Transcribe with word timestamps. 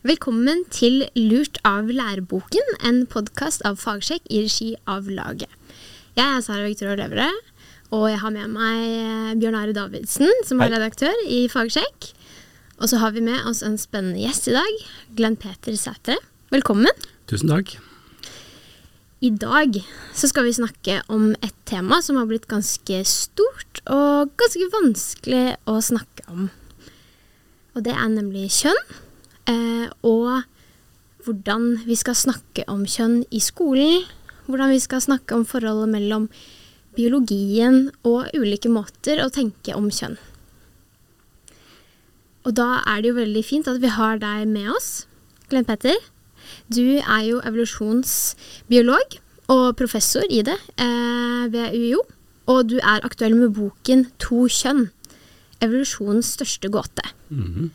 Velkommen 0.00 0.62
til 0.72 1.02
Lurt 1.12 1.58
av 1.68 1.90
læreboken, 1.92 2.64
en 2.88 3.02
podkast 3.10 3.60
av 3.68 3.76
Fagsjekk 3.82 4.24
i 4.32 4.38
regi 4.46 4.68
av 4.88 5.10
Laget. 5.12 5.50
Jeg 6.16 6.24
er 6.24 6.40
Sara 6.40 6.64
Victoria 6.64 6.96
Løvre, 6.96 7.26
og 7.92 8.06
jeg 8.08 8.20
har 8.22 8.32
med 8.32 8.54
meg 8.54 8.78
eh, 8.80 9.34
Bjørn 9.42 9.58
Are 9.58 9.74
Davidsen, 9.76 10.30
som 10.48 10.62
er 10.64 10.70
Hei. 10.70 10.78
redaktør 10.78 11.20
i 11.28 11.42
Fagsjekk. 11.52 12.08
Og 12.80 12.88
så 12.88 13.00
har 13.02 13.12
vi 13.12 13.20
med 13.26 13.44
oss 13.50 13.60
en 13.66 13.76
spennende 13.80 14.22
gjest 14.22 14.48
i 14.48 14.54
dag, 14.56 14.78
Glenn 15.18 15.36
Peter 15.36 15.76
Sætre. 15.76 16.16
Velkommen. 16.48 17.04
Tusen 17.28 17.52
takk. 17.52 17.74
I 19.20 19.34
dag 19.36 19.76
så 20.16 20.30
skal 20.32 20.48
vi 20.48 20.56
snakke 20.56 21.02
om 21.12 21.34
et 21.44 21.52
tema 21.68 22.00
som 22.00 22.16
har 22.16 22.24
blitt 22.30 22.48
ganske 22.48 23.02
stort 23.04 23.84
og 23.84 24.32
ganske 24.40 24.70
vanskelig 24.78 25.44
å 25.68 25.76
snakke 25.84 26.24
om. 26.32 26.48
Og 27.76 27.84
det 27.84 27.92
er 27.92 28.08
nemlig 28.16 28.48
kjønn, 28.62 28.80
og 30.06 30.42
hvordan 31.24 31.82
vi 31.86 31.96
skal 31.98 32.16
snakke 32.16 32.64
om 32.70 32.86
kjønn 32.88 33.22
i 33.30 33.40
skolen. 33.42 34.04
Hvordan 34.50 34.72
vi 34.72 34.80
skal 34.82 35.02
snakke 35.04 35.36
om 35.36 35.44
forholdet 35.46 35.92
mellom 35.92 36.28
biologien 36.96 37.90
og 38.06 38.32
ulike 38.34 38.70
måter 38.72 39.22
å 39.22 39.30
tenke 39.32 39.76
om 39.76 39.90
kjønn. 39.94 40.18
Og 42.48 42.56
da 42.56 42.80
er 42.88 43.02
det 43.02 43.10
jo 43.10 43.18
veldig 43.20 43.42
fint 43.44 43.68
at 43.68 43.80
vi 43.82 43.90
har 43.92 44.20
deg 44.22 44.48
med 44.48 44.70
oss, 44.72 45.04
Glenn 45.50 45.66
Petter. 45.68 45.98
Du 46.72 46.98
er 46.98 47.24
jo 47.26 47.42
evolusjonsbiolog 47.44 49.18
og 49.52 49.66
professor 49.78 50.24
i 50.30 50.40
det 50.46 50.56
eh, 50.80 51.44
ved 51.52 51.76
UiO. 51.76 52.00
Og 52.50 52.72
du 52.72 52.78
er 52.80 53.04
aktuell 53.06 53.36
med 53.38 53.52
boken 53.54 54.08
To 54.24 54.46
kjønn. 54.50 54.88
Evolusjonens 55.62 56.32
største 56.38 56.70
gåte. 56.72 57.04
Mhm. 57.28 57.70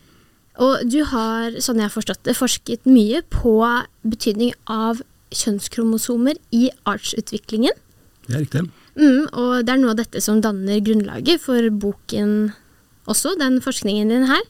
Og 0.64 0.86
du 0.88 1.02
har, 1.10 1.58
sånn 1.60 1.82
jeg 1.82 1.90
har 1.90 1.94
forstått 1.94 2.24
det, 2.28 2.38
forsket 2.38 2.88
mye 2.88 3.22
på 3.34 3.58
betydning 4.08 4.54
av 4.72 5.02
kjønnskromosomer 5.36 6.40
i 6.56 6.70
artsutviklingen. 6.88 7.76
Det 8.26 8.38
er 8.38 8.46
riktig. 8.46 8.64
Mm, 8.96 9.26
og 9.36 9.66
det 9.68 9.74
er 9.74 9.82
noe 9.82 9.94
av 9.94 10.00
dette 10.00 10.22
som 10.24 10.40
danner 10.42 10.80
grunnlaget 10.84 11.44
for 11.44 11.68
boken 11.84 12.54
også, 13.12 13.36
den 13.40 13.60
forskningen 13.62 14.14
din 14.14 14.30
her. 14.30 14.42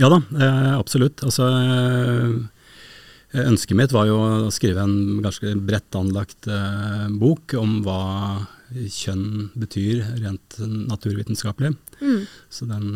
Ja 0.00 0.10
da, 0.12 0.20
eh, 0.38 0.72
absolutt. 0.78 1.24
Altså, 1.26 1.48
eh, 1.50 3.42
ønsket 3.44 3.76
mitt 3.76 3.92
var 3.92 4.06
jo 4.06 4.16
å 4.46 4.52
skrive 4.54 4.84
en 4.84 5.20
ganske 5.24 5.52
bredt 5.66 5.98
anlagt 5.98 6.46
eh, 6.46 7.08
bok 7.10 7.54
om 7.58 7.80
hva 7.84 8.46
kjønn 8.70 9.50
betyr 9.58 10.04
rent 10.22 10.60
naturvitenskapelig. 10.62 11.74
Mm. 12.00 12.26
Så 12.48 12.68
den 12.70 12.94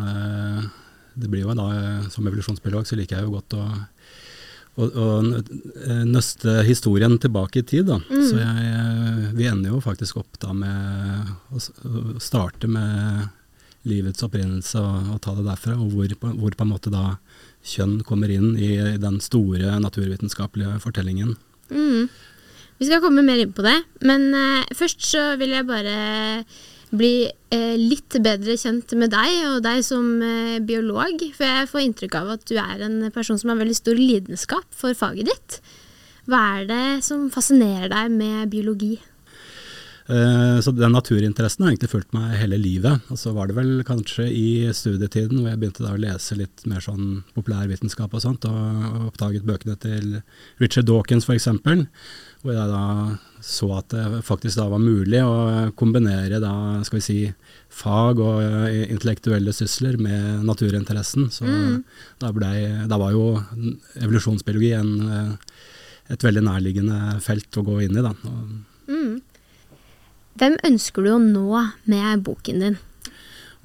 Det 1.15 1.29
blir 1.31 1.45
jo 1.45 1.55
da, 1.55 1.65
eh, 1.79 2.07
som 2.13 2.27
evolusjonsbiolog, 2.27 2.85
så 2.87 2.97
liker 2.99 3.17
jeg 3.19 3.27
jo 3.29 3.35
godt 3.37 3.57
å 3.59 3.65
å, 4.75 4.83
å 4.91 5.05
nøste 6.03 6.57
historien 6.67 7.13
tilbake 7.23 7.61
i 7.61 7.63
tid. 7.63 7.85
Da. 7.87 7.95
Mm. 8.11 8.23
Så 8.27 8.41
jeg, 8.41 8.65
eh, 8.75 9.29
vi 9.37 9.45
ender 9.47 9.71
jo 9.71 9.79
faktisk 9.79 10.17
opp 10.19 10.35
da 10.43 10.51
med 10.51 11.29
å, 11.55 11.61
å 11.61 12.19
starte 12.19 12.67
med 12.67 13.29
livets 13.87 14.25
opprinnelse 14.25 14.81
og, 14.81 15.13
og 15.13 15.21
ta 15.23 15.31
det 15.37 15.45
derfra, 15.47 15.77
og 15.79 15.93
hvor, 15.95 16.11
på- 16.19 16.33
hvor 16.41 16.57
på 16.59 16.65
en 16.65 16.73
måte 16.73 16.91
da 16.91 17.13
kjønn 17.65 18.01
kommer 18.03 18.29
inn 18.33 18.57
i, 18.59 18.73
i 18.75 18.97
den 18.99 19.21
store 19.23 19.77
naturvitenskapelige 19.79 20.75
fortellingen. 20.83 21.37
Mm. 21.71 22.09
Vi 22.81 22.89
skal 22.89 22.99
komme 22.99 23.23
mer 23.23 23.39
inn 23.45 23.53
på 23.55 23.63
det, 23.63 23.77
men 24.03 24.27
uh, 24.35 24.65
først 24.75 24.99
så 25.07 25.23
vil 25.39 25.55
jeg 25.55 25.69
bare 25.71 25.95
bli 26.99 27.27
eh, 27.27 27.75
litt 27.79 28.17
bedre 28.23 28.57
kjent 28.59 28.93
med 28.99 29.13
deg 29.13 29.39
og 29.49 29.63
deg 29.65 29.81
som 29.85 30.05
eh, 30.23 30.59
biolog. 30.65 31.23
For 31.37 31.47
jeg 31.47 31.71
får 31.71 31.85
inntrykk 31.85 32.19
av 32.21 32.35
at 32.37 32.45
du 32.49 32.55
er 32.61 32.85
en 32.87 33.01
person 33.15 33.39
som 33.41 33.53
har 33.53 33.59
veldig 33.61 33.77
stor 33.77 33.99
lidenskap 33.99 34.69
for 34.75 34.97
faget 34.97 35.31
ditt. 35.31 35.59
Hva 36.29 36.45
er 36.59 36.69
det 36.69 36.85
som 37.05 37.27
fascinerer 37.33 37.91
deg 37.93 38.15
med 38.15 38.49
biologi? 38.53 38.95
Eh, 40.07 40.59
Så 40.61 40.71
den 40.77 40.93
naturinteressen 40.93 41.63
har 41.65 41.71
egentlig 41.71 41.89
fulgt 41.89 42.13
meg 42.13 42.35
hele 42.37 42.57
livet. 42.61 43.01
Og 43.09 43.17
så 43.17 43.33
var 43.33 43.49
det 43.49 43.55
vel 43.57 43.83
kanskje 43.85 44.27
i 44.29 44.47
studietiden 44.73 45.39
hvor 45.41 45.49
jeg 45.49 45.61
begynte 45.61 45.85
da 45.85 45.95
å 45.95 46.01
lese 46.01 46.37
litt 46.37 46.65
mer 46.69 46.83
sånn 46.85 47.23
populærvitenskap 47.37 48.13
og 48.13 48.21
sånt, 48.21 48.45
og, 48.45 48.89
og 48.91 49.07
oppdaget 49.11 49.47
bøkene 49.47 49.77
til 49.81 50.19
Richard 50.61 50.85
Dawkins 50.89 51.25
f.eks., 51.25 51.49
hvor 52.45 52.53
jeg 52.53 52.69
da 52.69 52.83
så 53.45 53.67
at 53.77 53.93
det 53.93 54.23
faktisk 54.25 54.57
da 54.57 54.65
var 54.71 54.81
mulig 54.81 55.19
å 55.21 55.69
kombinere 55.77 56.39
da, 56.41 56.51
skal 56.87 56.97
vi 56.97 57.03
si, 57.05 57.17
fag 57.69 58.17
og 58.23 58.39
eh, 58.41 58.87
intellektuelle 58.89 59.53
sysler 59.53 59.99
med 60.01 60.41
naturinteressen. 60.47 61.27
Så 61.29 61.45
Mm. 61.45 61.83
da, 62.19 62.31
ble, 62.33 62.49
da 62.89 62.97
var 62.97 63.11
jo 63.13 63.27
evolusjonsbiologi 64.01 64.71
en, 64.73 64.91
eh, 65.09 66.13
et 66.15 66.25
veldig 66.25 66.43
nærliggende 66.47 67.21
felt 67.21 67.51
å 67.61 67.63
gå 67.65 67.79
inn 67.85 67.97
i. 67.97 68.01
da. 68.01 68.13
Mm. 68.89 69.21
Hvem 70.41 70.57
ønsker 70.67 71.03
du 71.05 71.13
å 71.13 71.21
nå 71.21 71.71
med 71.85 72.23
boken 72.25 72.59
din? 72.65 72.77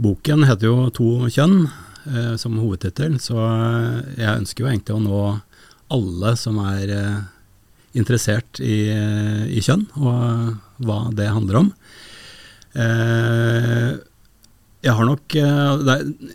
Boken 0.00 0.44
heter 0.48 0.68
jo 0.70 0.90
To 0.96 1.08
kjønn 1.28 1.64
eh, 2.06 2.36
som 2.36 2.56
hovedtittel, 2.60 3.18
så 3.20 3.36
eh, 3.40 4.14
jeg 4.20 4.38
ønsker 4.44 4.64
jo 4.64 4.70
egentlig 4.70 4.96
å 4.96 5.02
nå 5.04 5.24
alle 5.90 6.36
som 6.38 6.58
er 6.62 6.92
eh, 6.94 7.20
interessert 7.98 8.60
i, 8.62 8.86
i 9.50 9.62
kjønn, 9.64 9.86
og 9.98 10.84
hva 10.86 11.00
det 11.16 11.30
handler 11.32 11.64
om. 11.64 11.72
Eh, 12.78 13.96
jeg, 14.80 14.94
har 14.94 15.08
nok, 15.08 15.34
eh, 15.34 15.88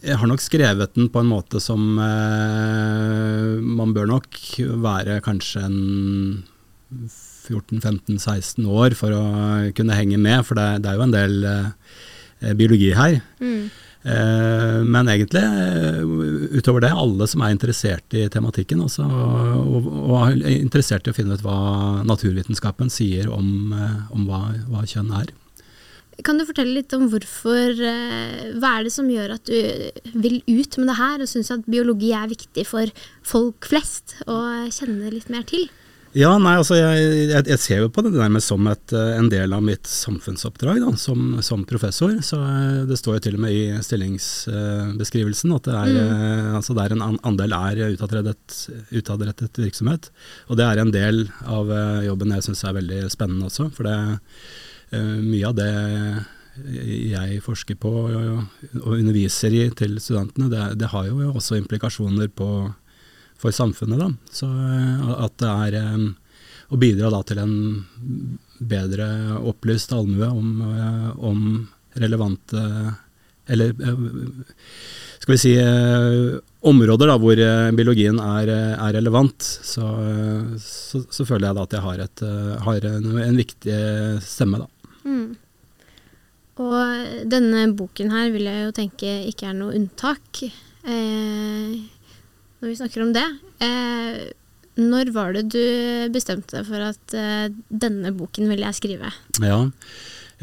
jeg 0.03 0.19
har 0.19 0.29
nok 0.29 0.43
skrevet 0.43 0.97
den 0.97 1.07
på 1.13 1.23
en 1.23 1.29
måte 1.31 1.61
som 1.63 1.95
eh, 2.03 3.55
Man 3.63 3.93
bør 3.95 4.09
nok 4.11 4.41
være 4.83 5.21
kanskje 5.23 5.63
en 5.63 5.79
14-15-16 7.45 8.67
år 8.67 8.97
for 8.97 9.15
å 9.15 9.23
kunne 9.77 9.97
henge 9.97 10.19
med, 10.21 10.43
for 10.47 10.59
det, 10.59 10.83
det 10.83 10.91
er 10.91 10.99
jo 10.99 11.05
en 11.05 11.15
del 11.15 11.49
eh, 11.49 12.53
biologi 12.57 12.91
her. 12.97 13.19
Mm. 13.39 13.69
Eh, 14.05 14.83
men 14.85 15.07
egentlig, 15.09 15.41
eh, 15.41 16.01
utover 16.57 16.83
det, 16.83 16.91
alle 16.93 17.25
som 17.27 17.41
er 17.41 17.55
interessert 17.55 18.13
i 18.13 18.27
tematikken, 18.29 18.83
også, 18.85 19.01
og, 19.01 19.87
og 19.89 20.13
er 20.19 20.59
interessert 20.59 21.07
i 21.07 21.13
å 21.13 21.17
finne 21.17 21.33
ut 21.33 21.45
hva 21.45 22.03
naturvitenskapen 22.05 22.91
sier 22.93 23.31
om, 23.33 23.73
eh, 23.73 24.03
om 24.13 24.27
hva, 24.29 24.43
hva 24.69 24.85
kjønn 24.85 25.09
er. 25.23 25.33
Kan 26.23 26.37
du 26.37 26.45
fortelle 26.47 26.77
litt 26.77 26.93
om 26.95 27.09
hvorfor 27.11 27.75
Hva 27.75 28.69
er 28.69 28.85
det 28.85 28.91
som 28.95 29.09
gjør 29.11 29.33
at 29.33 29.49
du 29.49 30.13
vil 30.13 30.37
ut 30.47 30.77
med 30.79 30.87
det 30.87 30.95
her, 30.95 31.17
og 31.19 31.27
syns 31.27 31.51
at 31.51 31.65
biologi 31.67 32.13
er 32.15 32.29
viktig 32.31 32.63
for 32.69 32.93
folk 33.19 33.67
flest 33.67 34.21
å 34.23 34.37
kjenne 34.71 35.11
litt 35.11 35.27
mer 35.33 35.43
til? 35.49 35.65
Ja, 36.15 36.29
nei, 36.39 36.53
altså 36.55 36.77
jeg, 36.77 37.07
jeg, 37.27 37.43
jeg 37.51 37.59
ser 37.59 37.81
jo 37.83 37.89
på 37.91 37.99
det 38.05 38.13
nærmest 38.13 38.47
som 38.47 38.63
et, 38.71 38.93
eh, 38.95 39.17
en 39.17 39.27
del 39.27 39.51
av 39.51 39.63
mitt 39.67 39.83
samfunnsoppdrag 39.89 40.77
da, 40.79 40.93
som, 40.95 41.41
som 41.43 41.65
professor. 41.67 42.13
Så 42.23 42.39
eh, 42.39 42.85
Det 42.87 42.95
står 43.01 43.17
jo 43.17 43.23
til 43.25 43.35
og 43.35 43.43
med 43.43 43.51
i 43.51 43.65
stillingsbeskrivelsen 43.83 45.51
at 45.57 45.67
det 45.67 45.75
er, 45.75 45.91
mm. 45.91 46.53
altså 46.61 46.75
der 46.77 46.95
en 46.95 47.03
andel 47.03 47.57
er 47.57 47.81
utadrettet, 47.97 48.61
utadrettet 48.95 49.59
virksomhet. 49.59 50.07
Og 50.47 50.61
det 50.61 50.69
er 50.69 50.79
en 50.79 50.95
del 50.95 51.25
av 51.51 51.73
eh, 51.75 52.05
jobben 52.07 52.31
jeg 52.37 52.47
syns 52.47 52.63
er 52.63 52.79
veldig 52.79 53.01
spennende 53.11 53.51
også. 53.51 53.67
For 53.75 53.89
det, 53.89 53.99
eh, 54.95 55.13
mye 55.19 55.51
av 55.51 55.59
det 55.59 55.69
jeg 57.11 57.43
forsker 57.43 57.75
på 57.75 57.91
og, 58.05 58.15
og 58.85 58.91
underviser 58.95 59.51
i 59.51 59.65
til 59.75 59.99
studentene, 59.99 60.47
det, 60.47 60.63
det 60.79 60.93
har 60.95 61.11
jo 61.11 61.33
også 61.33 61.59
implikasjoner 61.59 62.31
på 62.31 62.49
for 63.37 63.55
samfunnet. 63.55 63.99
Da. 63.99 64.11
Så 64.31 64.49
eh, 64.49 65.13
at 65.25 65.37
det 65.41 65.51
er 65.51 65.79
eh, 65.81 66.05
å 66.73 66.79
bidra 66.81 67.11
da 67.13 67.21
til 67.27 67.41
en 67.43 67.55
bedre 68.59 69.07
opplyst 69.45 69.93
allmue 69.93 70.29
om, 70.31 70.51
eh, 70.65 71.09
om 71.19 71.41
relevante 71.95 72.61
Eller 73.47 73.71
skal 75.21 75.31
vi 75.31 75.37
si 75.37 75.51
områder 76.65 77.07
da, 77.11 77.15
hvor 77.21 77.39
biologien 77.77 78.17
er, 78.19 78.49
er 78.49 78.95
relevant, 78.97 79.37
så, 79.39 79.85
så, 80.59 81.03
så 81.13 81.25
føler 81.29 81.47
jeg 81.47 81.57
da 81.57 81.65
at 81.67 81.75
jeg 81.77 81.85
har, 81.85 82.01
et, 82.07 82.23
har 82.65 82.87
en, 82.89 83.05
en 83.21 83.37
viktig 83.37 83.77
stemme. 84.25 84.63
Da. 84.63 84.89
Mm. 85.05 85.27
Og 86.65 87.27
denne 87.29 87.67
boken 87.77 88.13
her 88.15 88.33
vil 88.33 88.49
jeg 88.49 88.65
jo 88.65 88.75
tenke 88.81 89.13
ikke 89.29 89.51
er 89.51 89.57
noe 89.61 89.77
unntak. 89.77 90.41
Eh, 90.85 91.85
når 92.61 92.71
vi 92.71 92.79
snakker 92.79 93.05
om 93.05 93.13
det. 93.15 93.25
Eh, 93.63 94.25
når 94.75 95.13
var 95.15 95.35
det 95.35 95.47
du 95.53 95.63
bestemte 96.11 96.57
deg 96.57 96.67
for 96.67 96.83
at 96.83 97.15
eh, 97.15 97.47
denne 97.69 98.11
boken 98.15 98.51
ville 98.51 98.67
jeg 98.67 98.79
skrive? 98.81 99.11
Ja. 99.43 99.63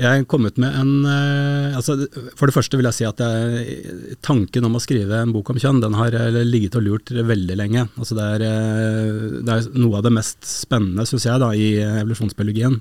Jeg 0.01 0.25
kom 0.25 0.47
ut 0.49 0.57
med 0.57 0.73
en 0.73 1.05
eh, 1.05 1.75
altså, 1.77 1.99
For 2.39 2.49
det 2.49 2.55
første 2.57 2.79
vil 2.81 2.89
jeg 2.89 2.97
si 2.97 3.05
at 3.05 3.19
jeg, 3.21 3.83
tanken 4.25 4.65
om 4.65 4.79
å 4.79 4.81
skrive 4.81 5.19
en 5.21 5.35
bok 5.35 5.53
om 5.53 5.61
kjønn, 5.61 5.83
den 5.85 5.99
har 5.99 6.17
ligget 6.49 6.79
og 6.81 6.87
lurt 6.87 7.13
veldig 7.13 7.59
lenge. 7.61 7.85
Altså, 8.01 8.17
det, 8.17 8.29
er, 8.39 8.47
eh, 8.49 9.43
det 9.45 9.59
er 9.59 9.69
noe 9.77 10.01
av 10.01 10.07
det 10.07 10.15
mest 10.17 10.41
spennende, 10.49 11.05
syns 11.09 11.29
jeg, 11.29 11.43
da, 11.43 11.53
i 11.53 11.75
evolusjonsbiologien. 12.01 12.81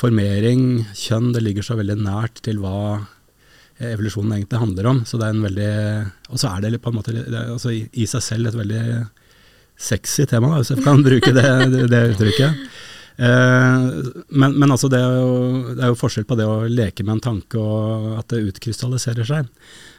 Formering, 0.00 0.84
kjønn, 0.94 1.32
det 1.34 1.42
ligger 1.42 1.66
så 1.66 1.74
veldig 1.80 1.98
nært 2.06 2.38
til 2.46 2.62
hva 2.62 3.00
evolusjonen 3.80 4.36
egentlig 4.36 4.60
handler 4.60 4.90
om. 4.90 5.00
Så 5.08 5.18
det 5.20 5.26
er 5.26 5.34
en 5.36 5.46
veldig 5.46 5.72
Og 6.30 6.40
så 6.40 6.52
er 6.52 6.66
det 6.66 6.82
på 6.82 6.92
en 6.92 6.98
måte 6.98 7.14
er, 7.16 7.26
altså, 7.48 7.72
i, 7.72 8.06
seg 8.06 8.22
selv 8.24 8.50
et 8.50 8.58
veldig 8.58 8.84
sexy 9.80 10.26
tema, 10.28 10.52
hvis 10.58 10.74
jeg 10.74 10.84
kan 10.84 11.00
bruke 11.04 11.32
det, 11.32 11.46
det 11.88 12.02
uttrykket. 12.12 12.64
Eh, 13.20 13.86
men, 14.28 14.54
men 14.56 14.72
altså 14.72 14.88
det, 14.92 15.00
er 15.00 15.16
jo, 15.20 15.72
det 15.76 15.84
er 15.84 15.92
jo 15.92 15.98
forskjell 16.00 16.26
på 16.28 16.36
det 16.40 16.46
å 16.48 16.68
leke 16.68 17.04
med 17.04 17.18
en 17.18 17.24
tanke 17.30 17.60
og 17.60 18.14
at 18.20 18.32
det 18.32 18.44
utkrystalliserer 18.50 19.28
seg. 19.28 19.48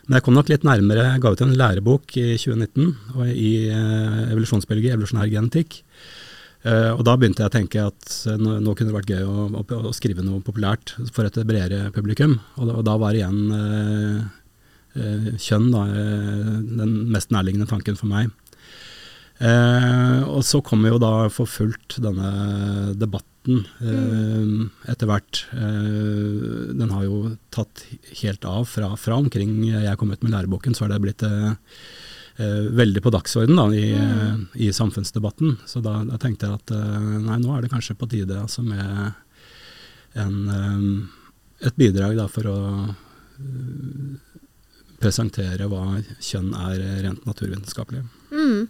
Men 0.07 0.18
jeg 0.18 0.25
kom 0.25 0.38
nok 0.38 0.50
litt 0.50 0.66
nærmere. 0.66 1.10
Jeg 1.13 1.24
ga 1.24 1.34
ut 1.34 1.44
en 1.45 1.57
lærebok 1.57 2.18
i 2.18 2.27
2019 2.42 3.18
og 3.18 3.30
i 3.30 3.51
eh, 3.69 4.22
evolusjonær 4.34 5.30
genetikk. 5.31 5.81
Uh, 6.62 6.94
og 6.94 7.02
da 7.08 7.16
begynte 7.18 7.42
jeg 7.42 7.50
å 7.50 7.54
tenke 7.56 7.84
at 7.90 8.12
uh, 8.30 8.36
nå, 8.38 8.60
nå, 8.62 8.75
kunne 8.78 8.92
det 8.92 8.98
vært 9.00 9.10
gøy 9.10 9.24
å, 9.25 9.48
å, 9.50 9.63
å, 9.90 9.94
skrive 9.98 10.22
noe 10.22 10.44
populært 10.46 10.94
for 11.10 11.25
et 11.25 11.40
bredere 11.48 11.90
publikum. 11.96 12.38
Og 12.60 12.69
da, 12.69 12.75
og 12.78 12.86
da 12.86 12.98
var 13.02 13.18
igjen 13.18 13.40
uh, 13.50 14.22
kjønn 15.42 15.72
da, 15.72 15.86
den 15.88 16.94
mest 17.13 17.31
nærliggende 17.31 17.69
tanken 17.69 17.96
for 17.96 18.12
meg. 18.12 18.28
og 20.28 20.42
så 20.44 20.60
kom 20.68 20.84
jo 20.84 20.98
da 21.00 21.30
for 21.31 21.48
fullt 21.48 21.96
denne 22.04 22.31
debatten 23.00 23.63
mm. 23.80 24.68
etter 24.92 25.08
hvert. 25.08 25.46
den 25.56 26.92
har 26.92 27.06
jo 27.08 27.38
tatt 27.56 27.86
helt 28.19 28.44
av 28.44 28.68
fra, 28.68 28.92
fra, 29.00 29.16
omkring 29.16 29.63
jeg 29.72 29.96
kom 29.96 30.12
ut 30.12 30.28
med 30.28 30.36
læreboken, 30.36 30.75
så 30.75 30.84
har 30.84 30.92
det 30.92 31.00
blitt 31.08 31.24
eh, 31.24 31.56
veldig 32.78 33.04
på 33.04 33.12
dagsorden 33.14 33.60
da, 33.60 33.68
i, 33.76 33.92
mm. 33.96 34.44
i, 34.54 34.72
samfunnsdebatten. 34.74 35.58
Så 35.66 35.82
da, 35.84 36.00
da, 36.08 36.20
tenkte 36.22 36.48
jeg 36.48 36.60
at 36.60 36.74
eh, 36.76 37.08
nei, 37.28 37.40
nå 37.42 37.56
er 37.56 37.66
det 37.66 37.72
kanskje 37.74 37.98
på 38.00 38.10
tide 38.12 38.40
altså, 38.42 38.64
med 38.66 39.12
en, 40.20 40.38
eh, 40.58 41.68
et 41.68 41.80
bidrag 41.80 42.18
da, 42.20 42.28
for 42.32 42.52
å 42.52 42.60
presentere 45.02 45.66
hva 45.70 45.98
kjønn 46.22 46.52
er 46.70 46.84
rent 47.08 47.26
naturvitenskapelig. 47.26 48.04
Mm. 48.30 48.70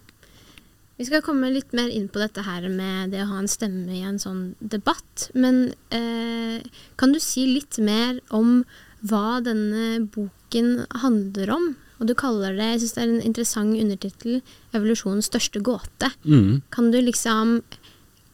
Vi 1.00 1.08
skal 1.08 1.24
komme 1.24 1.50
litt 1.52 1.72
mer 1.76 1.90
inn 1.92 2.08
på 2.12 2.20
dette 2.22 2.44
her 2.46 2.68
med 2.70 3.12
det 3.12 3.24
å 3.24 3.30
ha 3.32 3.40
en 3.42 3.50
stemme 3.50 3.90
i 3.96 4.04
en 4.06 4.20
sånn 4.22 4.52
debatt. 4.60 5.28
Men 5.34 5.72
eh, 5.90 6.62
kan 7.00 7.12
du 7.12 7.20
si 7.20 7.46
litt 7.48 7.80
mer 7.82 8.20
om 8.30 8.62
hva 9.02 9.40
denne 9.42 10.04
boken 10.14 10.84
handler 11.02 11.56
om? 11.56 11.72
Og 12.02 12.08
du 12.10 12.16
kaller 12.18 12.56
det, 12.58 12.66
jeg 12.74 12.82
syns 12.82 12.96
det 12.96 13.02
er 13.04 13.10
en 13.12 13.26
interessant 13.30 13.78
undertittel, 13.78 14.40
'Evolusjonens 14.74 15.30
største 15.30 15.62
gåte'. 15.62 16.10
Mm. 16.26 16.62
Kan 16.74 16.90
du 16.90 16.98
liksom, 16.98 17.60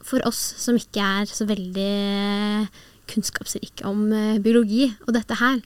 for 0.00 0.24
oss 0.24 0.40
som 0.56 0.78
ikke 0.80 1.04
er 1.04 1.28
så 1.28 1.44
veldig 1.44 2.68
kunnskapsrike 3.12 3.84
om 3.84 4.08
uh, 4.08 4.40
biologi 4.40 4.88
og 5.06 5.12
dette 5.16 5.36
her, 5.36 5.60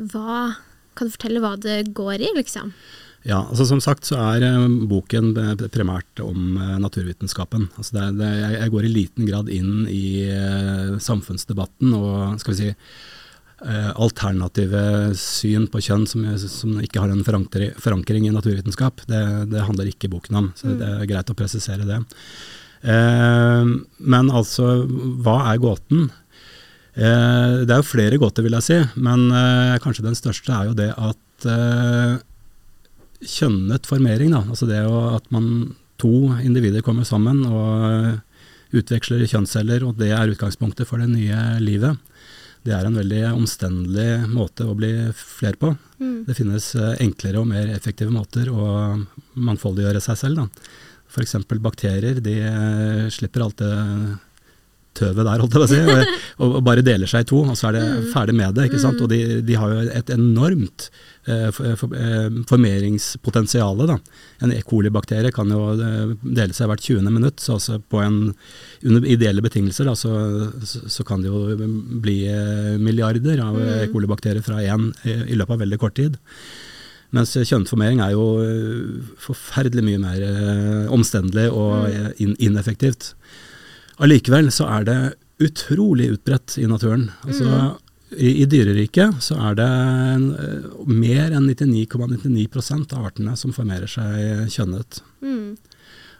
hva, 0.00 0.54
kan 0.96 1.08
du 1.08 1.12
fortelle 1.12 1.42
hva 1.44 1.56
det 1.60 1.92
går 1.92 2.24
i, 2.24 2.30
liksom? 2.38 2.72
Ja, 3.24 3.40
altså 3.48 3.64
Som 3.64 3.80
sagt 3.80 4.08
så 4.08 4.16
er 4.20 4.44
uh, 4.48 4.64
boken 4.88 5.34
primært 5.68 6.24
om 6.24 6.56
naturvitenskapen. 6.80 7.68
Altså 7.76 7.98
det, 7.98 8.08
det, 8.24 8.30
jeg, 8.56 8.72
går 8.72 8.88
i 8.88 8.94
liten 8.94 9.28
grad 9.28 9.52
inn 9.52 9.84
i 9.84 10.24
samfunnsdebatten 10.96 11.92
og 11.92 12.40
skal 12.40 12.54
vi 12.54 12.60
si 12.62 12.72
Eh, 12.72 13.33
alternative 13.62 15.14
syn 15.16 15.68
på 15.72 15.80
kjønn 15.80 16.02
som, 16.10 16.24
som 16.36 16.74
ikke 16.82 17.00
har 17.00 17.12
en 17.12 17.22
forankring 17.24 18.26
i 18.26 18.32
naturvitenskap. 18.34 19.04
Det, 19.08 19.20
det, 19.52 19.62
handler 19.64 19.88
ikke 19.88 20.10
boken 20.12 20.40
om, 20.40 20.50
så 20.58 20.74
det 20.76 20.90
er 20.90 21.08
greit 21.08 21.30
å 21.32 21.36
presisere 21.38 21.86
det. 21.88 22.00
Eh, 22.84 23.70
men 24.14 24.34
altså, 24.34 24.74
hva 25.24 25.38
er 25.52 25.62
gåten? 25.62 26.10
Eh, 26.94 27.64
det 27.66 27.72
er 27.74 27.80
jo 27.80 27.88
flere 27.88 28.20
gåter, 28.22 28.44
vil 28.46 28.54
jeg 28.60 28.66
si, 28.68 28.76
men 29.02 29.26
eh, 29.34 29.78
kanskje 29.82 30.06
den 30.06 30.18
største 30.18 30.54
er 30.54 30.68
jo 30.68 30.76
det 30.78 30.92
at 30.94 31.48
eh, 31.50 32.20
kjønnet 33.24 33.88
formering, 33.88 34.30
da, 34.34 34.44
altså 34.46 34.68
det 34.70 34.78
at 34.84 35.26
man 35.34 35.74
to 35.98 36.30
individer 36.44 36.84
kommer 36.86 37.06
sammen 37.08 37.42
og 37.48 38.20
utveksler 38.74 39.26
kjønnsceller, 39.26 39.82
og 39.86 39.98
det 39.98 40.12
er 40.14 40.30
utgangspunktet 40.30 40.86
for 40.86 41.02
det 41.02 41.10
nye 41.10 41.58
livet 41.62 41.98
det 42.64 42.72
er 42.72 42.86
en 42.88 42.96
veldig 42.96 43.22
omstendelig 43.34 44.24
måte 44.32 44.64
å 44.64 44.74
bli 44.78 44.92
flere 45.18 45.58
på. 45.60 45.74
Mm. 46.00 46.24
Det 46.28 46.36
finnes 46.38 46.70
eh, 46.78 46.94
enklere 47.04 47.42
og 47.42 47.50
mer 47.50 47.68
effektive 47.74 48.12
måter 48.12 48.48
å 48.48 48.68
mangfoldiggjøre 49.36 50.00
seg 50.00 50.20
selv. 50.22 50.46
F.eks. 51.12 51.36
bakterier. 51.60 52.22
De 52.24 52.38
eh, 52.40 53.02
slipper 53.12 53.44
alt 53.44 53.60
det 53.60 53.74
tøvet 54.98 55.26
der, 55.26 55.42
holdt 55.42 55.56
jeg 55.56 55.60
på 55.60 55.66
å 55.66 55.70
si, 55.70 55.80
og, 56.38 56.44
og, 56.46 56.60
bare 56.66 56.84
deler 56.86 57.10
seg 57.10 57.24
i 57.24 57.28
to, 57.30 57.40
og 57.42 57.58
så 57.58 57.68
er 57.70 57.76
det 57.78 57.82
mm. 57.84 58.06
ferdig 58.12 58.36
med 58.38 58.56
det. 58.56 58.68
ikke 58.68 58.82
sant? 58.82 59.02
Og 59.02 59.10
de, 59.10 59.20
de 59.46 59.58
har 59.58 59.72
jo 59.72 59.84
et 60.00 60.12
enormt 60.14 60.88
eh, 61.26 61.48
for, 61.54 61.94
eh, 61.98 62.28
formeringspotensial. 62.50 63.82
En 64.44 64.54
E. 64.54 64.60
coli-bakterie 64.66 65.32
kan 65.34 65.50
jo 65.50 65.62
eh, 65.74 66.14
dele 66.22 66.56
seg 66.56 66.70
hvert 66.70 66.84
20. 66.84 67.10
minutt, 67.10 67.42
så 67.42 67.56
altså 67.58 67.80
på 67.80 68.02
en, 68.04 68.20
under 68.84 69.08
ideelle 69.08 69.44
betingelser 69.44 69.90
da, 69.90 69.96
så, 69.98 70.12
så, 70.64 71.06
kan 71.06 71.24
det 71.24 71.32
jo 71.32 71.70
bli 72.04 72.20
eh, 72.30 72.76
milliarder 72.80 73.42
av 73.44 73.58
mm. 73.58 73.72
E. 73.78 73.88
coli-bakterier 73.94 74.44
fra 74.44 74.62
én 74.62 74.92
i, 75.04 75.34
løpet 75.34 75.56
av 75.56 75.66
veldig 75.66 75.80
kort 75.82 75.98
tid. 75.98 76.20
Mens 77.14 77.30
kjønnformering 77.36 78.00
er 78.02 78.10
jo 78.16 78.24
forferdelig 79.22 79.84
mye 79.86 80.00
mer 80.02 80.22
omstendelig 80.90 81.44
og 81.54 81.84
mm. 81.86 82.32
ineffektivt. 82.42 83.12
Allikevel 84.02 84.50
så 84.54 84.66
er 84.70 84.86
det 84.88 84.98
utrolig 85.44 86.10
utbredt 86.14 86.56
i 86.58 86.66
naturen. 86.70 87.08
Altså, 87.26 87.44
mm. 87.44 87.74
I, 88.14 88.30
I 88.42 88.46
dyreriket 88.50 89.22
så 89.24 89.36
er 89.50 89.58
det 89.58 89.68
en, 89.68 90.26
eh, 90.38 90.66
mer 90.86 91.34
enn 91.34 91.48
99,99 91.50 92.48
,99 92.54 92.94
av 92.94 93.08
artene 93.10 93.36
som 93.38 93.54
formerer 93.54 93.90
seg 93.90 94.50
kjønnet. 94.54 95.00
Mm. 95.24 95.56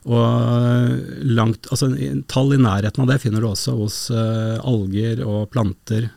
Og 0.05 0.27
langt, 1.25 1.71
altså, 1.73 1.89
tall 2.29 2.53
i 2.53 2.61
nærheten 2.61 3.05
av 3.05 3.09
det 3.09 3.23
finner 3.23 3.41
du 3.41 3.49
også 3.49 3.73
hos 3.79 3.97
uh, 4.13 4.61
alger 4.61 5.23
og 5.25 5.49
planter. 5.55 6.11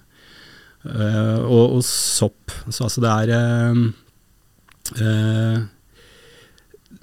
Uh, 0.84 1.40
og 1.48 1.78
hos 1.78 1.88
sopp. 1.88 2.52
Så 2.68 2.88
altså 2.88 3.04
det 3.04 3.14
er 3.14 3.32
uh, 4.98 5.64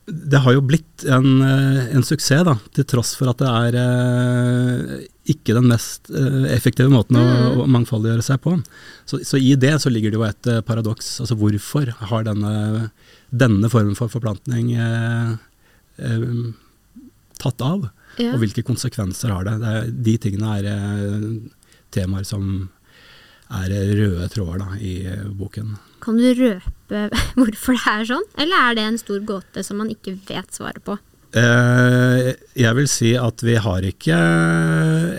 det 0.06 0.41
har 0.45 0.53
jo 0.53 0.62
blitt 0.65 1.05
en, 1.09 1.43
eh, 1.43 1.95
en, 1.97 2.05
suksess, 2.05 2.45
da, 2.45 2.59
til 2.77 2.85
tross 2.89 3.15
for 3.17 3.31
at 3.31 3.41
det 3.41 3.49
er 3.49 3.79
eh, 3.81 5.06
ikke 5.33 5.56
den 5.56 5.71
mest 5.71 6.11
eh, 6.12 6.45
effektive 6.53 6.93
måten 6.93 7.17
å, 7.17 7.25
mm. 7.25 7.62
å 7.65 7.69
mangfoldiggjøre 7.73 8.27
seg 8.27 8.43
på. 8.45 8.59
Så, 9.09 9.23
så, 9.25 9.41
i 9.41 9.55
det 9.56 9.73
så 9.81 9.93
ligger 9.93 10.12
det 10.12 10.21
jo 10.21 10.27
et 10.29 10.51
eh, 10.53 10.61
paradoks. 10.67 11.09
Altså 11.25 11.39
hvorfor 11.41 11.95
har 12.11 12.29
denne, 12.29 12.91
denne 13.33 13.73
formen 13.73 13.97
for 13.97 14.12
forplantning 14.12 14.75
eh, 14.77 15.33
eh, 16.05 16.29
tatt 17.41 17.65
av? 17.65 17.89
Ja. 18.21 18.35
Og 18.35 18.45
hvilke 18.45 18.67
konsekvenser 18.67 19.32
har 19.32 19.49
det? 19.49 19.56
det 19.63 19.73
er, 19.73 19.91
de 20.11 20.19
tingene 20.20 20.58
er 20.61 20.69
temaer 21.94 22.29
som 22.29 22.69
er 23.55 23.73
røde 23.73 24.29
tråder 24.32 24.61
da, 24.61 24.77
i 24.84 24.99
boken. 25.39 25.73
Kan 26.05 26.20
du 26.20 26.29
røpe 26.37 27.08
hvorfor 27.39 27.79
det 27.81 27.96
er 27.96 28.06
sånn, 28.13 28.31
eller 28.41 28.69
er 28.69 28.79
det 28.79 28.87
en 28.91 29.01
stor 29.01 29.25
gåte 29.27 29.65
som 29.67 29.81
man 29.81 29.93
ikke 29.93 30.19
vet 30.29 30.56
svaret 30.56 30.84
på? 30.84 30.99
Eh, 31.34 32.29
jeg 32.55 32.77
vil 32.79 32.87
si 32.87 33.15
at 33.19 33.43
vi 33.43 33.56
har 33.58 33.82
ikke 33.89 34.19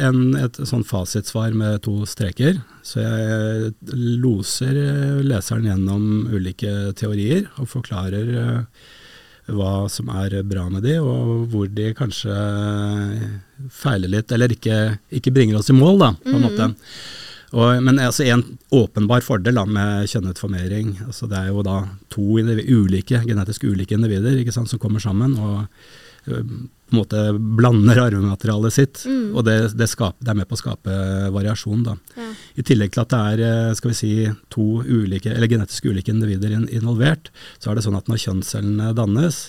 en, 0.08 0.20
et 0.40 0.60
sånn 0.64 0.86
fasitsvar 0.88 1.56
med 1.58 1.82
to 1.84 2.06
streker. 2.08 2.62
Så 2.86 3.02
jeg 3.04 3.74
loser 4.24 4.78
leseren 5.26 5.68
gjennom 5.68 6.30
ulike 6.32 6.94
teorier 6.96 7.50
og 7.60 7.68
forklarer 7.74 8.32
eh, 8.40 8.88
hva 9.52 9.74
som 9.92 10.08
er 10.16 10.40
bra 10.48 10.70
med 10.72 10.88
de, 10.88 10.96
og 11.04 11.52
hvor 11.52 11.68
de 11.70 11.92
kanskje 11.98 12.34
feiler 13.74 14.16
litt, 14.16 14.32
eller 14.34 14.56
ikke, 14.56 14.80
ikke 15.20 15.34
bringer 15.36 15.60
oss 15.60 15.70
i 15.70 15.76
mål, 15.76 16.00
da, 16.02 16.12
på 16.24 16.34
en 16.34 16.48
mm. 16.48 16.80
Og, 17.56 17.84
men 17.84 18.00
altså, 18.04 18.26
en 18.28 18.44
åpenbar 18.76 19.24
fordel 19.24 19.56
da, 19.56 19.64
med 19.68 20.10
kjønnet 20.12 20.40
formering, 20.42 20.96
altså, 21.08 21.30
det 21.32 21.40
er 21.40 21.54
jo 21.54 21.64
da 21.66 21.82
to 22.12 22.40
ulike, 22.44 23.22
genetisk 23.24 23.64
ulike 23.64 23.96
individer 23.96 24.42
sant, 24.52 24.72
som 24.72 24.82
kommer 24.82 25.04
sammen 25.04 25.38
og 25.40 25.64
på 26.26 26.94
en 26.94 27.00
måte 27.00 27.22
blander 27.38 28.00
arvematerialet 28.02 28.74
sitt. 28.74 29.02
Mm. 29.10 29.36
Og 29.38 29.46
det, 29.46 29.56
det, 29.78 29.88
skaper, 29.90 30.22
det, 30.22 30.32
er 30.32 30.40
med 30.40 30.50
på 30.50 30.58
å 30.58 30.62
skape 30.62 30.96
variasjon. 31.34 31.84
Da. 31.86 31.96
Ja. 32.18 32.28
I 32.62 32.66
tillegg 32.66 32.94
til 32.94 33.04
at 33.04 33.14
det 33.14 33.46
er 33.46 33.78
skal 33.78 33.92
vi 33.92 33.98
si, 33.98 34.12
to 34.54 34.82
ulike, 34.86 35.34
eller 35.34 35.50
genetisk 35.50 35.90
ulike 35.90 36.14
individer 36.14 36.54
involvert, 36.54 37.32
så 37.58 37.72
er 37.72 37.78
det 37.78 37.86
sånn 37.86 37.98
at 37.98 38.10
når 38.10 38.22
kjønnscellene 38.26 38.94
dannes, 38.98 39.42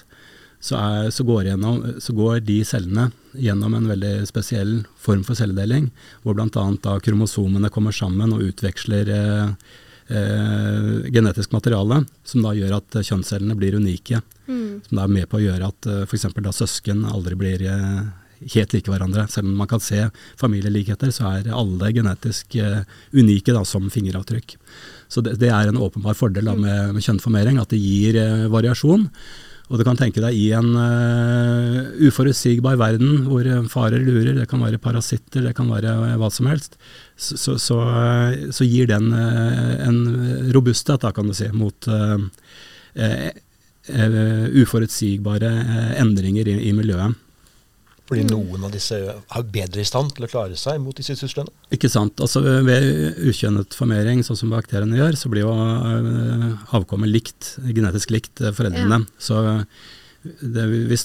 så, 0.67 0.77
er, 0.81 1.11
så, 1.15 1.25
går 1.27 1.51
gjennom, 1.51 1.81
så, 2.03 2.15
går 2.17 2.41
de 2.47 2.59
cellene 2.67 3.09
gjennom 3.39 3.77
en 3.79 3.89
veldig 3.91 4.15
spesiell 4.27 4.81
form 4.99 5.23
for 5.27 5.39
celledeling, 5.39 5.91
hvor 6.25 6.35
bl.a. 6.35 6.99
kromosomene 7.05 7.71
kommer 7.71 7.95
sammen 7.95 8.35
og 8.35 8.43
utveksler 8.49 9.13
eh, 9.15 9.73
eh, 10.11 10.93
genetisk 11.15 11.55
materiale, 11.55 12.03
som 12.27 12.43
da 12.43 12.55
gjør 12.57 12.81
at 12.81 12.99
kjønnscellene 12.99 13.59
blir 13.59 13.79
unike. 13.79 14.23
Mm. 14.47 14.83
Som 14.87 14.99
da 14.99 15.07
er 15.07 15.17
med 15.21 15.31
på 15.31 15.39
å 15.39 15.45
gjøre 15.45 15.71
at 15.71 15.91
for 16.11 16.19
f.eks. 16.19 16.31
da 16.43 16.55
søsken 16.55 17.07
aldri 17.07 17.39
blir 17.39 17.67
eh, 17.71 18.07
helt 18.55 18.75
like 18.75 18.91
hverandre. 18.91 19.27
Selv 19.31 19.49
om 19.49 19.57
man 19.57 19.71
kan 19.71 19.83
se 19.83 20.03
familielikheter, 20.41 21.13
så 21.15 21.31
er 21.31 21.51
alle 21.55 21.93
genetisk 21.95 22.59
eh, 22.61 22.83
unike 23.17 23.55
da, 23.55 23.65
som 23.65 23.91
fingeravtrykk. 23.93 24.57
Så 25.09 25.23
det, 25.23 25.37
det, 25.41 25.51
er 25.55 25.71
en 25.71 25.81
åpenbar 25.81 26.19
fordel 26.19 26.51
da, 26.51 26.57
med, 26.59 26.97
med 26.97 27.05
kjønnformering, 27.05 27.61
at 27.63 27.73
det 27.73 27.81
gir 27.81 28.19
eh, 28.21 28.47
variasjon. 28.53 29.09
Og 29.67 29.81
du 29.81 29.83
kan 29.87 29.99
tenke 29.99 30.23
deg 30.23 30.37
i 30.39 30.53
en 30.55 30.69
uh, 30.79 31.89
uforutsigbar 32.07 32.77
verden 32.79 33.25
hvor 33.27 33.49
farer 33.73 33.99
lurer, 33.99 34.37
det 34.37 34.47
kan 34.51 34.63
være 34.63 34.79
parasitter, 34.83 35.43
det 35.43 35.57
kan 35.59 35.71
være 35.73 36.15
hva 36.21 36.31
som 36.31 36.47
helst, 36.51 36.79
så, 37.19 37.35
så, 37.35 37.57
så, 37.59 37.81
så 38.55 38.69
gir 38.69 38.87
den 38.93 39.11
uh, 39.11 39.75
en 39.89 39.99
robusthet, 40.55 41.03
da, 41.03 41.11
kan 41.17 41.27
du 41.27 41.35
si, 41.35 41.51
mot 41.51 41.91
uh, 41.91 42.23
uforutsigbare 44.63 45.51
endringer 45.99 46.47
i, 46.49 46.61
i 46.71 46.75
miljøet. 46.75 47.26
Fordi 48.07 48.23
mm. 48.23 48.31
noen 48.31 48.67
av 48.69 48.73
disse 48.75 48.99
er 49.03 49.51
bedre 49.51 49.83
i 49.83 49.89
stand 49.89 50.15
til 50.15 50.27
å 50.27 50.31
klare 50.31 50.57
seg 50.59 50.79
mot 50.83 50.97
disse 50.97 51.17
truslene? 51.19 51.51
Ikke 51.75 51.91
sant. 51.91 52.21
Altså 52.23 52.43
Ved 52.45 53.19
ukjønnet 53.27 53.75
formering, 53.75 54.23
sånn 54.27 54.39
som 54.39 54.53
bakteriene 54.55 54.99
gjør, 55.01 55.19
så 55.19 55.31
blir 55.33 55.43
jo 55.43 55.55
eh, 55.57 56.49
avkommet 56.79 57.11
likt, 57.11 57.57
genetisk 57.67 58.15
likt 58.15 58.43
eh, 58.45 58.55
foreldrene. 58.55 59.03
Ja. 59.03 59.23
Så 59.23 59.43
det, 60.27 60.65
hvis 60.91 61.05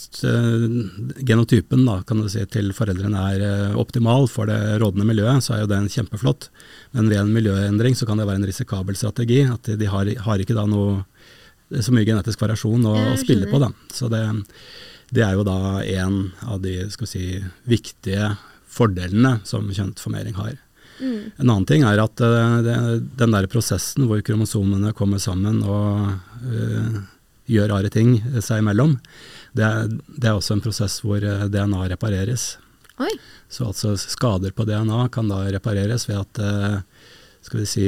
genotypen 1.25 1.83
da, 1.85 1.99
kan 2.05 2.21
du 2.21 2.29
si, 2.31 2.41
til 2.49 2.71
foreldrene 2.73 3.25
er 3.33 3.75
optimal 3.77 4.29
for 4.31 4.49
det 4.49 4.77
rådende 4.81 5.05
miljøet, 5.09 5.45
så 5.45 5.55
er 5.55 5.63
jo 5.63 5.71
det 5.73 5.81
en 5.81 5.91
kjempeflott. 5.93 6.49
Men 6.97 7.09
ved 7.09 7.21
en 7.21 7.33
miljøendring 7.33 7.97
så 7.97 8.07
kan 8.09 8.21
det 8.21 8.29
være 8.29 8.41
en 8.43 8.49
risikabel 8.49 8.97
strategi. 8.97 9.43
At 9.49 9.65
de, 9.69 9.77
de 9.81 9.89
har, 9.89 10.09
har, 10.25 10.41
ikke 10.41 10.57
da 10.57 10.65
noe, 10.69 11.03
så 11.81 11.93
mye 11.93 12.07
genetisk 12.07 12.41
variasjon 12.41 12.89
å, 12.89 12.95
å 13.13 13.19
spille 13.21 13.49
på. 13.49 13.61
Da. 13.61 13.71
Så 13.93 14.09
det, 14.11 14.23
det 15.11 15.23
er 15.25 15.35
jo 15.35 15.43
da 15.43 15.83
en 15.83 16.17
av 16.47 16.61
de 16.63 16.75
si, 17.03 17.41
viktige 17.67 18.35
fordelene 18.71 19.39
som 19.47 19.67
kjønnsformering 19.67 20.37
har. 20.39 20.55
Mm. 21.01 21.31
En 21.35 21.49
annen 21.49 21.67
ting 21.67 21.83
er 21.87 21.99
at 21.99 22.23
uh, 22.23 22.59
det, 22.63 22.75
den 23.19 23.35
der 23.35 23.49
prosessen 23.51 24.07
hvor 24.07 24.21
kromosomene 24.23 24.93
kommer 24.95 25.19
sammen 25.21 25.59
og 25.65 26.13
uh, 26.45 26.99
gjør 27.51 27.73
rare 27.73 27.91
ting 27.91 28.15
seg 28.39 28.61
imellom, 28.61 28.95
det, 29.57 29.67
det, 30.07 30.29
er 30.29 30.37
også 30.37 30.55
en 30.55 30.63
prosess 30.63 31.01
hvor 31.03 31.19
uh, 31.19 31.41
eh, 31.41 31.47
DNA 31.51 31.87
repareres. 31.91 32.53
Oi. 33.01 33.11
Så 33.51 33.67
altså 33.67 33.97
skader 33.99 34.53
på 34.55 34.63
DNA 34.69 35.09
kan 35.11 35.27
da 35.27 35.43
repareres 35.51 36.07
ved 36.07 36.21
at 36.21 36.39
skal 37.43 37.59
vi 37.59 37.65
si 37.67 37.87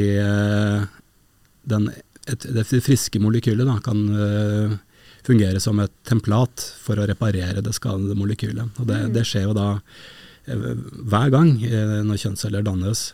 den, 1.71 1.85
et, 2.27 2.47
det 2.57 2.65
friske 2.83 3.21
molekylet 3.23 3.69
da, 3.69 3.77
kan 3.85 4.01
fungere 5.27 5.61
som 5.63 5.79
et 5.83 5.93
templat 6.07 6.65
for 6.83 6.99
å 6.99 7.07
reparere 7.09 7.63
det 7.63 7.73
skadede 7.75 8.17
molekylet. 8.17 8.79
Og 8.79 8.89
det, 8.89 8.99
mm. 9.07 9.15
det 9.15 9.25
skjer 9.27 9.47
jo 9.47 9.55
da 9.57 9.67
eh, 10.45 10.69
hver 11.09 11.33
gang 11.33 11.55
eh, 11.63 11.99
når 12.05 12.21
kjønnsceller 12.25 12.65
dannes. 12.65 13.11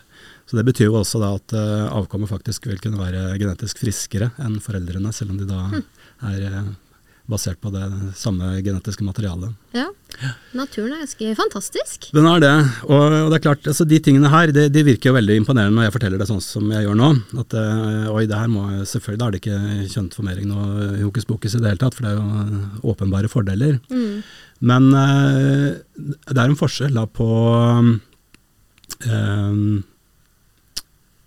Så 0.50 0.58
Det 0.58 0.66
betyr 0.66 0.88
jo 0.90 0.98
også 0.98 1.22
da 1.22 1.34
at 1.38 1.54
eh, 1.54 1.86
avkommet 1.94 2.32
faktisk 2.32 2.66
vil 2.70 2.82
kunne 2.82 3.00
være 3.00 3.38
genetisk 3.40 3.82
friskere 3.82 4.32
enn 4.42 4.58
foreldrene, 4.62 5.12
selv 5.14 5.34
om 5.34 5.40
de 5.40 5.48
da 5.48 5.66
mm. 5.70 5.84
er 6.32 6.46
basert 7.30 7.60
på 7.62 7.70
det 7.72 7.86
samme 8.18 8.56
genetiske 8.64 9.04
materialet. 9.06 9.54
Ja, 9.76 9.86
naturen 10.56 10.92
er 10.96 11.04
ganske 11.04 11.34
fantastisk. 11.38 12.08
Den 12.16 12.26
er 12.28 12.42
det. 12.42 12.52
Og, 12.88 13.04
og 13.06 13.30
det 13.30 13.38
er 13.38 13.44
klart, 13.44 13.68
altså 13.70 13.86
de 13.88 14.00
tingene 14.02 14.32
her 14.32 14.52
de, 14.54 14.66
de, 14.72 14.84
virker 14.86 15.10
jo 15.10 15.16
veldig 15.16 15.38
imponerende 15.40 15.76
når 15.78 15.88
jeg 15.88 15.94
forteller 15.96 16.20
det 16.20 16.28
sånn 16.30 16.42
som 16.44 16.70
jeg 16.74 16.86
gjør 16.86 16.98
nå. 17.00 17.10
At 17.44 17.56
øh, 17.60 18.10
oi, 18.14 18.24
det 18.30 18.40
her 18.40 18.50
må 18.52 18.66
selvfølgelig, 18.82 19.20
da 19.22 19.28
er 19.28 19.36
det 19.36 19.42
ikke 19.42 19.90
kjønnsformering 19.94 20.50
noe 20.50 20.90
hokus 21.04 21.28
pokus 21.28 21.56
i 21.56 21.62
det 21.62 21.72
hele 21.72 21.82
tatt, 21.84 21.96
for 21.96 22.06
det 22.06 22.12
er 22.12 22.18
jo 22.18 22.26
åpenbare 22.92 23.30
fordeler. 23.32 23.78
Mm. 23.92 24.20
Men 24.70 24.90
øh, 24.92 25.68
det 25.96 26.36
er 26.36 26.46
en 26.46 26.58
forskjell 26.58 26.98
da 26.98 27.06
på 27.08 27.30
um, 29.06 29.78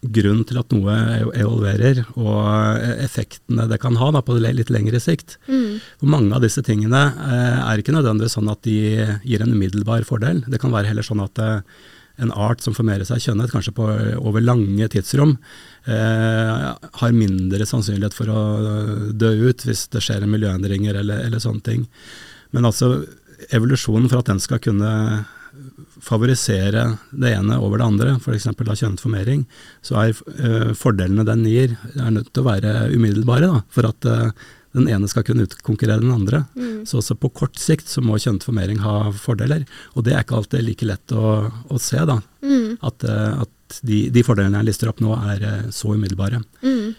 grunn 0.03 0.43
til 0.47 0.59
at 0.59 0.73
noe 0.75 0.95
evolverer, 1.37 2.03
og 2.19 2.83
effektene 3.03 3.67
det 3.71 3.79
kan 3.83 3.97
ha 3.99 4.11
da, 4.15 4.21
på 4.25 4.35
litt 4.41 4.71
lengre 4.73 4.99
sikt. 5.03 5.37
Mm. 5.47 5.79
mange 6.09 6.35
av 6.35 6.43
disse 6.43 6.63
tingene 6.65 7.01
eh, 7.13 7.59
er 7.63 7.81
ikke 7.81 7.95
nødvendigvis 7.95 8.37
sånn 8.37 8.51
at 8.51 8.63
de 8.67 8.77
gir 9.23 9.43
en 9.43 9.53
umiddelbar 9.55 10.05
fordel. 10.07 10.43
Det 10.47 10.59
kan 10.61 10.73
være 10.73 10.91
heller 10.91 11.05
sånn 11.05 11.23
at 11.23 11.39
eh, 11.39 11.61
en 12.21 12.33
art 12.35 12.61
som 12.61 12.75
formerer 12.77 13.07
seg 13.07 13.23
kjønnet, 13.23 13.51
kanskje 13.53 13.73
på, 13.77 13.87
over 14.21 14.43
lange 14.43 14.87
tidsrom, 14.93 15.37
eh, 15.89 16.67
har 17.01 17.15
mindre 17.17 17.65
sannsynlighet 17.65 18.17
for 18.17 18.29
å 18.29 18.43
dø 19.17 19.31
ut 19.49 19.65
hvis 19.65 19.87
det 19.93 20.03
skjer 20.05 20.27
miljøendringer 20.29 20.99
eller, 21.01 21.25
eller 21.27 21.41
sånne 21.41 21.65
ting. 21.65 21.87
Men 22.53 22.69
altså, 22.69 22.99
evolusjonen 23.49 24.11
for 24.11 24.21
at 24.21 24.29
den 24.29 24.43
skal 24.43 24.61
kunne 24.63 24.91
favorisere 26.03 26.87
det 27.11 27.31
ene 27.37 27.59
over 27.61 27.79
det 27.79 27.87
andre, 27.87 28.15
f.eks. 28.19 28.49
kjønnet 28.51 29.03
formering, 29.03 29.45
så 29.85 30.01
er 30.01 30.17
uh, 30.17 30.73
fordelene 30.77 31.25
den 31.27 31.45
gir, 31.47 31.77
er 31.95 32.11
nødt 32.13 32.33
til 32.33 32.43
å 32.43 32.49
være 32.49 32.89
umiddelbare 32.93 33.49
da, 33.51 33.61
for 33.73 33.87
at 33.89 34.09
uh, 34.09 34.49
den 34.73 34.89
ene 34.89 35.07
skal 35.09 35.25
kunne 35.27 35.45
utkonkurrere 35.47 36.01
den 36.01 36.13
andre. 36.13 36.43
Mm. 36.57 36.83
Så 36.89 36.99
også 36.99 37.15
på 37.21 37.31
kort 37.37 37.59
sikt 37.61 37.91
så 37.91 38.01
må 38.03 38.17
kjønnsformering 38.17 38.81
ha 38.83 39.13
fordeler. 39.15 39.67
Og 39.93 40.07
det 40.07 40.15
er 40.15 40.25
ikke 40.25 40.39
alltid 40.39 40.65
like 40.65 40.87
lett 40.89 41.13
å, 41.13 41.35
å 41.69 41.81
se, 41.81 42.01
da. 42.09 42.17
Mm. 42.41 42.79
At, 42.81 43.05
uh, 43.05 43.43
at 43.45 43.79
de, 43.85 44.07
de, 44.13 44.25
fordelene 44.25 44.59
jeg 44.59 44.71
lister 44.71 44.89
opp 44.91 45.01
nå, 45.01 45.13
er 45.29 45.71
så 45.73 45.95
umiddelbare. 45.95 46.43
Mm. 46.61 46.93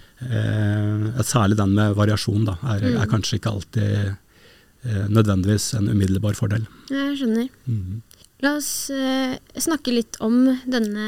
særlig 1.27 1.59
den 1.59 1.75
med 1.77 1.95
variasjon 1.99 2.47
da, 2.47 2.55
er, 2.73 2.87
er 2.89 3.03
mm. 3.03 3.11
kanskje 3.11 3.37
ikke 3.39 3.53
alltid 3.53 5.05
nødvendigvis 5.13 5.69
en 5.79 5.87
umiddelbar 5.89 6.35
fordel. 6.39 6.65
Jeg 6.91 7.15
skjønner. 7.21 7.47
Mm. 7.69 8.03
La 8.45 8.59
oss 8.59 8.91
eh, 8.93 9.39
snakke 9.57 9.95
litt 9.95 10.19
om 10.25 10.51
denne 10.69 11.07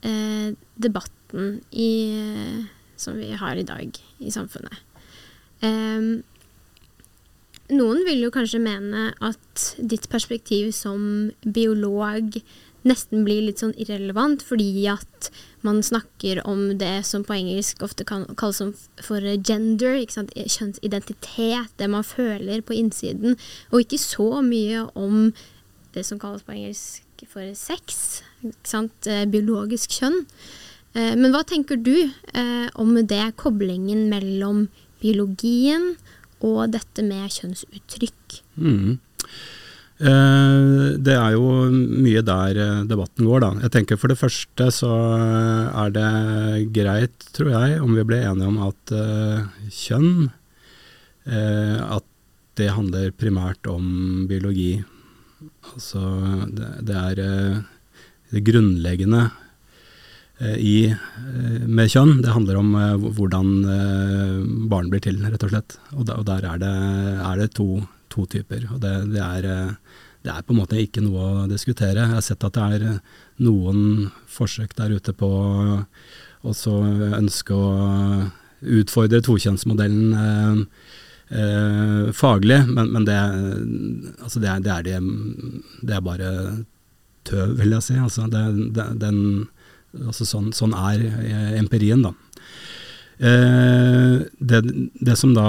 eh, 0.00 0.54
debatten 0.80 1.58
i, 1.68 1.92
eh, 2.16 2.62
som 2.96 3.18
vi 3.20 3.34
har 3.36 3.60
i 3.60 3.66
dag 3.66 3.98
i 4.18 4.32
samfunnet. 4.32 4.88
noen 7.72 8.00
vil 8.04 8.24
jo 8.24 8.32
kanskje 8.34 8.58
mene 8.60 9.12
at 9.22 9.62
ditt 9.78 10.08
perspektiv 10.10 10.72
som 10.74 11.30
biolog 11.44 12.34
nesten 12.82 13.22
blir 13.22 13.44
litt 13.46 13.62
sånn 13.62 13.76
irrelevant, 13.78 14.42
fordi 14.42 14.88
at 14.90 15.30
man 15.62 15.78
snakker 15.86 16.42
om 16.48 16.78
det 16.80 17.04
som 17.06 17.22
på 17.24 17.36
engelsk 17.36 17.84
ofte 17.86 18.04
kan 18.08 18.26
kalles 18.34 18.88
for 19.06 19.22
gender, 19.46 20.00
kjønnsidentitet, 20.02 21.70
det 21.78 21.88
man 21.94 22.04
føler 22.06 22.64
på 22.66 22.74
innsiden, 22.74 23.38
og 23.70 23.84
ikke 23.84 24.02
så 24.02 24.28
mye 24.42 24.88
om 24.98 25.30
det 25.94 26.04
som 26.08 26.20
kalles 26.20 26.44
på 26.46 26.54
engelsk 26.56 27.02
for 27.30 27.46
sex. 27.58 28.22
Eh, 28.42 29.24
biologisk 29.30 29.98
kjønn. 30.00 30.22
Eh, 30.94 31.14
men 31.18 31.30
hva 31.34 31.44
tenker 31.46 31.78
du 31.78 31.94
eh, 32.02 32.68
om 32.74 32.94
det, 32.96 33.24
koblingen 33.40 34.08
mellom 34.10 34.66
biologien 35.02 35.94
og 36.42 36.72
dette 36.74 37.04
med 37.06 37.30
kjønnsuttrykk? 37.30 38.42
Mm. 38.56 39.00
Det 40.02 41.12
er 41.14 41.34
jo 41.36 41.68
mye 41.70 42.24
der 42.26 42.56
debatten 42.90 43.28
går, 43.28 43.44
da. 43.44 43.50
Jeg 43.62 43.70
tenker 43.76 43.98
For 44.00 44.10
det 44.10 44.18
første 44.18 44.66
så 44.74 44.90
er 44.90 45.92
det 45.94 46.06
greit, 46.74 47.14
tror 47.30 47.52
jeg, 47.52 47.76
om 47.84 47.94
vi 47.94 48.02
blir 48.08 48.24
enige 48.26 48.48
om 48.50 48.58
at 48.66 48.94
kjønn 49.70 50.26
At 51.22 52.08
det 52.58 52.72
handler 52.74 53.14
primært 53.14 53.70
om 53.70 54.26
biologi. 54.26 54.80
Altså, 55.72 56.02
det, 56.52 56.68
det 56.88 56.98
er 56.98 57.22
eh, 57.22 57.62
det 58.32 58.42
grunnleggende 58.46 59.22
eh, 60.40 60.58
i, 60.58 60.76
eh, 60.92 61.66
med 61.66 61.92
kjønn. 61.92 62.20
Det 62.24 62.34
handler 62.34 62.60
om 62.60 62.72
hvordan 63.16 63.52
barn 64.70 64.92
blir 64.92 65.02
til, 65.04 65.20
rett 65.24 65.46
og 65.46 65.52
slett. 65.54 65.78
Og, 65.96 66.06
der, 66.08 66.20
og 66.20 66.28
der 66.28 66.48
er 66.50 66.62
det, 66.62 66.72
er 67.30 67.42
det 67.42 67.52
to, 67.58 67.68
to, 68.12 68.26
typer. 68.26 68.66
Og 68.74 68.82
det, 68.84 68.94
det, 69.14 69.22
er, 69.22 69.48
det, 70.24 70.34
er, 70.34 70.44
på 70.44 70.54
en 70.54 70.62
måte 70.62 70.80
ikke 70.82 71.04
noe 71.04 71.30
å 71.44 71.48
diskutere. 71.50 72.04
Jeg 72.04 72.14
har 72.16 72.26
sett 72.26 72.48
at 72.48 72.58
det 72.58 72.68
er 72.76 73.00
noen 73.42 74.10
forsøk 74.30 74.76
der 74.78 74.96
ute 74.98 75.16
på 75.16 75.32
å 76.42 76.54
ønske 77.22 77.54
å 77.54 77.66
utfordre 78.62 79.22
tokjønnsmodellen 79.24 80.66
eh, 81.32 82.12
faglig, 82.16 82.60
men, 82.68 82.90
men 82.92 83.06
det, 83.08 83.18
altså 84.22 84.42
det, 84.42 84.58
det, 84.66 84.72
er 84.72 84.86
det, 84.86 84.98
det, 85.80 85.96
er 85.96 86.04
bare 86.04 86.30
tøv, 87.28 87.56
vil 87.60 87.76
jeg 87.76 87.86
si. 87.86 87.96
Altså 88.00 88.28
den, 88.30 89.24
altså 89.96 90.28
sånn, 90.28 90.52
sånn, 90.56 90.76
er 90.76 91.06
eh, 91.08 91.56
empirien, 91.60 92.04
da. 92.04 92.14
Eh, 93.22 94.22
det, 94.42 95.16
som 95.20 95.34
da 95.36 95.44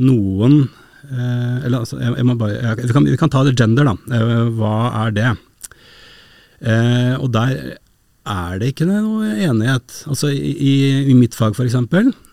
noen 0.00 0.54
eh, 0.64 1.66
Eller 1.68 1.84
altså, 1.84 1.98
jeg, 2.00 2.14
jeg 2.16 2.38
bare, 2.40 2.56
jeg, 2.56 2.78
vi, 2.80 2.94
kan, 2.96 3.04
vi, 3.06 3.18
kan, 3.20 3.30
ta 3.32 3.44
det 3.46 3.58
gender, 3.58 3.92
da. 3.92 4.16
Eh, 4.18 4.54
hva 4.58 4.78
er 5.04 5.14
det? 5.18 5.34
Eh, 6.58 7.14
og 7.20 7.30
der 7.36 7.76
er 8.28 8.58
det 8.60 8.72
ikke 8.72 8.88
noe 8.88 9.30
enighet. 9.36 10.02
Altså 10.10 10.32
i, 10.34 10.74
i 11.08 11.14
mitt 11.16 11.36
fag 11.38 11.54
f.eks 11.56 11.78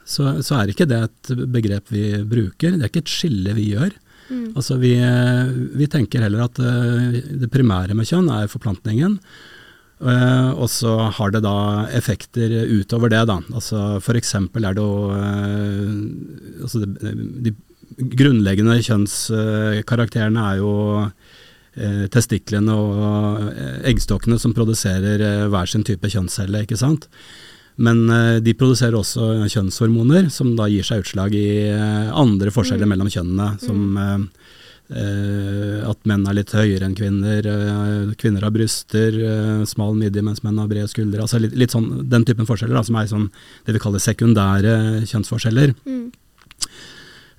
så, 0.06 0.38
så, 0.46 0.60
er 0.60 0.72
ikke 0.72 0.88
det 0.90 1.02
et 1.08 1.34
begrep 1.50 1.92
vi 1.94 2.06
bruker. 2.22 2.76
Det 2.76 2.86
er 2.86 2.92
ikke 2.92 3.04
et 3.04 3.16
skille 3.16 3.56
vi 3.58 3.72
gjør. 3.74 3.92
Mm. 4.30 4.46
Altså 4.58 4.78
vi, 4.82 4.94
vi, 5.78 5.90
tenker 5.92 6.24
heller 6.26 6.48
at 6.48 6.62
uh, 6.62 7.20
det 7.42 7.52
primære 7.54 7.98
med 7.98 8.10
kjønn 8.10 8.32
er 8.34 8.50
forplantningen. 8.50 9.20
Uh, 9.96 10.52
og 10.60 10.68
så 10.70 10.96
har 11.18 11.32
det 11.34 11.44
da 11.46 11.58
effekter 11.96 12.54
utover 12.70 13.14
det, 13.14 13.24
da. 13.30 13.40
Altså 13.54 13.98
eksempel 14.18 14.66
er 14.68 14.78
det 14.78 14.86
jo 14.86 15.10
altså 16.66 16.84
de, 16.86 17.16
de 17.46 17.56
grunnleggende 17.98 18.78
kjønnskarakterene 18.84 20.46
er 20.52 20.62
jo 20.62 20.72
eh, 21.80 22.06
testiklene 22.12 22.76
og 22.76 23.50
eh, 23.52 23.82
eggstokkene 23.92 24.40
som 24.42 24.56
produserer 24.58 25.24
eh, 25.24 25.46
hver 25.52 25.70
sin 25.70 25.86
type 25.88 26.10
kjønnscelle, 26.12 26.66
ikke 26.66 26.80
sant. 26.80 27.08
Men 27.76 28.06
eh, 28.10 28.38
de 28.44 28.56
produserer 28.56 28.96
også 28.96 29.48
kjønnshormoner, 29.52 30.30
som 30.32 30.54
da 30.56 30.70
gir 30.72 30.86
seg 30.88 31.04
utslag 31.04 31.36
i 31.36 31.48
eh, 31.74 32.12
andre 32.16 32.54
forskjeller 32.56 32.88
mellom 32.88 33.10
kjønnene. 33.12 33.50
Som 33.60 33.98
mm. 33.98 34.28
eh, 34.96 35.82
at 35.90 36.08
menn 36.08 36.24
er 36.30 36.38
litt 36.40 36.56
høyere 36.56 36.88
enn 36.88 36.96
kvinner, 36.96 37.50
eh, 37.52 38.14
kvinner 38.22 38.48
har 38.48 38.56
bryster, 38.56 39.20
eh, 39.20 39.64
smal 39.68 39.98
midje 40.00 40.24
mens 40.24 40.44
menn 40.46 40.62
har 40.62 40.72
brede 40.72 40.88
skuldre. 40.92 41.26
Altså 41.26 41.42
litt, 41.44 41.58
litt 41.60 41.76
sånn, 41.76 41.90
den 42.12 42.28
typen 42.28 42.48
forskjeller 42.48 42.80
da, 42.80 42.86
som 42.88 43.00
er 43.02 43.12
sånn, 43.12 43.32
det 43.68 43.76
vi 43.76 43.84
kaller 43.84 44.04
sekundære 44.04 44.78
kjønnsforskjeller. 45.12 45.76
Mm. 45.84 46.06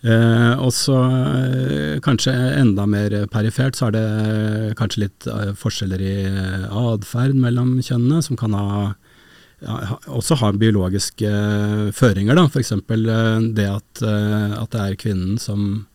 Eh, 0.07 0.53
og 0.61 0.71
så 0.77 0.99
eh, 1.01 1.97
kanskje 2.05 2.35
enda 2.61 2.85
mer 2.87 3.15
perifert, 3.33 3.79
så 3.79 3.89
er 3.89 3.97
det 3.97 4.77
kanskje 4.79 5.07
litt 5.07 5.27
eh, 5.33 5.57
forskjeller 5.57 6.05
i 6.05 6.15
eh, 6.29 6.69
atferd 6.69 7.35
mellom 7.41 7.79
kjønnene, 7.81 8.21
som 8.23 8.37
kan 8.39 8.55
ha- 8.55 8.93
også 9.65 10.37
har 10.37 10.59
biologiske 10.61 11.29
eh, 11.29 11.93
føringer. 11.97 12.37
F.eks. 12.47 12.75
det 13.57 13.69
at, 13.71 14.03
eh, 14.05 14.53
at 14.61 14.71
det 14.75 14.83
er 14.83 14.99
kvinnen 15.01 15.39
som, 15.41 15.87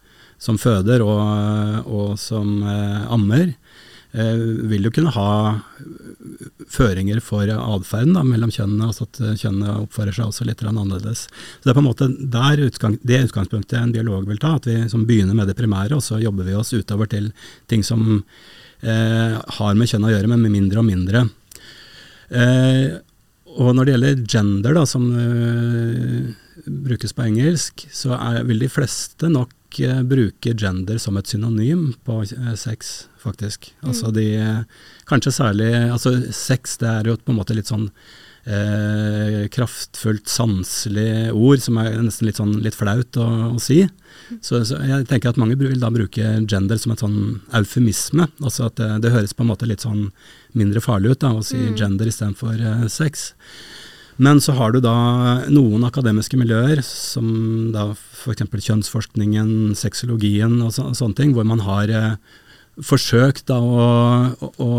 som 0.42 0.58
føder 0.58 1.04
og, 1.06 1.86
og 1.86 2.20
som 2.20 2.64
eh, 2.64 3.06
ammer. 3.14 3.54
eh, 4.14 4.42
vil 4.72 4.88
jo 4.88 4.92
kunne 4.92 5.14
ha 5.14 5.60
føringer 6.72 7.22
for 7.24 7.48
atferden 7.54 8.18
mellom 8.28 8.52
kjønnene, 8.52 8.88
altså 8.90 9.06
at 9.06 9.22
eh, 9.22 9.38
kjønnene 9.44 9.78
oppfører 9.84 10.18
seg 10.18 10.32
også 10.32 10.48
litt 10.50 10.64
annerledes. 10.66 11.28
Så 11.30 11.64
Det 11.64 11.72
er 11.72 11.78
på 11.78 11.84
en 11.84 11.90
måte 11.92 12.10
utgang, 12.66 12.98
det 13.04 13.22
utgangspunktet 13.28 13.78
en 13.80 13.94
biolog 13.94 14.26
vil 14.28 14.42
ta, 14.42 14.56
at 14.58 14.66
vi 14.66 14.82
begynner 15.06 15.38
med 15.38 15.48
det 15.48 15.60
primære, 15.60 15.96
og 15.96 16.04
så 16.04 16.20
jobber 16.20 16.50
vi 16.50 16.58
oss 16.58 16.74
utover 16.74 17.08
til 17.08 17.32
ting 17.68 17.84
som 17.84 18.24
eh, 18.82 19.38
har 19.38 19.78
med 19.78 19.88
kjønn 19.88 20.10
å 20.10 20.12
gjøre, 20.16 20.34
men 20.34 20.42
med 20.42 20.58
mindre 20.58 20.82
og 20.82 20.90
mindre. 20.90 21.28
Eh, 22.32 23.00
og 23.60 23.74
når 23.76 23.88
det 23.88 23.96
gjelder 23.96 24.22
gender, 24.30 24.76
da, 24.78 24.86
som 24.88 25.10
uh, 25.12 26.30
brukes 26.86 27.16
på 27.16 27.26
engelsk, 27.26 27.86
så 27.92 28.16
er, 28.16 28.42
vil 28.48 28.64
de 28.64 28.70
fleste 28.72 29.30
nok 29.32 29.82
uh, 29.84 30.02
bruke 30.08 30.56
gender 30.58 31.02
som 31.02 31.20
et 31.20 31.32
synonym 31.32 31.92
på 32.08 32.22
uh, 32.24 32.52
sex, 32.60 33.10
faktisk. 33.22 33.74
Altså 33.84 34.14
de 34.16 34.28
Kanskje 35.10 35.34
særlig 35.36 35.70
Altså 35.92 36.16
sex, 36.34 36.78
det 36.82 36.90
er 36.90 37.10
jo 37.12 37.18
på 37.20 37.34
en 37.34 37.42
måte 37.42 37.58
litt 37.58 37.70
sånn 37.70 37.90
eh, 38.46 39.48
kraftfullt, 39.54 40.30
sanselig 40.30 41.32
ord, 41.34 41.62
som 41.64 41.80
er 41.82 42.00
nesten 42.02 42.30
litt 42.30 42.40
sånn 42.42 42.56
litt 42.64 42.78
flaut 42.78 43.20
å, 43.22 43.28
å 43.56 43.60
si. 43.62 43.84
Så, 44.40 44.62
så 44.68 44.80
jeg 44.86 45.08
tenker 45.10 45.32
at 45.32 45.40
mange 45.42 45.58
vil 45.60 45.80
da 45.82 45.92
bruke 45.94 46.34
gender 46.50 46.80
som 46.80 46.94
et 46.94 47.04
sånn 47.04 47.20
eufemisme. 47.58 48.30
Altså 48.42 48.70
at 48.70 48.80
det, 48.80 48.90
det 49.06 49.14
høres 49.14 49.36
på 49.36 49.46
en 49.46 49.52
måte 49.52 49.70
litt 49.70 49.86
sånn 49.86 50.10
mindre 50.58 50.84
farlig 50.84 51.16
ut 51.16 51.24
da, 51.24 51.36
å 51.36 51.46
si 51.46 51.60
gender 51.78 52.10
istedenfor 52.10 52.58
eh, 52.58 52.86
sex. 52.92 53.32
Men 54.22 54.42
så 54.44 54.54
har 54.58 54.74
du 54.74 54.82
da 54.84 54.94
noen 55.50 55.86
akademiske 55.88 56.38
miljøer, 56.38 56.84
som 56.86 57.72
da 57.74 57.88
f.eks. 57.96 58.44
kjønnsforskningen, 58.52 59.74
sexologien 59.80 60.60
og 60.62 60.76
så, 60.76 60.92
sånne 60.98 61.18
ting, 61.18 61.32
hvor 61.34 61.48
man 61.48 61.64
har 61.66 61.90
eh, 61.90 62.16
forsøkt 62.86 63.46
da 63.50 63.58
å, 63.62 63.86
å, 64.42 64.50
å 64.66 64.70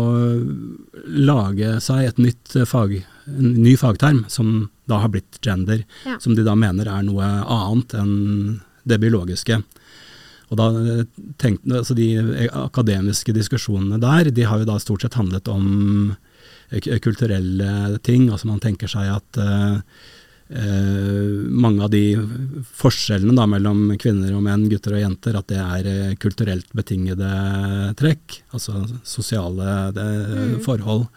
lage 1.07 1.77
seg 1.83 2.09
et 2.09 2.21
nytt 2.21 2.55
eh, 2.59 2.65
fag, 2.67 2.97
en 3.29 3.53
ny 3.63 3.75
fagterm, 3.79 4.23
som 4.31 4.69
da 4.89 4.99
har 5.03 5.11
blitt 5.13 5.39
gender, 5.45 5.83
Ja. 6.05 6.17
som 6.19 6.35
de 6.35 6.43
da 6.43 6.55
mener 6.59 6.89
er 6.91 7.03
noe 7.07 7.23
annet 7.23 7.93
enn 7.95 8.61
det 8.83 8.97
biologiske. 8.99 9.61
Og 10.51 10.59
da 10.59 10.67
eh, 10.75 11.05
tenkte, 11.41 11.79
altså 11.79 11.95
De 11.97 12.09
akademiske 12.51 13.33
diskusjonene 13.33 13.99
der 14.03 14.29
de 14.35 14.43
har 14.49 14.59
jo 14.61 14.67
da 14.69 14.75
stort 14.83 15.01
sett 15.05 15.15
handlet 15.17 15.47
om 15.49 16.15
eh, 16.69 16.99
kulturelle 16.99 17.97
ting. 18.03 18.29
altså 18.29 18.47
Man 18.51 18.59
tenker 18.63 18.91
seg 18.91 19.07
at 19.15 19.39
eh, 19.39 19.79
eh, 20.49 21.47
mange 21.49 21.83
av 21.85 21.91
de 21.93 22.03
forskjellene 22.75 23.35
da 23.37 23.47
mellom 23.49 23.85
kvinner 24.01 24.33
og 24.35 24.43
menn, 24.45 24.67
gutter 24.71 24.97
og 24.97 25.03
jenter, 25.03 25.37
at 25.39 25.49
det 25.51 25.59
er 25.61 25.89
eh, 25.91 26.15
kulturelt 26.21 26.69
betingede 26.75 27.29
trekk. 27.99 28.41
Altså 28.55 28.83
sosiale 29.07 29.91
det, 29.95 30.07
forhold. 30.65 31.07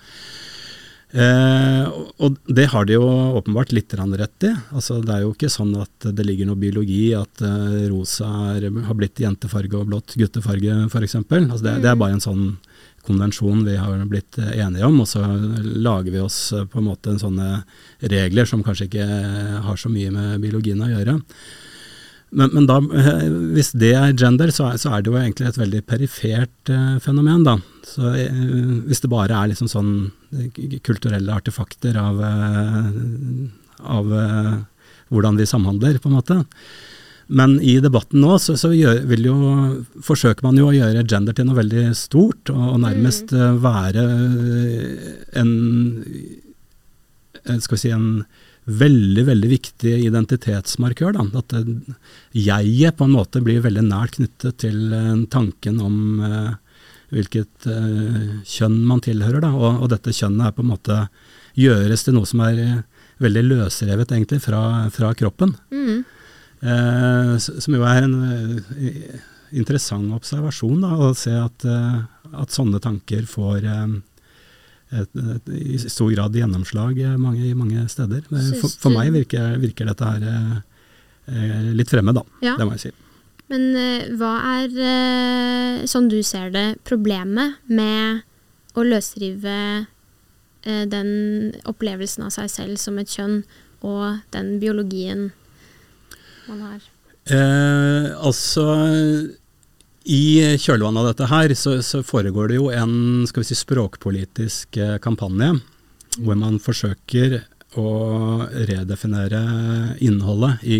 Uh, 1.17 1.87
og- 2.19 2.37
det 2.51 2.67
har 2.73 2.85
de 2.85 2.97
jo 2.97 3.05
åpenbart 3.39 3.71
litt 3.73 3.95
rett 3.95 4.45
i. 4.45 4.51
Altså, 4.75 4.99
det 5.01 5.15
er 5.15 5.23
jo 5.23 5.33
ikke 5.33 5.49
sånn 5.49 5.73
at 5.81 6.09
det 6.13 6.27
ligger 6.27 6.51
noe 6.51 6.61
biologi 6.61 7.15
at 7.17 7.41
rosa 7.89 8.27
er, 8.57 8.69
har 8.69 8.95
blitt 8.99 9.23
jentefarge 9.23 9.79
og 9.79 9.87
blått 9.87 10.17
guttefarge 10.19 10.91
f.eks. 10.91 11.15
Altså, 11.15 11.63
det, 11.63 11.77
det 11.87 11.89
er 11.89 11.97
bare 11.97 12.19
en 12.19 12.21
sånn 12.21 12.59
konvensjon 13.07 13.65
vi 13.67 13.77
har 13.81 14.03
blitt 14.11 14.39
eh, 14.43 14.57
enige 14.65 14.89
om, 14.89 14.99
og 15.03 15.09
så 15.11 15.23
lager 15.63 16.13
vi 16.13 16.23
oss 16.23 16.41
eh, 16.53 16.67
på 16.69 16.83
en 16.83 16.89
måte 16.91 17.15
en 17.15 17.23
sånne 17.23 17.63
regler 18.13 18.49
som 18.49 18.65
kanskje 18.67 18.91
ikke 18.91 19.07
eh, 19.07 19.55
har 19.67 19.81
så 19.81 19.93
mye 19.93 20.13
med 20.15 20.43
biologien 20.45 20.85
å 20.85 20.91
gjøre. 20.91 21.21
Men, 22.37 22.51
men 22.53 22.67
da, 22.67 22.81
hvis 23.55 23.71
det 23.79 23.93
er 23.97 24.17
gender, 24.19 24.51
så 24.55 24.73
er, 24.73 24.81
så 24.83 24.93
er 24.93 25.05
det 25.05 25.13
jo 25.13 25.19
egentlig 25.21 25.47
et 25.49 25.61
veldig 25.61 25.83
perifert 25.87 26.73
eh, 26.73 26.97
fenomen, 27.03 27.45
da. 27.47 27.57
Så 27.87 28.11
eh, 28.19 28.43
hvis 28.89 29.05
det 29.05 29.13
bare 29.13 29.37
er 29.39 29.53
liksom 29.53 29.71
sånn 29.71 29.93
kulturelle 30.85 31.37
artefakter 31.37 31.97
av, 32.01 32.21
eh, 32.27 32.91
av 33.87 34.13
hvordan 35.15 35.39
vi 35.39 35.47
samhandler, 35.49 36.01
på 36.03 36.11
en 36.11 36.19
måte. 36.19 36.41
Men 37.27 37.57
i 37.59 37.79
debatten 37.83 38.23
nå 38.23 38.37
så, 38.39 38.55
så 38.59 38.71
gjør, 38.71 39.01
jo, 39.19 39.37
forsøker 40.05 40.47
man 40.47 40.59
jo 40.61 40.69
å 40.69 40.75
gjøre 40.77 41.07
gender 41.11 41.35
til 41.35 41.49
noe 41.49 41.59
veldig 41.59 41.87
stort, 41.99 42.53
og, 42.55 42.65
og 42.77 42.83
nærmest 42.85 43.35
mm. 43.35 43.63
være 43.65 44.05
en 45.43 45.55
eh, 47.43 47.59
skal 47.59 47.75
vi 47.75 47.83
si 47.83 47.95
en 47.95 48.11
veldig 48.67 49.25
veldig 49.27 49.51
viktig 49.51 49.95
identitetsmarkør. 50.07 51.19
Da. 51.19 51.27
At 51.43 51.55
eh, 51.59 51.73
jeget 52.47 52.99
på 52.99 53.07
en 53.07 53.17
måte 53.17 53.43
blir 53.45 53.65
veldig 53.65 53.87
nært 53.89 54.19
knyttet 54.19 54.63
til 54.63 54.95
eh, 54.95 55.13
tanken 55.33 55.83
om 55.83 55.99
eh, 56.27 56.53
hvilket 57.15 57.71
eh, 57.71 58.43
kjønn 58.47 58.83
man 58.87 59.03
tilhører. 59.05 59.47
Og, 59.51 59.83
og 59.85 59.91
dette 59.95 60.15
kjønnet 60.15 60.49
er 60.49 60.57
på 60.57 60.67
en 60.67 60.73
måte 60.75 61.07
gjøres 61.57 62.07
til 62.07 62.19
noe 62.19 62.29
som 62.29 62.43
er 62.47 62.61
eh, 62.63 62.85
veldig 63.23 63.47
løsrevet 63.47 64.13
egentlig 64.13 64.43
fra, 64.45 64.63
fra 64.93 65.15
kroppen. 65.17 65.55
Mm. 65.73 66.05
Eh, 66.67 67.33
som 67.39 67.77
jo 67.77 67.87
er 67.87 68.07
en 68.07 68.17
eh, 68.27 69.17
interessant 69.57 70.11
observasjon 70.17 70.83
da, 70.83 70.93
å 70.99 71.13
se 71.15 71.35
at, 71.39 71.67
eh, 71.69 71.99
at 72.35 72.55
sånne 72.55 72.81
tanker 72.83 73.27
får 73.31 73.67
et, 73.67 75.11
et, 75.13 75.51
i 75.53 75.79
stor 75.85 76.11
grad 76.15 76.35
gjennomslag 76.35 76.99
mange, 77.23 77.53
mange 77.59 77.87
steder. 77.93 78.27
For, 78.27 78.71
for 78.87 78.95
meg 78.95 79.13
virker, 79.15 79.59
virker 79.63 79.91
dette 79.93 80.13
her 80.15 80.29
eh, 80.33 81.75
litt 81.77 81.93
fremmed, 81.93 82.19
da. 82.19 82.27
Ja. 82.43 82.57
Det 82.59 82.67
må 82.67 82.79
jeg 82.79 82.89
si. 82.89 82.95
Men 83.53 83.69
eh, 83.79 84.09
hva 84.19 84.33
er, 84.59 84.73
eh, 84.75 85.85
sånn 85.87 86.11
du 86.11 86.19
ser 86.27 86.51
det, 86.55 86.67
problemet 86.89 87.61
med 87.71 88.25
å 88.77 88.83
løsrive 88.83 89.59
eh, 90.67 90.85
den 90.91 91.11
opplevelsen 91.69 92.27
av 92.27 92.35
seg 92.35 92.51
selv 92.51 92.83
som 92.83 92.99
et 92.99 93.13
kjønn, 93.13 93.45
og 93.87 94.25
den 94.35 94.57
biologien 94.59 95.29
man 96.51 96.63
har? 96.67 96.87
Eh, 97.27 98.11
altså 98.23 98.67
i 100.07 100.57
kjølvannet 100.63 101.03
av 101.03 101.09
dette 101.11 101.31
her, 101.31 101.55
så, 101.59 101.81
så 101.83 102.03
foregår 102.07 102.53
det 102.53 102.61
jo 102.61 102.71
en 102.71 103.27
skal 103.27 103.43
vi 103.43 103.49
si, 103.49 103.59
språkpolitisk 103.59 104.79
eh, 104.79 104.97
kampanje, 105.03 105.57
hvor 106.21 106.39
man 106.39 106.61
forsøker 106.63 107.41
å 107.77 107.89
redefinere 108.69 109.43
innholdet 110.05 110.63
i 110.63 110.79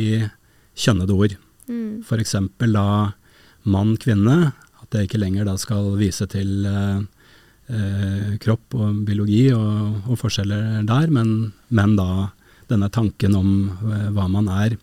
kjønnede 0.79 1.17
ord. 1.17 1.35
Mm. 1.67 2.05
F.eks. 2.07 2.37
da 2.63 2.87
mann-kvinne, 3.67 4.39
at 4.79 4.89
det 4.95 5.09
ikke 5.09 5.21
lenger 5.21 5.49
da 5.49 5.57
skal 5.59 5.97
vise 5.99 6.29
til 6.31 6.69
eh, 6.71 7.03
eh, 7.75 8.33
kropp 8.43 8.79
og 8.79 9.03
biologi 9.09 9.49
og, 9.57 10.07
og 10.07 10.21
forskjeller 10.23 10.87
der, 10.87 11.11
men, 11.11 11.53
men 11.75 11.97
da 11.99 12.29
denne 12.71 12.91
tanken 12.95 13.35
om 13.39 13.51
eh, 13.91 14.09
hva 14.15 14.29
man 14.31 14.51
er. 14.53 14.79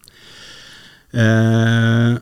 Eh, 1.13 2.19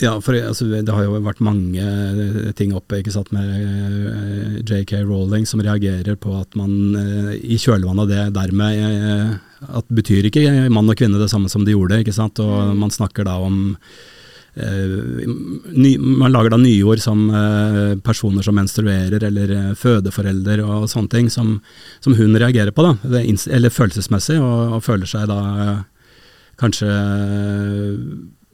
ja, 0.00 0.14
for 0.24 0.36
altså, 0.36 0.66
det 0.70 0.92
har 0.92 1.04
jo 1.04 1.18
vært 1.20 1.42
mange 1.44 1.82
eh, 1.84 2.52
ting 2.56 2.72
oppe 2.76 3.00
ikke 3.00 3.12
sant, 3.12 3.32
med 3.36 3.48
eh, 3.52 4.54
JK 4.64 5.02
Rowling 5.04 5.44
som 5.48 5.60
reagerer 5.64 6.16
på 6.20 6.32
at 6.38 6.56
man 6.56 6.96
eh, 6.96 7.34
i 7.40 7.58
kjølvannet 7.60 8.06
av 8.06 8.08
det 8.10 8.24
dermed 8.38 9.36
at 9.68 9.92
betyr 9.92 10.30
ikke 10.30 10.46
mann 10.72 10.88
og 10.88 10.96
kvinne 10.96 11.20
det 11.20 11.28
samme 11.32 11.50
som 11.52 11.66
de 11.66 11.76
gjorde, 11.76 12.00
ikke 12.00 12.16
sant? 12.16 12.40
og 12.40 12.72
man 12.80 12.92
snakker 12.92 13.28
da 13.28 13.36
om 13.44 13.76
eh, 14.54 14.96
ny, 15.76 15.98
Man 15.98 16.32
lager 16.32 16.54
da 16.54 16.60
nyord 16.60 17.04
som 17.04 17.26
eh, 17.28 17.98
personer 18.00 18.46
som 18.46 18.56
menstruerer, 18.56 19.20
eller 19.28 19.52
eh, 19.58 19.70
fødeforelder 19.76 20.64
og 20.64 20.88
sånne 20.92 21.12
ting, 21.12 21.28
som, 21.32 21.58
som 22.00 22.16
hun 22.16 22.40
reagerer 22.40 22.72
på, 22.72 22.88
da, 22.88 22.96
er 23.20 23.28
eller 23.52 23.74
følelsesmessig, 23.74 24.40
og, 24.40 24.78
og 24.78 24.84
føler 24.86 25.12
seg 25.12 25.28
da 25.28 25.40
kanskje 26.60 26.90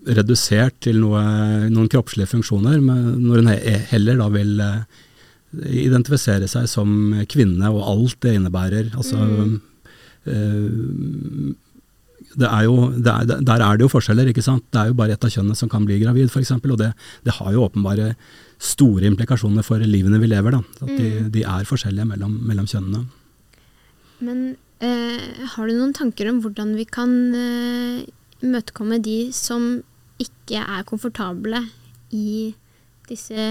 redusert 0.06 0.78
til 0.86 1.00
noe, 1.02 1.22
noen 1.72 1.90
kroppslige 1.90 2.30
funksjoner, 2.30 2.78
men 2.82 3.16
når 3.24 3.42
hun 3.42 3.52
heller 3.90 4.20
da 4.20 4.28
vil 4.34 4.60
eh, 4.62 5.04
identifisere 5.86 6.48
seg 6.50 6.68
som 6.70 6.90
kvinne 7.30 7.70
og 7.72 7.86
alt 7.90 8.18
det 8.22 8.36
innebærer. 8.38 8.92
Altså 8.94 9.18
eh, 10.30 11.54
det 12.36 12.48
er 12.50 12.66
jo, 12.66 12.90
det 12.92 13.12
er, 13.12 13.40
der 13.48 13.62
er 13.64 13.78
det 13.78 13.86
jo 13.86 13.92
forskjeller, 13.92 14.28
ikke 14.30 14.44
sant. 14.44 14.66
Det 14.70 14.80
er 14.80 14.90
jo 14.90 14.98
bare 14.98 15.16
ett 15.16 15.24
av 15.24 15.32
kjønnene 15.32 15.56
som 15.58 15.70
kan 15.72 15.86
bli 15.88 15.98
gravid, 16.02 16.28
f.eks. 16.28 16.52
Og 16.58 16.76
det, 16.80 16.90
det, 17.24 17.34
har 17.38 17.54
jo 17.54 17.64
åpenbare 17.64 18.12
store 18.60 19.08
implikasjoner 19.08 19.64
for 19.64 19.80
livene 19.80 20.20
vi 20.20 20.28
lever, 20.28 20.58
da. 20.58 20.84
At 20.84 20.92
de, 20.92 21.08
de 21.32 21.44
er 21.48 21.68
forskjellige 21.68 22.08
mellom, 22.12 22.36
mellom 22.46 22.68
kjønnene. 22.68 23.06
Men 24.26 24.44
har 24.80 25.68
du 25.68 25.72
noen 25.72 25.94
tanker 25.96 26.28
om 26.28 26.42
hvordan 26.44 26.74
vi 26.76 26.84
kan 26.84 27.12
eh, 27.32 28.04
imøtekomme 28.44 29.00
de 29.00 29.32
som 29.32 29.78
ikke 30.20 30.60
er 30.60 30.84
komfortable 30.88 31.62
i 32.12 32.52
disse 33.08 33.48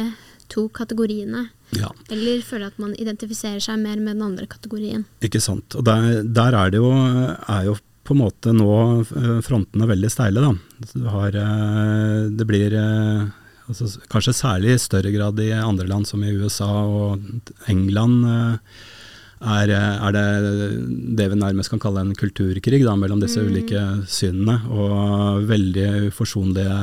to 0.52 0.68
kategoriene? 0.70 1.48
Ja. 1.76 1.90
Eller 2.14 2.44
føler 2.46 2.70
at 2.70 2.78
man 2.82 2.94
identifiserer 3.02 3.64
seg 3.64 3.82
mer 3.82 3.98
med 3.98 4.18
den 4.18 4.26
andre 4.28 4.48
kategorien? 4.50 5.08
Ikke 5.26 5.42
sant. 5.42 5.74
Og 5.78 5.86
der, 5.88 6.22
der 6.24 6.58
er 6.58 6.74
det 6.74 6.82
jo, 6.84 6.92
er 6.94 7.72
jo 7.72 7.78
på 8.06 8.14
en 8.14 8.22
måte 8.22 8.54
nå 8.54 8.74
eh, 9.02 9.40
frontene 9.46 9.90
veldig 9.90 10.12
steile. 10.14 10.44
Da. 10.44 10.52
Har, 11.10 11.38
eh, 11.42 12.28
det 12.38 12.46
blir 12.48 12.76
eh, 12.78 13.26
altså, 13.66 13.90
kanskje 14.12 14.36
særlig 14.38 14.76
i 14.76 14.84
større 14.84 15.14
grad 15.16 15.42
i 15.42 15.52
andre 15.58 15.88
land 15.90 16.08
som 16.10 16.24
i 16.24 16.34
USA 16.36 16.70
og 16.86 17.26
England. 17.72 18.60
Er, 19.46 19.70
er, 19.70 20.16
det 20.16 20.26
det 21.20 21.28
vi 21.30 21.38
nærmest 21.38 21.70
kan 21.70 21.82
kalle 21.82 22.02
en 22.02 22.16
kulturkrig 22.18 22.82
da, 22.82 22.96
mellom 22.98 23.22
disse 23.22 23.42
mm. 23.42 23.52
ulike 23.52 23.84
synene. 24.10 24.58
Og 24.74 25.46
veldig 25.50 26.10
uforsonlige 26.10 26.80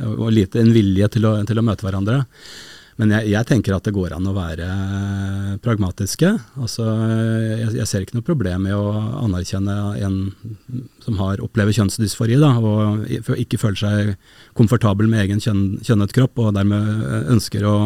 og 0.00 0.28
lite 0.32 0.60
en 0.62 0.74
vilje 0.74 1.08
til 1.16 1.26
å, 1.26 1.36
til 1.46 1.58
å 1.60 1.66
møte 1.66 1.86
hverandre. 1.86 2.22
Men 3.00 3.14
jeg, 3.14 3.30
jeg, 3.32 3.46
tenker 3.48 3.72
at 3.72 3.86
det 3.86 3.94
går 3.96 4.12
an 4.12 4.28
å 4.28 4.34
være 4.36 4.66
pragmatiske. 5.64 6.34
Altså, 6.60 6.84
jeg, 6.84 7.70
jeg, 7.78 7.86
ser 7.88 8.04
ikke 8.04 8.18
noe 8.18 8.26
problem 8.26 8.66
med 8.66 8.76
å 8.76 8.90
anerkjenne 9.22 9.76
en 10.04 10.18
som 11.00 11.16
har 11.22 11.40
opplever 11.40 11.72
kjønnsdysfori, 11.78 12.36
da, 12.42 12.52
og 12.60 13.06
ikke 13.40 13.60
føler 13.62 13.80
seg 13.80 14.12
komfortabel 14.58 15.08
med 15.08 15.24
egen 15.24 15.40
kjønn, 15.40 15.64
kjønnet 15.86 16.12
kropp, 16.16 16.42
og 16.44 16.52
dermed 16.58 17.06
ønsker 17.32 17.64
å 17.64 17.76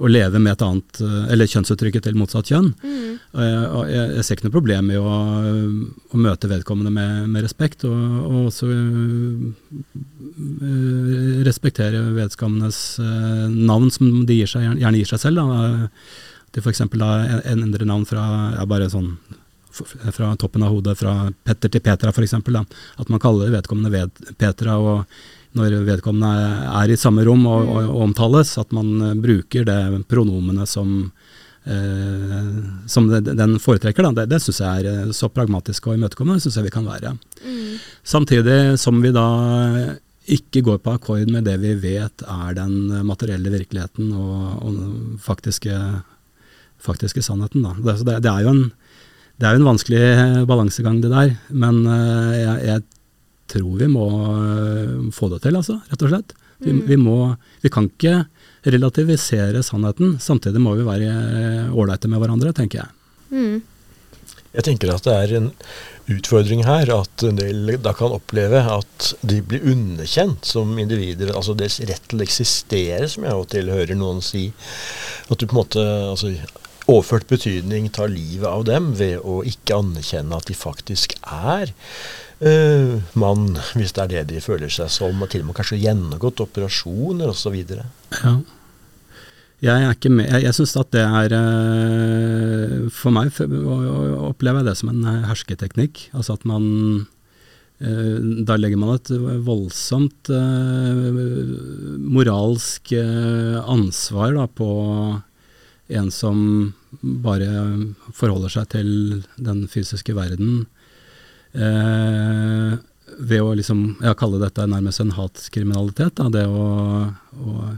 å 0.00 0.08
leve 0.08 0.40
med 0.40 0.54
et 0.54 0.62
annet, 0.64 1.00
eh, 1.04 1.32
eller 1.34 1.50
kjønnsuttrykket 1.50 2.06
til 2.06 2.16
motsatt 2.16 2.48
kjønn. 2.50 2.70
Mm. 2.80 3.18
Jeg, 3.40 3.90
jeg, 4.16 4.24
ser 4.24 4.38
ikke 4.38 4.46
noe 4.48 4.56
problem 4.56 4.90
i 4.90 4.98
å, 4.98 5.16
å 6.10 6.20
møte 6.20 6.50
vedkommende 6.50 6.92
med, 6.94 7.28
med 7.34 7.44
respekt, 7.44 7.84
og, 7.88 8.00
og 8.24 8.48
også 8.48 8.70
uh, 8.70 9.44
respektere 11.46 12.00
vedkommendes 12.16 12.80
uh, 13.02 13.46
navn 13.52 13.92
som 13.94 14.24
de 14.26 14.40
gir 14.40 14.50
seg, 14.50 14.66
gjerne 14.80 15.02
gir 15.02 15.12
seg 15.12 15.22
selv. 15.26 15.44
Da. 15.44 15.46
Til 16.50 16.64
f.eks. 16.64 16.82
endre 16.88 17.86
navn 17.86 18.08
fra 18.08 18.24
ja, 18.56 18.66
bare 18.68 18.90
sånn 18.90 19.14
fra 19.70 20.32
toppen 20.36 20.64
av 20.66 20.72
hodet, 20.74 20.96
fra 20.98 21.12
Petter 21.46 21.70
til 21.70 21.82
Petra 21.84 22.10
f.eks. 22.10 22.34
At 22.34 23.12
man 23.12 23.22
kaller 23.22 23.52
vedkommende 23.54 23.92
ved 23.94 24.34
Petra. 24.40 24.80
og 24.80 25.04
når 25.58 25.80
vedkommende 25.86 26.30
er 26.70 26.92
i 26.92 26.98
samme 26.98 27.24
rom 27.26 27.42
og, 27.48 27.66
og, 27.66 27.88
og 27.88 28.02
omtales, 28.08 28.52
at 28.60 28.74
man 28.76 28.90
eh, 29.02 29.16
bruker 29.18 29.66
det 29.66 29.78
pronomene 30.10 30.66
som, 30.68 30.92
eh, 31.64 32.60
som 32.90 33.08
det, 33.10 33.24
den 33.38 33.56
foretrekker. 33.62 34.06
Da. 34.06 34.12
Det, 34.20 34.28
det 34.30 34.42
syns 34.44 34.60
jeg 34.62 34.84
er 34.84 35.08
eh, 35.08 35.16
så 35.16 35.30
pragmatisk 35.32 35.90
og 35.90 35.98
imøtekommende 35.98 36.44
synes 36.44 36.60
jeg 36.60 36.68
vi 36.68 36.76
kan 36.76 36.86
være. 36.86 37.16
Mm. 37.42 37.74
Samtidig 38.14 38.60
som 38.82 39.02
vi 39.02 39.10
da 39.16 39.26
ikke 40.30 40.62
går 40.62 40.78
på 40.84 40.94
akkord 40.94 41.32
med 41.32 41.48
det 41.48 41.56
vi 41.58 41.74
vet 41.82 42.22
er 42.22 42.54
den 42.54 43.02
materielle 43.08 43.50
virkeligheten 43.50 44.12
og, 44.14 44.62
og 44.62 45.18
faktiske, 45.24 45.74
faktiske, 46.78 47.24
sannheten. 47.26 47.66
Da. 47.66 47.74
Det, 47.98 48.20
det, 48.22 48.30
er 48.30 48.46
jo 48.46 48.54
en, 48.54 48.64
det 49.40 49.48
er 49.48 49.56
jo 49.56 49.64
en 49.64 49.70
vanskelig 49.72 50.46
balansegang, 50.46 51.00
det 51.02 51.10
der. 51.10 51.34
Men 51.50 51.82
uh, 51.88 52.30
jeg, 52.36 52.54
jeg 52.68 52.84
tror 53.50 53.80
vi 53.80 53.88
må 53.90 54.06
øh, 54.36 55.10
få 55.14 55.30
det 55.32 55.42
til, 55.44 55.58
altså, 55.58 55.80
rett 55.90 56.06
og 56.06 56.14
slett. 56.14 56.36
Vi, 56.60 56.74
mm. 56.76 56.84
vi, 56.88 56.96
må, 57.00 57.18
vi 57.64 57.72
kan 57.72 57.88
ikke 57.88 58.24
relativisere 58.68 59.62
sannheten. 59.64 60.18
Samtidig 60.20 60.60
må 60.60 60.74
vi 60.76 60.86
være 60.86 61.70
ålreite 61.72 62.10
med 62.12 62.20
hverandre, 62.20 62.52
tenker 62.56 62.82
jeg. 62.82 62.90
Mm. 63.30 63.60
Jeg 64.50 64.66
tenker 64.66 64.90
at 64.90 65.06
det 65.06 65.14
er 65.14 65.32
en 65.38 65.50
utfordring 66.10 66.64
her 66.66 66.90
at 66.90 67.22
en 67.26 67.38
del 67.38 67.76
da 67.82 67.92
kan 67.94 68.14
oppleve 68.16 68.62
at 68.66 69.12
de 69.22 69.38
blir 69.46 69.66
underkjent 69.72 70.48
som 70.48 70.72
individer. 70.82 71.30
Altså 71.36 71.54
deres 71.58 71.78
rett 71.86 72.08
til 72.10 72.20
å 72.20 72.26
eksistere, 72.26 73.06
som 73.10 73.26
jeg 73.26 73.36
av 73.36 73.44
og 73.44 73.50
til 73.52 73.70
hører 73.70 73.98
noen 73.98 74.18
si. 74.24 74.48
At 75.30 75.38
du 75.38 75.46
på 75.46 75.54
en 75.54 75.60
måte 75.62 75.84
altså, 75.84 76.32
overført 76.90 77.30
betydning 77.30 77.88
tar 77.94 78.10
livet 78.10 78.48
av 78.50 78.66
dem 78.66 78.90
ved 78.98 79.22
å 79.22 79.40
ikke 79.46 79.78
anerkjenne 79.84 80.42
at 80.42 80.50
de 80.50 80.58
faktisk 80.58 81.14
er 81.22 81.70
uh, 82.44 82.96
mann, 83.18 83.58
hvis 83.76 83.92
det 83.96 84.02
er 84.04 84.10
det 84.12 84.24
de 84.32 84.40
føler 84.44 84.72
seg 84.72 84.90
som, 84.92 85.22
og 85.22 85.30
til 85.32 85.44
og 85.44 85.50
med 85.50 85.58
kanskje 85.58 85.80
gjennomgått 85.82 86.42
operasjoner 86.44 87.30
osv. 87.32 87.56
Ja. 87.60 88.34
Jeg 89.60 89.84
er 89.84 89.92
ikke 89.92 90.12
med. 90.12 90.26
Jeg, 90.30 90.46
jeg 90.48 90.56
syns 90.56 90.76
at 90.80 90.92
det 90.96 91.04
er 91.04 91.34
uh, 91.36 92.88
For 92.96 93.12
meg 93.12 93.28
opplever 93.36 94.62
jeg 94.62 94.70
det 94.70 94.76
som 94.80 94.92
en 94.92 95.04
hersketeknikk. 95.28 96.06
Altså 96.16 96.38
at 96.38 96.46
man 96.48 96.64
Da 97.80 98.58
legger 98.58 98.76
man 98.76 98.90
et 98.92 99.08
voldsomt 99.40 100.28
moralsk 102.12 102.92
ansvar 103.72 104.34
da, 104.36 104.44
på 104.52 104.68
en 105.88 106.10
som 106.12 106.42
bare 107.00 107.48
forholder 108.12 108.52
seg 108.52 108.68
til 108.74 108.90
den 109.40 109.64
fysiske 109.72 110.12
verden 110.12 110.66
eh, 111.54 112.74
ved 113.20 113.42
å 113.44 113.54
liksom, 113.58 113.84
ja, 114.04 114.14
kalle 114.18 114.40
dette 114.42 114.66
nærmest 114.70 115.02
en 115.02 115.14
hatkriminalitet. 115.16 116.16
Da, 116.20 116.28
det 116.32 116.46
å, 116.48 117.10
å, 117.10 117.70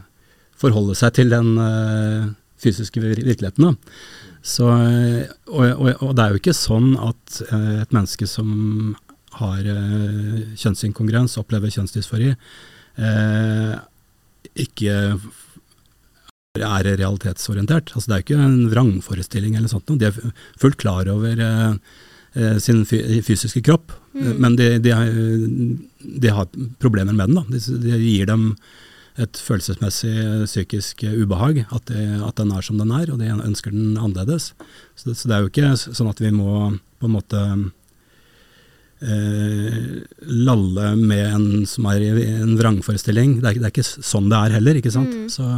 forholde 0.63 0.95
seg 0.95 1.17
til 1.17 1.33
den 1.33 1.57
eh, 1.59 2.27
fysiske 2.63 3.03
virkeligheten. 3.03 3.73
Da. 3.73 3.97
Så, 4.43 4.67
og, 4.67 5.63
og, 5.63 5.89
og, 6.03 6.13
det 6.19 6.25
er 6.25 6.35
jo 6.35 6.43
ikke 6.43 6.55
sånn 6.57 6.93
at 6.99 7.43
eh, 7.49 7.83
et 7.83 7.95
menneske 7.95 8.29
som 8.31 8.51
har 9.39 9.63
eh, 9.65 10.43
kjønnsinkongruens, 10.61 11.39
opplever 11.41 11.73
kjønnsdysfori, 11.73 12.33
eh, 12.33 13.75
ikke 14.63 14.97
er 16.61 16.85
realitetsorientert. 16.85 17.95
Altså, 17.95 18.09
det 18.09 18.15
er 18.15 18.23
jo 18.23 18.27
ikke 18.27 18.47
en 18.47 18.59
vrangforestilling 18.73 19.57
eller 19.57 19.73
sånt. 19.73 19.89
De 19.99 20.11
er 20.11 20.33
fullt 20.61 20.79
klar 20.83 21.09
over 21.13 21.39
eh, 21.41 21.69
eh 21.73 22.11
sin 22.65 22.85
fysiske 22.87 23.61
kropp, 23.67 23.93
mm. 24.15 24.31
men 24.41 24.55
de, 24.57 24.69
de, 24.81 24.95
de, 26.01 26.31
har 26.33 26.49
problemer 26.81 27.13
med 27.13 27.29
den. 27.29 27.37
Da. 27.37 27.45
De, 27.53 27.77
de, 27.83 27.99
gir 28.01 28.31
dem 28.31 28.47
et 29.21 29.37
følelsesmessig 29.37 30.15
psykisk 30.47 31.05
ubehag, 31.05 31.67
at, 31.69 31.93
at, 31.93 32.39
den 32.39 32.55
er 32.57 32.65
som 32.65 32.81
den 32.81 32.95
er, 32.97 33.13
og 33.13 33.21
de 33.21 33.29
ønsker 33.35 33.75
den 33.75 33.99
annerledes. 34.01 34.55
Så 34.97 35.11
det, 35.11 35.19
så 35.21 35.29
det 35.29 35.37
er 35.37 35.45
jo 35.45 35.53
ikke 35.53 35.75
sånn 35.83 36.09
at 36.13 36.23
vi 36.25 36.33
må 36.33 36.55
på 37.03 37.11
en 37.11 37.17
måte 37.19 37.43
eh, 39.03 40.01
lalle 40.23 40.93
med 40.97 41.25
en 41.27 41.67
som 41.69 41.89
er 41.91 42.05
i 42.07 42.27
en 42.39 42.55
vrangforestilling. 42.59 43.41
Det 43.43 43.51
er, 43.51 43.61
det 43.61 43.69
er 43.69 43.75
ikke 43.75 43.87
sånn 43.89 44.31
det 44.33 44.39
er 44.39 44.57
heller, 44.59 44.81
ikke 44.81 44.95
sant. 44.95 45.13
Mm. 45.13 45.29
Så 45.33 45.49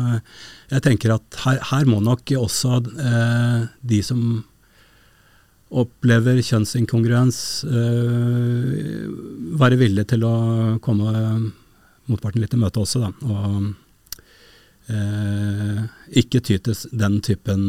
jeg 0.73 0.85
tenker 0.87 1.17
at 1.17 1.41
her, 1.45 1.61
her 1.71 1.89
må 1.91 2.01
nok 2.05 2.35
også 2.41 2.81
eh, 2.81 3.61
de 3.95 4.03
som 4.07 4.43
opplever 5.75 6.39
kjønnsinkongruens, 6.45 7.39
eh, 7.65 9.07
være 9.59 9.79
villig 9.81 10.07
til 10.11 10.27
å 10.27 10.35
komme 10.85 11.53
motparten 12.11 12.43
litt 12.43 12.55
i 12.55 12.61
møte 12.61 12.83
også, 12.83 13.01
da. 13.01 13.11
Og 13.25 13.73
eh, 14.93 15.81
ikke 16.21 16.43
ty 16.45 16.59
til 16.59 16.77
den 16.93 17.21
typen 17.25 17.65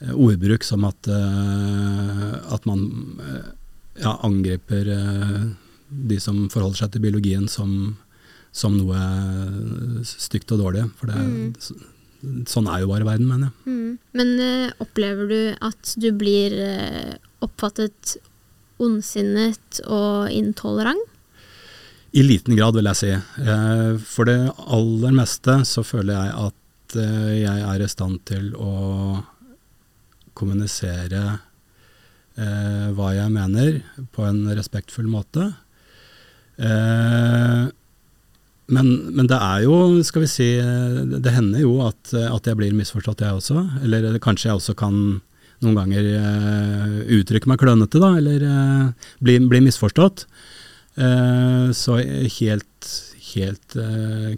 eh, 0.00 0.12
ordbruk 0.12 0.66
som 0.66 0.84
at, 0.88 1.08
eh, 1.08 2.36
at 2.54 2.68
man 2.68 2.86
eh, 3.24 3.48
ja, 4.04 4.18
angriper 4.26 4.92
eh, 4.94 5.40
de 5.90 6.20
som 6.22 6.44
forholder 6.52 6.84
seg 6.84 6.92
til 6.94 7.06
biologien 7.08 7.48
som, 7.50 7.96
som 8.52 8.76
noe 8.78 10.04
stygt 10.06 10.52
og 10.54 10.62
dårlig. 10.62 10.86
For 11.00 11.10
det, 11.10 11.18
mm. 11.18 11.88
Sånn 12.48 12.68
er 12.70 12.82
jo 12.82 12.90
bare 12.90 13.06
verden, 13.06 13.28
mener 13.28 13.50
jeg. 13.50 13.72
Mm. 13.72 13.92
Men 14.18 14.32
uh, 14.40 14.82
opplever 14.82 15.30
du 15.30 15.40
at 15.66 15.94
du 16.00 16.10
blir 16.16 16.56
uh, 16.56 17.14
oppfattet 17.44 18.16
ondsinnet 18.80 19.82
og 19.86 20.30
intolerant? 20.32 21.02
I 22.16 22.24
liten 22.26 22.56
grad, 22.58 22.74
vil 22.74 22.88
jeg 22.90 22.98
si. 22.98 23.12
Uh, 23.44 23.94
for 24.02 24.28
det 24.28 24.38
aller 24.66 25.14
meste 25.14 25.60
så 25.68 25.84
føler 25.86 26.16
jeg 26.16 26.48
at 26.48 26.56
jeg 26.90 27.60
er 27.62 27.82
i 27.84 27.86
stand 27.86 28.16
til 28.26 28.48
å 28.58 28.72
kommunisere 30.34 31.20
hva 32.34 33.10
jeg 33.12 33.30
mener, 33.30 33.76
på 34.10 34.24
en 34.26 34.40
respektfull 34.56 35.06
måte. 35.10 35.44
Eh, 36.60 37.68
men, 38.70 38.86
men, 39.16 39.26
det 39.30 39.36
er 39.36 39.64
jo, 39.66 39.74
skal 40.06 40.24
vi 40.24 40.30
si, 40.30 40.46
det 41.10 41.34
hender 41.34 41.64
jo 41.64 41.80
at, 41.88 42.12
at 42.14 42.46
jeg 42.46 42.58
blir 42.58 42.76
misforstått, 42.78 43.24
jeg 43.26 43.40
også. 43.40 43.64
Eller 43.82 44.16
kanskje 44.22 44.50
jeg 44.50 44.60
også 44.60 44.76
kan 44.78 45.20
noen 45.64 45.76
ganger 45.76 46.08
uh, 46.22 46.96
uttrykke 47.18 47.50
meg 47.50 47.60
klønete, 47.60 48.00
da, 48.00 48.14
eller 48.20 48.44
uh, 48.46 49.12
bli, 49.24 49.36
bli, 49.50 49.62
misforstått. 49.66 50.24
Uh, 51.00 51.70
så 51.76 52.00
helt, 52.00 52.90
helt 53.30 53.76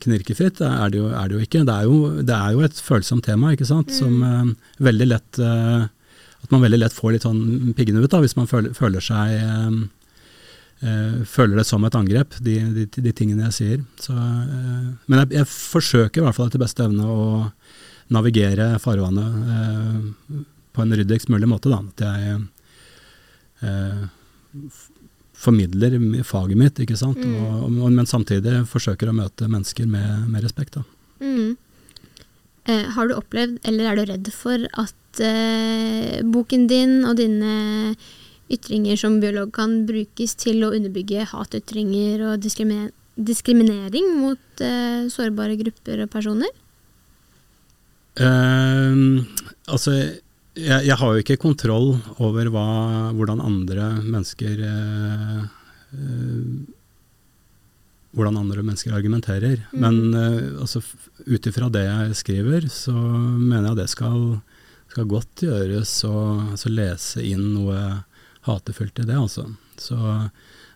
knirkefritt 0.03 0.61
er 0.67 0.93
det, 0.93 1.01
jo, 1.01 1.09
er 1.15 1.31
det, 1.31 1.39
jo, 1.39 1.47
ikke. 1.47 1.65
Det 1.69 1.79
er 1.79 1.89
jo, 1.89 2.01
det 2.21 2.37
er 2.37 2.57
jo, 2.57 2.67
et 2.67 2.83
følsomt 2.91 3.27
tema, 3.29 3.55
ikke 3.55 3.69
sant, 3.69 3.93
mm. 3.93 3.99
som 3.99 4.55
veldig 4.83 5.09
lett 5.09 5.41
At 5.41 6.51
man 6.53 6.61
veldig 6.65 6.83
lett 6.83 6.95
får 6.95 7.15
litt 7.15 7.25
sånn 7.25 7.73
piggene 7.79 8.03
ut 8.03 8.13
da, 8.13 8.21
hvis 8.21 8.37
man 8.37 8.51
føler, 8.51 8.75
føler 8.77 9.05
seg 9.05 9.39
føler 11.29 11.61
det 11.61 11.67
som 11.69 11.85
et 11.87 11.95
angrep, 11.95 12.35
de, 12.43 12.57
de, 12.75 12.87
de 12.91 13.13
tingene 13.15 13.47
jeg 13.49 13.57
sier. 13.59 13.83
Så, 14.03 14.15
eh, 14.17 14.89
men 15.07 15.23
jeg, 15.23 15.33
jeg, 15.39 15.49
forsøker 15.49 16.23
i 16.23 16.27
hvert 16.27 16.39
fall 16.39 16.51
etter 16.51 16.63
beste 16.63 16.87
evne 16.87 17.07
å 17.07 17.27
navigere 18.13 18.75
farvannet 18.83 19.53
eh, 19.57 20.41
på 20.73 20.83
en 20.83 20.97
ryddigst 20.99 21.31
mulig 21.33 21.49
måte. 21.51 21.71
Da. 21.73 21.79
At 21.87 22.03
jeg 22.03 22.41
eh, 23.63 24.81
formidler 25.43 25.99
faget 26.27 26.59
mitt, 26.59 26.81
ikke 26.83 26.99
sant. 26.99 27.21
Mm. 27.23 27.37
Og, 27.39 27.69
og, 27.71 27.91
men 27.93 28.09
samtidig 28.09 28.65
forsøker 28.71 29.11
å 29.11 29.17
møte 29.17 29.51
mennesker 29.51 29.87
med, 29.91 30.27
med 30.33 30.45
respekt. 30.45 30.81
Mm. 31.23 31.55
Eh, 32.71 32.91
har 32.95 33.09
du 33.09 33.17
opplevd, 33.17 33.61
eller 33.67 33.91
er 33.91 33.99
du 33.99 34.05
redd 34.11 34.33
for, 34.35 34.67
at 34.79 35.23
eh, 35.23 36.21
boken 36.23 36.69
din 36.71 37.01
og 37.09 37.19
dine 37.19 37.95
ytringer 38.53 38.99
som 39.01 39.21
biolog 39.23 39.53
kan 39.55 39.83
brukes 39.89 40.37
til 40.41 40.63
å 40.67 40.73
underbygge 40.77 41.29
hatytringer 41.33 42.25
og 42.31 42.43
diskriminering 42.43 44.13
mot 44.21 44.65
uh, 44.65 45.09
sårbare 45.13 45.57
grupper 45.61 46.05
og 46.05 46.13
personer? 46.13 46.53
Uh, 48.21 49.25
altså, 49.73 49.97
jeg, 50.53 50.85
jeg, 50.85 50.97
har 51.01 51.15
jo 51.15 51.25
ikke 51.25 51.41
kontroll 51.41 51.95
over 52.21 52.53
hva, 52.53 52.69
hvordan 53.17 53.41
andre 53.41 53.89
mennesker 54.05 54.63
uh, 54.69 55.49
hvordan 58.13 58.37
andre 58.37 58.63
mennesker 58.63 58.95
argumenterer. 58.95 59.65
Mm. 59.73 59.81
Men 59.81 60.15
uh, 60.15 60.61
altså, 60.63 60.83
ut 61.27 61.47
ifra 61.49 61.71
det 61.73 61.85
jeg 61.87 62.19
skriver, 62.21 62.69
så 62.73 62.95
mener 62.95 63.71
jeg 63.71 63.81
det 63.81 63.91
skal, 63.93 64.25
skal 64.93 65.09
godt 65.11 65.45
gjøres 65.47 65.95
å 66.09 66.17
altså, 66.53 66.73
lese 66.73 67.25
inn 67.25 67.53
noe 67.57 67.79
hatefullt 68.49 68.99
i 69.03 69.07
det, 69.09 69.19
altså. 69.19 69.47
Så 69.81 69.99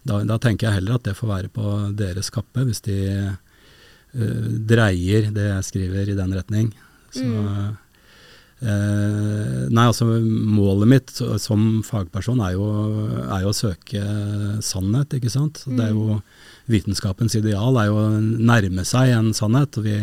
da, 0.07 0.20
da, 0.22 0.38
tenker 0.42 0.68
jeg 0.68 0.81
heller 0.81 0.98
at 0.98 1.07
det 1.09 1.16
får 1.18 1.33
være 1.33 1.50
på 1.55 1.72
deres 1.98 2.31
kappe, 2.35 2.66
hvis 2.66 2.85
de 2.87 3.00
uh, 3.26 4.46
dreier 4.70 5.33
det 5.35 5.50
jeg 5.50 5.66
skriver 5.72 6.12
i 6.12 6.18
den 6.18 6.37
retning. 6.37 6.70
Så 7.14 7.26
mm. 7.26 7.74
Uh, 8.57 9.66
nei, 9.68 9.83
altså 9.85 10.07
Målet 10.09 10.88
mitt 10.88 11.11
som 11.44 11.83
fagperson 11.85 12.38
er 12.40 12.55
jo, 12.55 12.68
er 13.26 13.42
jo, 13.44 13.50
å 13.52 13.57
søke 13.57 14.00
sannhet, 14.64 15.12
ikke 15.18 15.33
sant. 15.33 15.61
Mm. 15.66 15.74
Det 15.76 15.85
er 15.85 15.90
jo 15.92 16.07
mm. 16.16 16.22
Vitenskapens 16.72 17.37
ideal 17.37 17.76
er 17.76 17.90
jo 17.90 17.98
å 18.00 18.07
nærme 18.16 18.87
seg 18.88 19.12
en 19.12 19.29
sannhet. 19.37 19.76
og 19.76 19.85
vi 19.85 19.98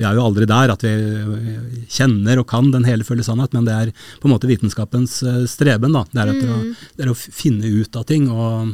vi 0.00 0.06
er 0.08 0.16
jo 0.16 0.24
aldri 0.24 0.46
der 0.48 0.72
at 0.72 0.84
vi 0.84 1.84
kjenner 1.92 2.40
og 2.40 2.48
kan 2.48 2.70
den 2.72 2.86
hele 2.88 3.04
fulle 3.04 3.24
sannhet, 3.26 3.52
men 3.52 3.66
det 3.68 3.76
er 3.76 3.90
på 4.22 4.28
en 4.28 4.32
måte 4.32 4.48
vitenskapens 4.48 5.18
uh, 5.26 5.44
streben. 5.50 5.92
da, 5.92 6.06
Det 6.08 6.22
er, 6.22 6.32
mm. 6.32 6.48
å, 6.48 6.88
det 6.96 7.04
er, 7.04 7.12
å, 7.12 7.16
finne 7.18 7.68
ut 7.68 8.00
av 8.00 8.06
ting. 8.08 8.30
og, 8.32 8.72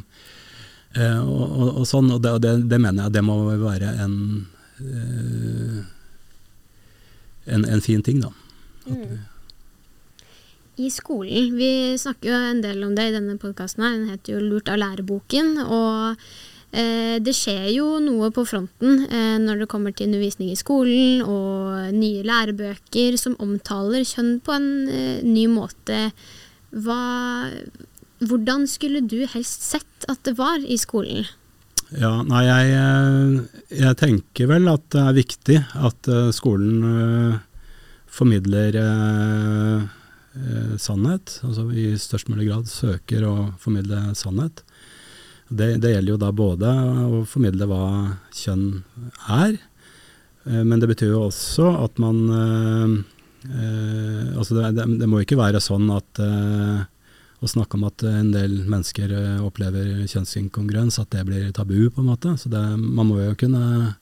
uh, 0.94 1.20
og, 1.24 1.42
og, 1.42 1.68
og 1.82 1.90
sånn, 1.90 2.12
og 2.14 2.22
det, 2.22 2.36
det, 2.70 2.78
mener 2.78 3.08
jeg 3.08 3.16
det 3.18 3.26
må 3.26 3.40
være 3.58 3.90
en, 4.06 4.16
uh, 4.78 5.78
en, 7.50 7.66
en, 7.74 7.82
fin 7.82 8.06
ting, 8.06 8.22
da. 8.22 8.30
Mm. 8.86 9.18
I 10.76 10.92
skolen, 10.92 11.54
vi 11.58 11.70
snakker 11.98 12.30
jo 12.30 12.42
en 12.52 12.60
del 12.62 12.84
om 12.86 12.94
det 12.94 13.08
i 13.08 13.16
denne 13.16 13.40
podkasten, 13.40 13.82
den 13.82 14.12
heter 14.12 14.36
jo 14.36 14.44
Lurt 14.44 14.70
av 14.70 14.78
læreboken. 14.78 15.56
og 15.64 16.20
Eh, 16.20 16.55
det 16.76 17.32
skjer 17.36 17.68
jo 17.72 17.86
noe 18.04 18.28
på 18.34 18.44
fronten 18.48 19.06
eh, 19.06 19.36
når 19.40 19.62
det 19.62 19.68
kommer 19.72 19.94
til 19.96 20.10
undervisning 20.10 20.52
i 20.52 20.58
skolen 20.58 21.22
og 21.24 21.94
nye 21.96 22.24
lærebøker 22.26 23.16
som 23.20 23.36
omtaler 23.42 24.04
kjønn 24.06 24.36
på 24.44 24.54
en 24.56 24.68
eh, 24.90 25.24
ny 25.24 25.46
måte. 25.48 26.10
Hva, 26.76 27.00
hvordan 28.20 28.66
skulle 28.68 29.04
du 29.08 29.22
helst 29.32 29.64
sett 29.64 30.08
at 30.10 30.22
det 30.28 30.36
var 30.38 30.60
i 30.60 30.78
skolen? 30.80 31.28
Ja, 31.96 32.18
nei, 32.26 32.42
jeg, 32.48 33.42
jeg 33.78 33.98
tenker 34.00 34.48
vel 34.50 34.66
at 34.68 34.88
det 34.92 35.02
er 35.04 35.16
viktig 35.20 35.58
at 35.86 36.08
skolen 36.34 37.38
formidler 38.10 38.80
sannhet. 40.82 41.36
Altså 41.46 41.68
i 41.70 41.92
størst 42.00 42.26
mulig 42.32 42.48
grad 42.50 42.66
søker 42.68 43.28
å 43.30 43.36
formidle 43.62 44.02
sannhet. 44.18 44.64
Det, 45.48 45.76
det, 45.78 45.92
gjelder 45.92 46.10
jo 46.10 46.18
da 46.18 46.32
både 46.34 46.70
å 47.06 47.20
formidle 47.28 47.68
hva 47.70 47.82
kjønn 48.34 48.82
er, 49.30 49.54
eh, 50.48 50.62
men 50.66 50.80
det 50.82 50.88
betyr 50.90 51.12
jo 51.12 51.28
også 51.28 51.68
at 51.84 52.00
man 52.02 52.18
eh, 52.34 52.96
eh, 53.46 54.24
Altså 54.36 54.56
det, 54.56 54.72
det, 54.76 54.86
det, 55.00 55.06
må 55.08 55.22
ikke 55.22 55.38
være 55.38 55.62
sånn 55.62 55.86
at 55.94 56.20
å 56.20 57.48
snakke 57.48 57.78
om 57.78 57.86
at 57.86 58.02
en 58.08 58.32
del 58.34 58.58
mennesker 58.68 59.12
opplever 59.44 60.02
kjønnsinkongruens, 60.08 60.98
at 61.00 61.12
det 61.14 61.22
blir 61.28 61.52
tabu, 61.54 61.78
på 61.92 62.02
en 62.02 62.08
måte. 62.10 62.32
Så 62.40 62.50
man 62.50 63.06
må 63.06 63.20
jo 63.20 63.36
kunne 63.38 63.94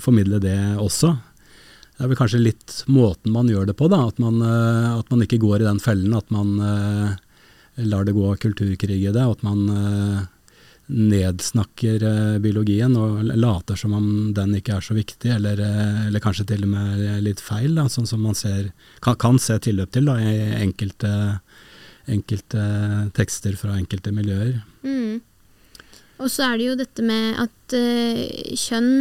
formidle 0.00 0.40
det 0.42 0.56
også. 0.80 1.12
Det 1.92 2.06
er 2.06 2.10
vel 2.12 2.18
kanskje 2.18 2.42
litt 2.42 2.76
måten 2.90 3.34
man 3.34 3.50
gjør 3.50 3.68
det 3.70 3.76
på, 3.78 3.90
da. 3.90 4.00
At 4.08 4.22
man, 4.22 4.38
at 4.42 5.10
man 5.12 5.22
ikke 5.26 5.42
går 5.42 5.62
i 5.62 5.68
den 5.68 5.82
fellen 5.82 6.14
at 6.18 6.30
man 6.34 6.54
lar 7.76 8.04
det 8.04 8.12
gå 8.12 8.36
kulturkrig 8.36 9.00
i 9.00 9.12
det, 9.12 9.24
og 9.24 9.38
at 9.38 9.44
man 9.46 9.62
uh, 9.70 10.24
nedsnakker 10.92 12.04
uh, 12.04 12.38
biologien 12.42 12.94
og 12.98 13.22
later 13.32 13.78
som 13.78 13.94
om 13.96 14.08
den 14.36 14.56
ikke 14.58 14.76
er 14.76 14.84
så 14.84 14.96
viktig, 14.96 15.30
eller, 15.36 15.60
uh, 15.60 16.06
eller 16.08 16.22
kanskje 16.24 16.50
til 16.52 16.66
og 16.66 16.72
med 16.74 17.22
litt 17.24 17.40
feil, 17.40 17.74
da, 17.78 17.88
sånn 17.92 18.08
som 18.08 18.24
man 18.24 18.36
ser, 18.38 18.72
kan, 19.04 19.16
kan, 19.20 19.40
se 19.40 19.58
tilløp 19.62 19.94
til 19.94 20.10
da, 20.10 20.18
i 20.20 20.34
enkelte, 20.60 21.14
enkelte, 22.12 22.66
tekster 23.16 23.56
fra 23.58 23.78
enkelte 23.78 24.12
miljøer. 24.14 24.58
Mm. 24.84 25.22
Og 26.22 26.30
så 26.30 26.50
er 26.50 26.60
det 26.60 26.68
jo 26.68 26.78
dette 26.78 27.02
med 27.02 27.40
at 27.40 27.74
kjønn 27.74 28.92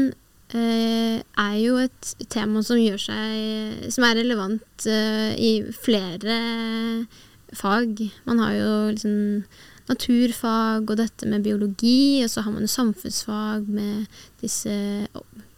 er 0.51 1.57
jo 1.61 1.77
et 1.79 2.09
tema 2.33 2.59
som 2.65 2.79
seg 2.99 3.91
Som 3.93 4.03
er 4.03 4.17
relevant 4.17 4.87
i 4.89 5.51
flere 5.79 6.39
fag. 7.57 7.99
Man 8.27 8.41
har 8.43 8.55
jo 8.55 8.71
liksom 8.93 9.19
naturfag 9.89 10.89
og 10.89 10.97
dette 10.99 11.27
med 11.27 11.43
biologi, 11.45 12.21
og 12.23 12.31
så 12.31 12.45
har 12.45 12.53
man 12.53 12.65
jo 12.65 12.71
samfunnsfag 12.71 13.67
med 13.67 14.05
disse 14.43 14.73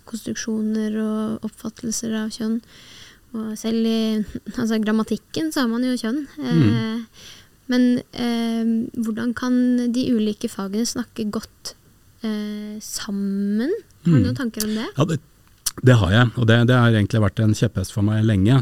konstruksjoner 0.10 0.98
og 1.02 1.48
oppfattelser 1.48 2.16
av 2.24 2.34
kjønn. 2.34 2.60
Og 3.34 3.54
selv 3.58 3.88
i 3.88 4.02
altså, 4.60 4.80
grammatikken 4.82 5.52
så 5.54 5.64
har 5.64 5.72
man 5.72 5.86
jo 5.88 5.96
kjønn. 6.00 6.26
Mm. 6.38 6.66
Eh, 6.70 7.30
men 7.72 7.88
eh, 8.12 8.74
hvordan 9.00 9.34
kan 9.38 9.56
de 9.96 10.08
ulike 10.14 10.50
fagene 10.52 10.86
snakke 10.88 11.30
godt 11.34 11.76
eh, 12.26 12.78
sammen? 12.84 13.72
Har 14.04 14.12
du 14.12 14.18
mm. 14.20 14.26
noen 14.28 14.40
tanker 14.40 14.68
om 14.68 14.76
det? 14.76 14.90
Ja, 14.98 15.08
det, 15.10 15.20
det 15.82 15.98
har 16.02 16.14
jeg, 16.14 16.32
og 16.36 16.50
det, 16.50 16.60
det, 16.70 16.78
har 16.78 16.94
egentlig 16.94 17.24
vært 17.24 17.42
en 17.42 17.56
kjepphest 17.58 17.96
for 17.96 18.06
meg 18.06 18.26
lenge. 18.28 18.62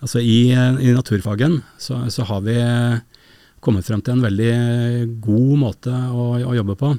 Altså 0.00 0.22
I, 0.24 0.50
i 0.52 0.92
naturfagen 0.96 1.60
så, 1.78 1.98
så, 2.08 2.24
har 2.28 2.40
vi 2.46 2.56
kommet 3.60 3.84
frem 3.84 4.00
til 4.00 4.16
en 4.16 4.24
veldig 4.24 4.52
god 5.20 5.56
måte 5.60 5.92
å, 5.92 6.32
å 6.40 6.56
jobbe 6.56 6.76
på. 6.80 6.94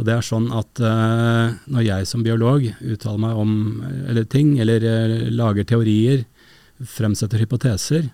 Og 0.00 0.06
det 0.08 0.14
er 0.16 0.24
sånn 0.24 0.48
at 0.56 0.80
uh, 0.82 1.52
når 1.70 1.84
jeg 1.86 2.08
som 2.08 2.24
biolog 2.24 2.64
uttaler 2.80 3.20
meg 3.20 3.38
om 3.38 3.52
eller 4.08 4.26
ting, 4.32 4.54
eller 4.62 4.82
uh, 4.82 5.16
lager 5.30 5.68
teorier, 5.68 6.24
fremsetter 6.80 7.42
hypoteser, 7.42 8.08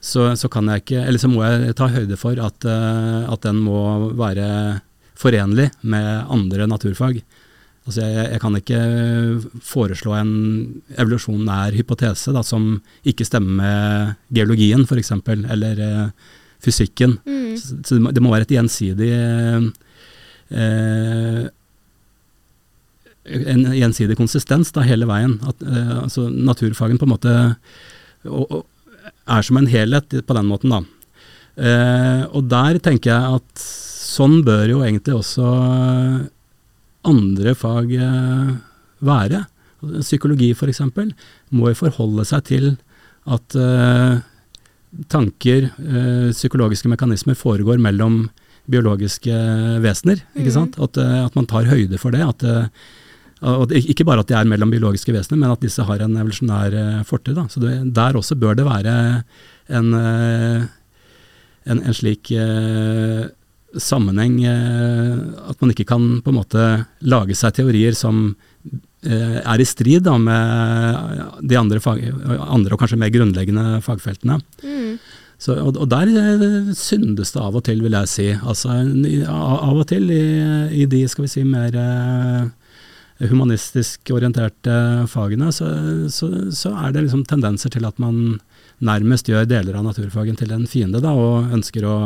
så, 0.00 0.32
så, 0.38 0.48
kan 0.50 0.70
jeg 0.72 0.84
ikke, 0.84 1.02
eller 1.04 1.20
så 1.20 1.30
må 1.30 1.42
jeg 1.44 1.74
ta 1.78 1.90
høyde 1.92 2.16
for 2.18 2.38
at, 2.40 2.64
uh, 2.64 3.28
at 3.28 3.44
den 3.44 3.60
må 3.60 4.10
være 4.18 4.48
forenlig 5.18 5.68
med 5.82 6.08
andre 6.32 6.66
naturfag. 6.70 7.20
Altså 7.88 8.04
jeg, 8.04 8.24
jeg, 8.34 8.40
kan 8.42 8.56
ikke 8.58 8.80
foreslå 9.64 10.12
en 10.18 10.32
evolusjonær 11.00 11.72
hypotese 11.72 12.34
da, 12.36 12.42
som 12.44 12.74
ikke 13.08 13.24
stemmer 13.24 13.62
med 13.62 14.18
geologien 14.36 14.84
f.eks., 14.84 15.14
eller 15.24 15.80
eh, 15.86 16.34
fysikken. 16.64 17.16
Mm. 17.24 17.56
Så, 17.56 17.78
så, 17.88 18.00
det 18.12 18.20
må 18.20 18.34
være 18.34 18.44
et 18.44 18.52
gjensidig 18.58 19.08
eh, 19.08 19.64
en 23.48 23.64
gjensidig 23.72 24.16
konsistens 24.20 24.74
da, 24.76 24.84
hele 24.84 25.08
veien. 25.08 25.38
At, 25.48 25.64
eh, 25.64 25.96
altså 26.02 26.28
Naturfagen 26.28 27.00
på 27.00 27.08
en 27.08 27.14
måte 27.16 27.34
og, 28.28 28.44
og, 28.44 28.62
er 29.28 29.48
som 29.48 29.56
en 29.56 29.72
helhet 29.72 30.12
på 30.28 30.36
den 30.36 30.48
måten. 30.48 30.76
da. 30.76 30.84
og 32.36 32.44
der 32.52 32.76
tenker 32.84 33.10
jeg 33.14 33.38
at 33.40 33.62
sånn 33.64 34.42
bør 34.44 34.76
jo 34.76 34.82
egentlig 34.84 35.16
også 35.16 35.48
andre 37.08 37.54
fag 37.58 37.94
eh, 37.94 38.50
være? 39.04 39.44
Psykologi 40.02 40.50
f.eks. 40.54 40.82
må 41.54 41.70
jo 41.70 41.78
forholde 41.78 42.26
seg 42.28 42.44
til 42.48 42.68
at 43.28 43.56
eh, 43.58 44.20
tanker, 45.12 45.70
eh, 45.78 46.28
psykologiske 46.34 46.90
mekanismer, 46.90 47.38
foregår 47.38 47.80
mellom 47.82 48.26
biologiske 48.68 49.34
vesener. 49.84 50.22
ikke 50.36 50.54
sant? 50.54 50.78
At, 50.82 50.98
at 50.98 51.36
man 51.38 51.48
tar 51.48 51.68
høyde 51.70 52.00
for 52.00 52.12
det. 52.12 52.24
at 52.26 52.72
at, 53.38 53.70
ikke 53.70 54.02
bare 54.02 54.24
at 54.24 54.28
de 54.28 54.34
er 54.34 54.48
mellom 54.50 54.72
biologiske 54.72 55.12
vesener, 55.14 55.38
men 55.38 55.52
at 55.52 55.62
disse 55.62 55.84
har 55.86 56.00
en 56.02 56.16
evolusjonær 56.18 57.04
fortid. 57.06 57.36
da. 57.38 57.44
Så 57.46 57.62
det, 57.62 57.94
Der 57.94 58.16
også 58.18 58.34
bør 58.34 58.56
det 58.58 58.64
være 58.66 59.22
en, 59.70 59.94
en, 59.94 61.78
en 61.78 61.94
slik 61.94 62.32
sammenheng 63.82 64.40
eh, 64.46 65.14
at 65.50 65.60
man 65.62 65.72
ikke 65.74 65.88
kan 65.88 66.08
på 66.24 66.32
en 66.32 66.38
måte 66.38 66.66
lage 67.06 67.36
seg 67.38 67.56
teorier 67.56 67.96
som 67.96 68.32
eh, 69.06 69.38
er 69.40 69.62
i 69.62 69.68
strid 69.68 70.06
da, 70.08 70.16
med 70.20 71.40
de 71.48 71.58
andre, 71.60 71.80
fag, 71.82 72.02
andre 72.38 72.76
og 72.76 72.82
kanskje 72.82 73.00
mer 73.00 73.14
grunnleggende 73.14 73.80
fagfeltene. 73.86 74.40
Mm. 74.62 74.98
Så, 75.38 75.54
og, 75.54 75.76
og 75.78 75.86
der 75.90 76.10
eh, 76.10 76.70
syndes 76.74 77.30
det 77.34 77.42
av 77.42 77.56
og 77.56 77.64
til, 77.68 77.82
vil 77.84 77.94
jeg 78.00 78.10
si. 78.10 78.28
Altså, 78.34 78.80
av 79.22 79.76
og 79.76 79.86
til 79.90 80.10
i, 80.10 80.24
i 80.82 80.86
de 80.90 81.04
skal 81.10 81.28
vi 81.28 81.30
si, 81.30 81.44
mer 81.46 81.78
eh, 81.78 83.28
humanistisk 83.30 84.10
orienterte 84.14 84.74
fagene, 85.10 85.52
så, 85.54 85.70
så, 86.10 86.30
så 86.54 86.74
er 86.84 86.94
det 86.94 87.06
liksom 87.06 87.24
tendenser 87.26 87.72
til 87.74 87.86
at 87.86 87.98
man 88.02 88.38
nærmest 88.78 89.30
gjør 89.30 89.46
deler 89.48 89.78
av 89.78 89.86
naturfagen 89.86 90.38
til 90.38 90.52
en 90.54 90.66
fiende, 90.70 91.02
da, 91.02 91.14
og 91.14 91.54
ønsker 91.54 91.86
å 91.86 91.96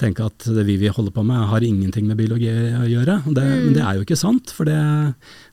tenke 0.00 0.24
at 0.26 0.46
det 0.56 0.64
vi, 0.66 0.76
vi 0.80 0.90
holder 0.92 1.12
på 1.14 1.24
med 1.26 1.48
har 1.50 1.64
ingenting 1.64 2.06
med 2.08 2.18
biologi 2.18 2.48
å 2.50 2.86
gjøre. 2.88 3.18
Det, 3.28 3.44
mm. 3.44 3.64
Men 3.66 3.76
det 3.76 3.84
er 3.84 3.98
jo 3.98 4.06
ikke 4.06 4.18
sant, 4.18 4.52
for 4.56 4.68
det, 4.68 4.78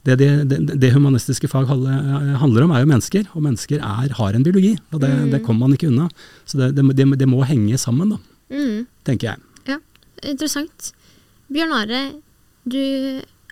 det, 0.08 0.30
det, 0.72 0.92
humanistiske 0.96 1.50
fag 1.52 1.68
handler, 1.70 2.64
om 2.64 2.74
er 2.76 2.84
jo 2.84 2.92
mennesker, 2.94 3.28
og 3.34 3.44
mennesker 3.46 3.84
er, 3.84 4.14
har 4.18 4.38
en 4.38 4.46
biologi, 4.46 4.76
og 4.92 5.04
det, 5.04 5.12
det 5.34 5.44
kommer 5.46 5.68
man 5.68 5.78
ikke 5.78 5.92
unna. 5.92 6.08
Så 6.48 6.62
det, 6.62 6.72
det, 6.78 6.88
det, 6.98 7.10
det 7.20 7.30
må 7.30 7.44
henge 7.48 7.80
sammen, 7.82 8.16
da, 8.16 8.24
Mm. 8.48 8.86
tenker 9.04 9.34
jeg. 9.34 9.42
Ja, 9.68 9.76
interessant. 10.24 10.94
Bjørn 11.52 11.74
Are, 11.76 12.00
du 12.64 12.80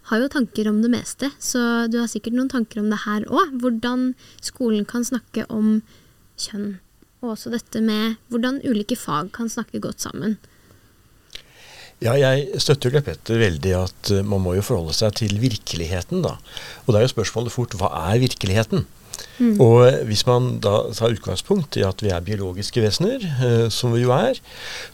har 0.07 0.21
jo 0.21 0.29
tanker 0.31 0.69
om 0.69 0.81
det 0.83 0.91
meste, 0.93 1.31
så 1.41 1.89
du 1.91 1.97
har 1.99 2.07
sikkert 2.07 2.37
noen 2.37 2.51
tanker 2.51 2.79
om 2.79 2.87
det 2.93 3.01
her 3.03 3.25
òg. 3.27 3.55
Hvordan 3.59 4.13
skolen 4.39 4.85
kan 4.87 5.03
snakke 5.03 5.43
om 5.51 5.81
kjønn, 6.39 6.77
og 7.19 7.33
også 7.33 7.51
dette 7.51 7.81
med 7.83 8.19
hvordan 8.31 8.61
ulike 8.63 8.97
fag 8.99 9.31
kan 9.35 9.51
snakke 9.51 9.81
godt 9.83 10.03
sammen. 10.03 10.37
Ja, 12.03 12.17
jeg 12.19 12.59
støtter 12.59 12.91
jo 12.91 13.01
Petter 13.05 13.39
veldig 13.39 13.71
at 13.77 14.11
eh, 14.11 14.25
man 14.27 14.43
må 14.43 14.57
jo 14.57 14.65
forholde 14.65 14.95
seg 14.97 15.15
til 15.21 15.37
virkeligheten, 15.39 16.25
da. 16.25 16.35
Og 16.85 16.91
da 16.91 16.99
er 16.99 17.07
jo 17.07 17.15
spørsmålet 17.15 17.55
fort 17.55 17.77
hva 17.79 17.91
er 18.11 18.19
virkeligheten? 18.25 18.83
Og 19.59 19.81
eh, 19.83 20.01
hvis 20.07 20.23
man 20.27 20.57
da 20.63 20.77
tar 20.95 21.13
utgangspunkt 21.15 21.75
i 21.79 21.83
at 21.87 22.01
vi 22.03 22.11
er 22.13 22.23
biologiske 22.23 22.83
vesener, 22.83 23.23
eh, 23.43 23.67
som 23.73 23.93
vi 23.95 24.03
jo 24.05 24.13
er, 24.15 24.39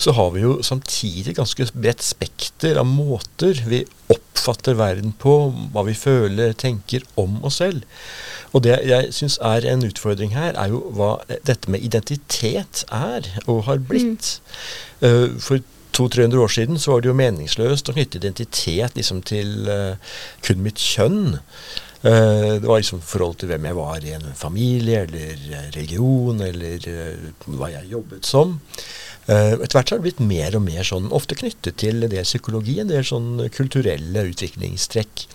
så 0.02 0.14
har 0.18 0.32
vi 0.36 0.44
jo 0.46 0.56
samtidig 0.66 1.36
ganske 1.38 1.68
bredt 1.74 2.04
spekter 2.06 2.80
av 2.82 2.90
måter 2.90 3.62
vi 3.70 3.84
oppfatter 4.12 4.78
verden 4.80 5.14
på, 5.22 5.36
hva 5.74 5.86
vi 5.88 5.98
føler, 5.98 6.56
tenker 6.58 7.06
om 7.22 7.40
oss 7.46 7.62
selv. 7.62 7.86
Og 8.52 8.66
det 8.66 8.80
jeg 8.90 9.14
syns 9.16 9.38
er 9.46 9.68
en 9.70 9.86
utfordring 9.88 10.34
her, 10.36 10.58
er 10.60 10.74
jo 10.74 10.84
hva 10.98 11.14
dette 11.30 11.72
med 11.72 11.86
identitet 11.86 12.84
er 12.92 13.30
og 13.46 13.66
har 13.70 13.84
blitt. 13.86 14.40
Eh, 15.06 15.30
for 15.42 15.62
200-300 15.98 16.38
år 16.44 16.52
siden 16.56 16.80
så 16.80 16.94
var 16.94 17.04
det 17.04 17.12
jo 17.12 17.20
meningsløst 17.20 17.92
å 17.92 17.96
knytte 17.96 18.20
identitet 18.22 18.98
liksom 18.98 19.22
til 19.28 19.70
uh, 19.70 20.18
kun 20.46 20.64
mitt 20.64 20.82
kjønn. 20.82 21.38
Uh, 22.02 22.58
det 22.58 22.66
var 22.66 22.82
liksom 22.82 23.04
forhold 23.06 23.40
til 23.42 23.52
hvem 23.52 23.68
jeg 23.70 23.78
var 23.78 24.06
i 24.08 24.16
en 24.18 24.28
familie, 24.38 25.04
eller 25.06 25.46
eh, 25.52 25.70
religion, 25.76 26.42
eller 26.42 26.88
uh, 26.90 27.30
hva 27.58 27.72
jeg 27.76 27.92
jobbet 27.94 28.28
som. 28.28 28.60
Etter 29.32 29.78
hvert 29.78 29.92
har 29.94 30.00
det 30.00 30.04
blitt 30.08 30.24
mer 30.26 30.56
og 30.58 30.64
mer 30.66 30.84
sånn, 30.84 31.12
ofte 31.14 31.38
knyttet 31.38 31.78
til 31.80 32.02
det 32.10 32.24
psykologi, 32.26 32.80
en 32.82 32.90
del 32.90 33.06
sånn 33.06 33.46
kulturelle 33.54 34.26
utviklingstrekk. 34.32 35.28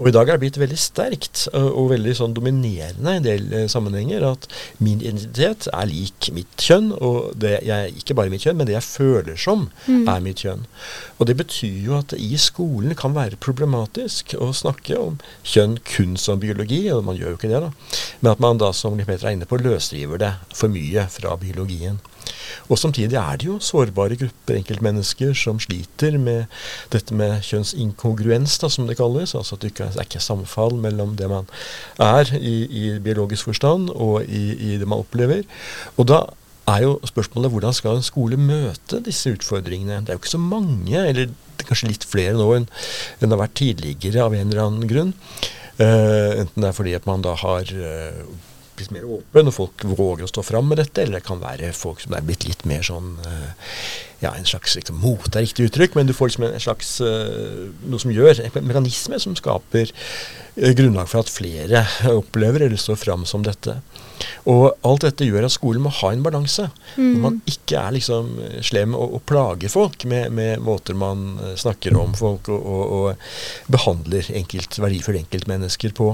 Og 0.00 0.08
i 0.08 0.14
dag 0.14 0.28
er 0.28 0.38
det 0.38 0.42
blitt 0.44 0.60
veldig 0.60 0.78
sterkt 0.80 1.44
og, 1.52 1.90
veldig 1.92 2.14
sånn 2.16 2.36
dominerende 2.36 3.12
i 3.12 3.20
en 3.20 3.26
del 3.26 3.52
eh, 3.52 3.66
sammenhenger 3.70 4.24
at 4.24 4.46
min 4.80 5.02
identitet 5.02 5.68
er 5.72 5.90
lik 5.90 6.30
mitt 6.36 6.64
kjønn, 6.64 6.92
og 6.96 7.32
det 7.38 7.58
jeg, 7.66 7.92
ikke 8.00 8.16
bare 8.18 8.32
mitt 8.32 8.46
kjønn, 8.46 8.58
men 8.60 8.68
det 8.68 8.76
jeg 8.78 8.88
føler 8.88 9.36
som, 9.40 9.68
er 9.88 10.24
mitt 10.24 10.42
kjønn. 10.44 10.64
Og 11.22 11.28
det 11.28 11.36
betyr 11.38 11.76
jo 11.84 11.94
at 12.00 12.10
det 12.10 12.18
i 12.18 12.34
skolen 12.40 12.96
kan 12.98 13.12
være 13.14 13.38
problematisk 13.38 14.32
å 14.42 14.48
snakke 14.56 14.96
om 14.98 15.20
kjønn 15.46 15.76
kun 15.86 16.16
som 16.18 16.40
biologi, 16.42 16.80
og 16.90 17.04
man 17.06 17.14
gjør 17.14 17.36
jo 17.36 17.38
ikke 17.38 17.50
det, 17.52 17.60
da, 17.62 18.00
men 18.18 18.30
at 18.32 18.42
man 18.42 18.58
da, 18.58 18.72
som 18.74 18.98
Peter 18.98 19.28
er 19.28 19.36
inne 19.36 19.46
på, 19.46 19.60
løsriver 19.62 20.18
det 20.18 20.32
for 20.50 20.72
mye 20.72 21.06
fra 21.14 21.36
biologien. 21.38 22.00
Og 22.66 22.78
samtidig 22.78 23.14
er 23.20 23.38
det 23.38 23.46
jo 23.46 23.60
sårbare 23.62 24.18
grupper, 24.18 24.58
enkeltmennesker, 24.58 25.30
som 25.38 25.62
sliter 25.62 26.18
med 26.18 26.50
dette 26.90 27.14
med 27.14 27.38
kjønnsinkongruens, 27.46 28.58
da, 28.58 28.70
som 28.72 28.90
det 28.90 28.98
kalles. 28.98 29.36
Altså 29.38 29.54
at 29.54 29.62
det 29.62 29.72
ikke 29.72 29.92
er 29.92 30.02
ikke 30.02 30.26
samfall 30.26 30.74
mellom 30.82 31.14
det 31.18 31.30
man 31.30 31.46
er 32.02 32.34
i, 32.38 32.56
i 32.66 32.84
biologisk 33.02 33.52
forstand 33.52 33.94
og 33.94 34.26
i, 34.26 34.44
i 34.74 34.78
det 34.82 34.90
man 34.90 35.06
opplever. 35.06 35.46
Og 35.96 36.10
da 36.10 36.24
er 36.70 36.84
jo 36.84 36.92
spørsmålet 37.08 37.50
hvordan 37.52 37.74
skal 37.74 37.98
en 37.98 38.06
skole 38.06 38.38
møte 38.38 39.00
disse 39.02 39.32
utfordringene. 39.34 40.02
Det 40.02 40.12
er 40.12 40.18
jo 40.18 40.22
ikke 40.22 40.36
så 40.36 40.42
mange, 40.42 40.94
eller 41.00 41.32
er 41.62 41.68
kanskje 41.68 41.90
litt 41.92 42.06
flere 42.08 42.36
nå 42.38 42.48
enn 42.56 42.68
det 43.22 43.30
har 43.30 43.42
vært 43.44 43.58
tidligere 43.58 44.24
av 44.26 44.36
en 44.36 44.48
eller 44.48 44.64
annen 44.66 44.88
grunn. 44.90 45.12
Uh, 45.80 46.42
enten 46.42 46.62
det 46.62 46.68
er 46.68 46.76
fordi 46.76 46.94
at 46.98 47.06
man 47.08 47.22
da 47.24 47.32
har 47.40 47.70
eh, 47.72 48.24
blitt 48.78 48.92
mer 48.94 49.04
åpen, 49.18 49.48
og 49.50 49.56
folk 49.56 49.84
våger 49.84 50.26
å 50.26 50.30
stå 50.30 50.44
fram 50.46 50.70
med 50.70 50.80
dette, 50.80 51.02
eller 51.02 51.20
det 51.20 51.26
kan 51.26 51.42
være 51.42 51.72
folk 51.76 52.02
som 52.04 52.16
er 52.16 52.24
blitt 52.26 52.46
litt 52.48 52.64
mer 52.68 52.84
sånn 52.86 53.14
eh, 53.26 53.70
ja, 54.22 54.30
en 54.36 54.46
slags 54.46 54.76
liksom, 54.78 55.00
mot 55.02 55.26
er 55.34 55.44
riktig 55.44 55.66
uttrykk, 55.68 55.96
men 55.98 56.08
du 56.08 56.14
får 56.14 56.30
liksom 56.30 56.46
en 56.46 56.62
slags 56.62 56.94
eh, 57.04 57.64
noe 57.90 58.02
som 58.02 58.12
gjør, 58.14 58.44
en 58.44 58.68
mekanisme 58.68 59.18
som 59.22 59.34
skaper 59.38 59.90
eh, 59.90 60.74
grunnlag 60.78 61.10
for 61.10 61.24
at 61.24 61.32
flere 61.32 61.84
opplever 62.20 62.66
eller 62.68 62.80
står 62.80 63.00
fram 63.00 63.26
som 63.28 63.44
dette. 63.46 63.80
Og 64.46 64.68
alt 64.86 65.02
dette 65.02 65.26
gjør 65.26 65.48
at 65.48 65.54
skolen 65.54 65.82
må 65.82 65.90
ha 65.96 66.12
en 66.14 66.22
balanse. 66.22 66.68
når 66.94 67.18
man 67.24 67.40
ikke 67.50 67.80
er 67.80 67.96
liksom 67.96 68.36
slem 68.62 68.94
og, 68.94 69.16
og 69.18 69.24
plager 69.26 69.72
folk 69.72 70.06
med, 70.06 70.30
med 70.30 70.62
måter 70.62 70.94
man 70.94 71.40
snakker 71.58 71.96
om 71.98 72.14
folk 72.14 72.52
og, 72.54 72.62
og, 72.62 72.94
og 72.94 73.74
behandler 73.74 74.30
enkelt, 74.38 74.78
verdifulle 74.78 75.24
enkeltmennesker 75.24 75.96
på. 75.98 76.12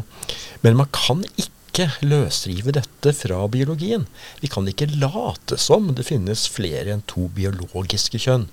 Men 0.65 0.81
man 0.81 0.89
kan 0.97 1.21
ikke 1.37 1.58
løsrive 2.03 2.75
dette 2.75 3.13
fra 3.17 3.43
biologien. 3.53 4.07
Vi 4.43 4.51
kan 4.53 4.69
ikke 4.69 4.91
late 4.95 5.59
som 5.61 5.93
det 5.95 6.09
finnes 6.09 6.47
flere 6.51 6.95
enn 6.95 7.05
to 7.11 7.29
biologiske 7.35 8.21
kjønn. 8.25 8.49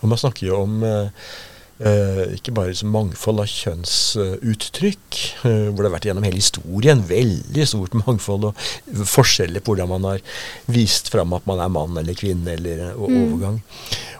Og 0.00 0.10
man 0.12 0.20
snakker 0.20 0.48
jo 0.50 0.60
om 0.64 0.82
eh, 0.86 1.30
Eh, 1.78 2.34
ikke 2.34 2.50
bare 2.56 2.72
liksom 2.72 2.90
mangfold 2.90 3.38
av 3.38 3.50
kjønnsuttrykk, 3.52 5.18
eh, 5.46 5.68
hvor 5.70 5.84
det 5.84 5.86
har 5.86 5.94
vært 5.94 6.08
gjennom 6.08 6.24
hele 6.26 6.40
historien 6.40 7.04
veldig 7.06 7.66
stort 7.70 7.94
mangfold 8.00 8.48
og 8.48 8.64
forskjeller 9.06 9.62
på 9.62 9.76
hvordan 9.76 9.92
man 9.92 10.08
har 10.08 10.24
vist 10.66 11.12
fram 11.14 11.36
at 11.38 11.46
man 11.46 11.62
er 11.62 11.70
mann 11.70 11.94
eller 12.00 12.18
kvinne 12.18 12.56
eller 12.56 12.82
og 12.96 13.06
overgang. 13.06 13.28
overgang. 13.28 13.62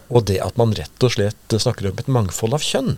Og 0.09 0.29
det 0.31 0.39
at 0.45 0.61
man 0.61 0.77
rett 0.79 1.03
og 1.03 1.17
slett 1.17 1.59
snakker 1.59 1.91
om 1.91 1.99
et 1.99 2.15
mangfold 2.15 2.55
av 2.55 2.63
kjønn. 2.63 2.95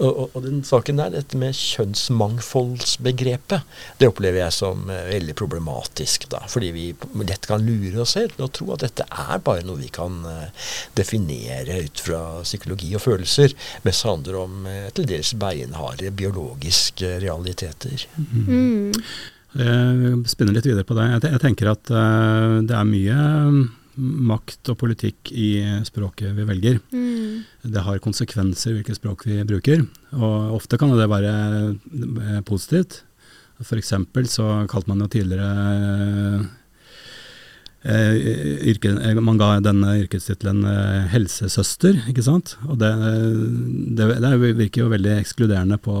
Og, 0.00 0.08
og, 0.08 0.30
og 0.36 0.42
den 0.46 0.62
saken 0.64 0.96
der, 1.00 1.10
dette 1.12 1.36
med 1.38 1.54
kjønnsmangfoldsbegrepet, 1.56 3.60
det 4.00 4.08
opplever 4.08 4.38
jeg 4.40 4.52
som 4.56 4.90
eh, 4.90 5.08
veldig 5.10 5.34
problematisk. 5.36 6.28
da, 6.32 6.40
Fordi 6.48 6.70
vi 6.76 6.94
lett 7.28 7.46
kan 7.48 7.66
lure 7.66 8.00
oss 8.04 8.12
selv 8.16 8.30
til 8.36 8.44
å 8.46 8.54
tro 8.60 8.66
at 8.74 8.82
dette 8.86 9.04
er 9.04 9.38
bare 9.44 9.66
noe 9.66 9.82
vi 9.82 9.90
kan 9.92 10.12
eh, 10.28 10.48
definere 10.98 11.82
ut 11.84 11.98
fra 12.00 12.20
psykologi 12.46 12.90
og 12.96 13.02
følelser, 13.04 13.48
mens 13.84 13.98
det 14.00 14.10
handler 14.10 14.34
om 14.40 14.52
eh, 14.70 14.88
til 14.96 15.04
dels 15.10 15.30
beinharde 15.40 16.16
biologiske 16.16 17.08
realiteter. 17.20 17.98
Mm. 18.16 18.92
Jeg 19.60 20.24
spinner 20.30 20.54
litt 20.54 20.68
videre 20.68 20.86
på 20.86 20.94
det. 20.96 21.04
Jeg, 21.10 21.20
jeg 21.34 21.42
tenker 21.42 21.66
at 21.72 21.84
det 21.90 22.74
er 22.76 22.86
mye 22.86 23.16
mm, 23.50 23.64
makt 23.96 24.70
og 24.72 24.78
politikk 24.80 25.32
i 25.32 25.50
språket 25.86 26.32
vi 26.36 26.46
velger. 26.48 26.78
Mm. 26.94 27.42
Det 27.74 27.82
har 27.86 27.98
konsekvenser 28.04 28.76
hvilket 28.76 29.00
språk 29.00 29.26
vi 29.26 29.42
bruker, 29.48 29.84
og 30.16 30.56
ofte 30.60 30.78
kan 30.80 30.92
det 30.96 31.10
være 31.10 31.34
eh, 31.74 32.40
positivt. 32.46 33.02
Eksempel 33.60 34.24
så 34.30 34.64
kalte 34.72 34.88
man 34.88 35.02
jo 35.04 35.10
tidligere 35.12 35.50
eh, 37.84 38.14
yrke, 38.72 38.94
eh, 39.04 39.20
Man 39.20 39.36
ga 39.40 39.50
denne 39.60 39.98
yrkestittelen 40.00 40.64
eh, 40.64 41.08
helsesøster, 41.12 41.98
ikke 42.08 42.24
sant. 42.24 42.54
Og 42.68 42.78
det, 42.80 42.90
det, 43.96 44.08
det 44.24 44.32
virker 44.58 44.84
jo 44.84 44.90
veldig 44.92 45.14
ekskluderende 45.18 45.76
på 45.80 45.94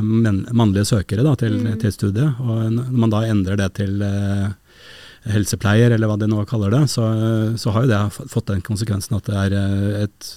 men, 0.00 0.46
mannlige 0.52 0.88
søkere 0.94 1.24
da, 1.26 1.34
til, 1.36 1.60
Mm. 1.64 1.78
til 1.80 1.92
studiet. 1.92 2.40
Og 2.40 2.72
når 2.72 2.90
man 3.04 3.12
da 3.12 3.22
endrer 3.28 3.56
det 3.60 3.70
til 3.82 4.00
eh, 4.04 4.52
helsepleier, 5.30 5.94
eller 5.94 6.10
hva 6.10 6.18
de 6.20 6.28
nå 6.30 6.44
kaller 6.48 6.74
det, 6.74 6.84
så, 6.92 7.08
så 7.60 7.74
har 7.74 7.84
jo 7.84 7.92
det 7.92 8.28
fått 8.32 8.50
den 8.50 8.64
konsekvensen 8.64 9.16
at 9.16 9.28
det 9.28 9.36
er 9.40 9.56
eh, 9.58 10.04
et 10.04 10.30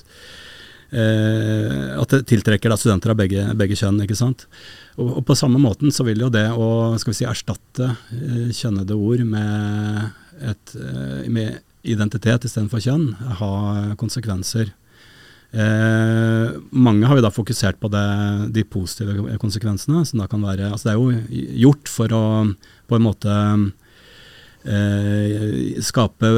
eh, 0.96 2.00
At 2.00 2.14
det 2.14 2.24
tiltrekker 2.32 2.72
da 2.72 2.80
studenter 2.80 3.12
av 3.12 3.20
begge, 3.20 3.44
begge 3.60 3.78
kjønn. 3.80 4.00
ikke 4.06 4.18
sant? 4.18 4.48
Og, 4.96 5.18
og, 5.20 5.22
på 5.28 5.38
samme 5.38 5.60
måten 5.62 5.92
så 5.94 6.08
vil 6.08 6.24
jo 6.24 6.32
det 6.34 6.48
å 6.54 6.96
skal 7.02 7.14
vi 7.14 7.20
si, 7.20 7.28
erstatte 7.28 7.92
eh, 8.16 8.50
kjønnede 8.56 8.96
ord 8.96 9.24
med, 9.28 10.12
et, 10.40 10.76
med 11.28 11.64
identitet 11.88 12.48
istedenfor 12.48 12.84
kjønn 12.84 13.10
ha 13.42 13.54
konsekvenser. 14.00 14.72
Eh, 15.56 16.56
mange 16.76 17.08
har 17.08 17.18
jo 17.18 17.24
da 17.24 17.32
fokusert 17.32 17.80
på 17.80 17.90
det, 17.92 18.08
de 18.56 18.64
positive 18.68 19.38
konsekvensene. 19.40 20.04
som 20.06 20.20
da 20.20 20.28
kan 20.28 20.44
være, 20.44 20.72
altså 20.72 20.90
Det 20.90 20.94
er 20.94 21.00
jo 21.00 21.42
gjort 21.64 21.88
for 21.88 22.14
å 22.14 22.24
på 22.88 22.96
en 22.96 23.04
måte 23.04 23.34
skape 25.86 26.30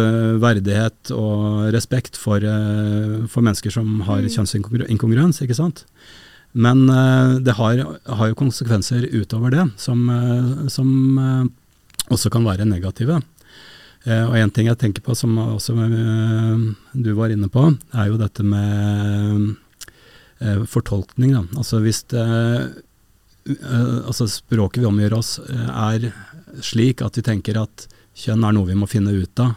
verdighet 0.41 1.11
og 1.15 1.69
respekt 1.73 2.17
for, 2.19 2.37
eh, 2.37 3.25
for 3.31 3.41
mennesker 3.45 3.73
som 3.73 4.01
har 4.05 4.21
mm. 4.21 4.29
kjønnsinkongruens. 4.35 5.41
ikke 5.41 5.57
sant? 5.57 5.85
Men 6.53 6.89
eh, 6.89 7.39
det 7.45 7.55
har, 7.57 7.81
har, 8.05 8.27
jo 8.29 8.37
konsekvenser 8.37 9.07
utover 9.13 9.53
det, 9.53 9.65
som, 9.77 10.05
eh, 10.09 10.67
som 10.69 10.89
eh, 11.17 11.43
også 12.09 12.31
kan 12.33 12.45
være 12.45 12.65
negative. 12.69 13.21
Eh, 14.07 14.23
og 14.25 14.37
en 14.39 14.53
ting 14.53 14.69
jeg 14.69 14.79
tenker 14.79 15.03
på 15.05 15.15
som 15.17 15.35
også 15.43 15.75
eh, 15.85 16.61
du 16.95 17.11
var 17.17 17.33
inne 17.33 17.49
på, 17.51 17.65
er 17.93 18.09
jo 18.09 18.19
dette 18.21 18.45
med 18.45 19.55
eh, 20.39 20.63
fortolkning. 20.65 21.35
Da. 21.35 21.43
Altså 21.59 21.83
hvis 21.83 22.03
det, 22.13 22.25
altså 24.05 24.27
språket 24.29 24.83
vi 24.83 24.89
omgjør 24.89 25.17
oss 25.17 25.37
er 25.41 26.11
slik 26.65 27.01
at 27.05 27.17
vi 27.17 27.23
tenker 27.25 27.61
at 27.61 27.87
kjønn 28.19 28.45
er 28.45 28.55
noe 28.55 28.69
vi 28.69 28.77
må 28.77 28.89
finne 28.89 29.15
ut 29.15 29.43
av. 29.43 29.55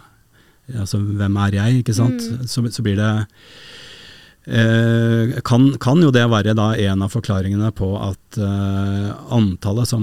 Altså 0.78 1.00
hvem 1.02 1.38
er 1.42 1.58
jeg, 1.58 1.82
ikke 1.82 1.96
sant. 1.96 2.22
Mm. 2.22 2.44
Så, 2.48 2.64
så, 2.70 2.84
blir 2.84 3.00
det 3.00 3.12
Eh, 4.44 5.36
kan, 5.46 5.68
kan, 5.78 6.00
jo 6.02 6.08
det 6.10 6.24
være 6.26 6.56
da 6.58 6.72
en 6.74 7.04
av 7.06 7.12
forklaringene 7.14 7.68
på 7.78 7.92
at 8.02 8.38
eh, 8.42 9.12
antallet 9.30 9.86
som 9.86 10.02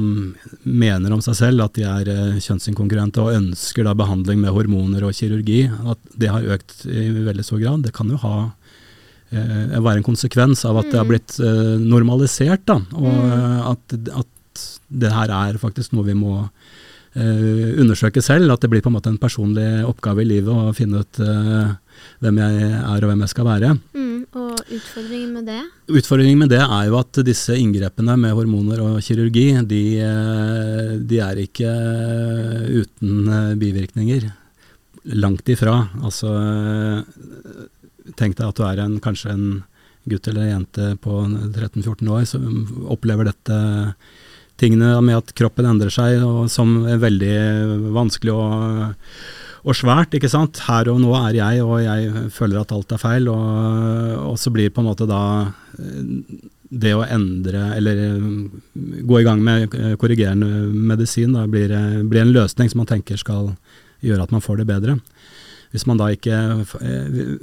mener 0.64 1.12
om 1.12 1.20
seg 1.20 1.36
selv 1.36 1.66
at 1.66 1.76
de 1.76 1.84
er 1.84 2.08
eh, 2.14 2.38
kjønnsinkongruente 2.40 3.20
og 3.20 3.36
ønsker 3.36 3.84
da 3.84 3.98
behandling 4.00 4.40
med 4.40 4.56
hormoner 4.56 5.04
og 5.04 5.18
kirurgi, 5.18 5.66
at 5.68 6.16
det 6.16 6.32
har 6.32 6.48
økt 6.56 6.86
i 6.88 7.10
veldig 7.18 7.44
stor 7.44 7.60
grad. 7.60 7.84
Det 7.84 7.92
kan 7.98 8.16
jo 8.16 8.22
ha 8.24 8.34
eh, 9.36 9.76
være 9.76 10.00
en 10.00 10.08
konsekvens 10.08 10.64
av 10.70 10.80
at 10.80 10.88
det 10.88 11.02
har 11.02 11.10
mm. 11.10 11.12
blitt 11.12 11.36
eh, 11.44 11.76
normalisert, 11.84 12.64
da, 12.72 12.80
og 12.96 13.12
mm. 13.12 13.64
at, 13.76 14.00
at, 14.24 14.36
det 14.90 15.12
her 15.14 15.30
er 15.36 15.60
faktisk 15.62 15.92
noe 15.94 16.08
vi 16.08 16.16
må 16.18 16.40
undersøke 17.16 18.22
selv. 18.22 18.52
At 18.54 18.62
det 18.62 18.70
blir 18.70 18.84
på 18.86 18.92
en 18.92 18.98
måte 19.00 19.10
en 19.10 19.22
personlig 19.22 19.84
oppgave 19.88 20.22
i 20.22 20.30
livet 20.30 20.54
å 20.54 20.76
finne 20.78 21.02
ut 21.02 21.22
hvem 22.20 22.40
jeg 22.42 22.70
er 22.80 23.04
og 23.04 23.10
hvem 23.10 23.26
jeg 23.26 23.34
skal 23.34 23.48
være. 23.48 23.74
Mm. 23.98 24.10
Og 24.38 24.60
utfordringen 24.76 25.32
med 25.34 25.48
det? 25.50 25.62
Utfordringen 25.90 26.42
med 26.44 26.52
det 26.54 26.62
er 26.62 26.84
jo 26.90 27.00
at 27.00 27.20
disse 27.26 27.56
inngrepene 27.58 28.14
med 28.20 28.36
hormoner 28.38 28.82
og 28.84 29.00
kirurgi, 29.02 29.48
de, 29.66 29.82
eh, 30.06 30.92
de 31.02 31.22
er 31.26 31.42
ikke 31.42 31.72
uten 32.84 33.32
eh, 33.34 33.56
bivirkninger. 33.58 34.30
Langt 35.18 35.50
ifra. 35.50 35.88
Altså 36.04 36.30
Tenk 38.20 38.38
deg 38.38 38.46
at 38.46 38.58
du 38.58 38.64
er 38.68 38.82
en, 38.84 38.98
kanskje 39.02 39.34
en 39.34 39.48
gutt 40.10 40.28
eller 40.30 40.50
jente 40.50 40.94
på 41.02 41.22
13-14 41.26 42.10
år 42.10 42.26
som 42.28 42.86
opplever 42.90 43.30
dette 43.30 43.58
tingene 44.60 44.94
med 45.06 45.22
at 45.22 45.34
kroppen 45.38 45.68
endrer 45.70 45.94
seg, 45.94 46.24
som 46.52 46.82
er 46.90 47.02
veldig 47.02 47.36
vanskelig 47.96 48.36
og, 48.36 49.10
og 49.64 49.76
svært. 49.78 50.16
ikke 50.16 50.32
sant? 50.32 50.62
Her 50.68 50.92
og 50.92 51.02
nå 51.04 51.12
er 51.20 51.40
jeg, 51.40 51.66
og 51.66 51.82
jeg 51.84 52.30
føler 52.36 52.62
at 52.62 52.74
alt 52.76 52.96
er 52.96 53.02
feil. 53.02 53.28
Og, 53.32 54.30
og 54.32 54.40
så 54.40 54.54
blir 54.54 54.72
på 54.74 54.84
en 54.84 54.90
måte 54.92 55.08
da 55.10 55.24
eh, 55.80 56.40
det 56.70 56.94
å 56.96 57.06
endre, 57.08 57.66
eller 57.80 58.04
eh, 58.06 58.30
gå 59.10 59.20
i 59.20 59.28
gang 59.28 59.44
med 59.44 59.76
eh, 59.76 59.96
korrigerende 60.00 60.70
medisin, 60.74 61.36
da 61.36 61.48
blir, 61.50 61.74
blir 62.10 62.26
en 62.26 62.36
løsning 62.36 62.72
som 62.72 62.84
man 62.84 62.92
tenker 62.92 63.20
skal 63.20 63.54
gjøre 64.06 64.26
at 64.26 64.34
man 64.36 64.44
får 64.44 64.62
det 64.62 64.70
bedre. 64.70 65.00
Hvis, 65.70 65.84
ikke, 65.86 66.38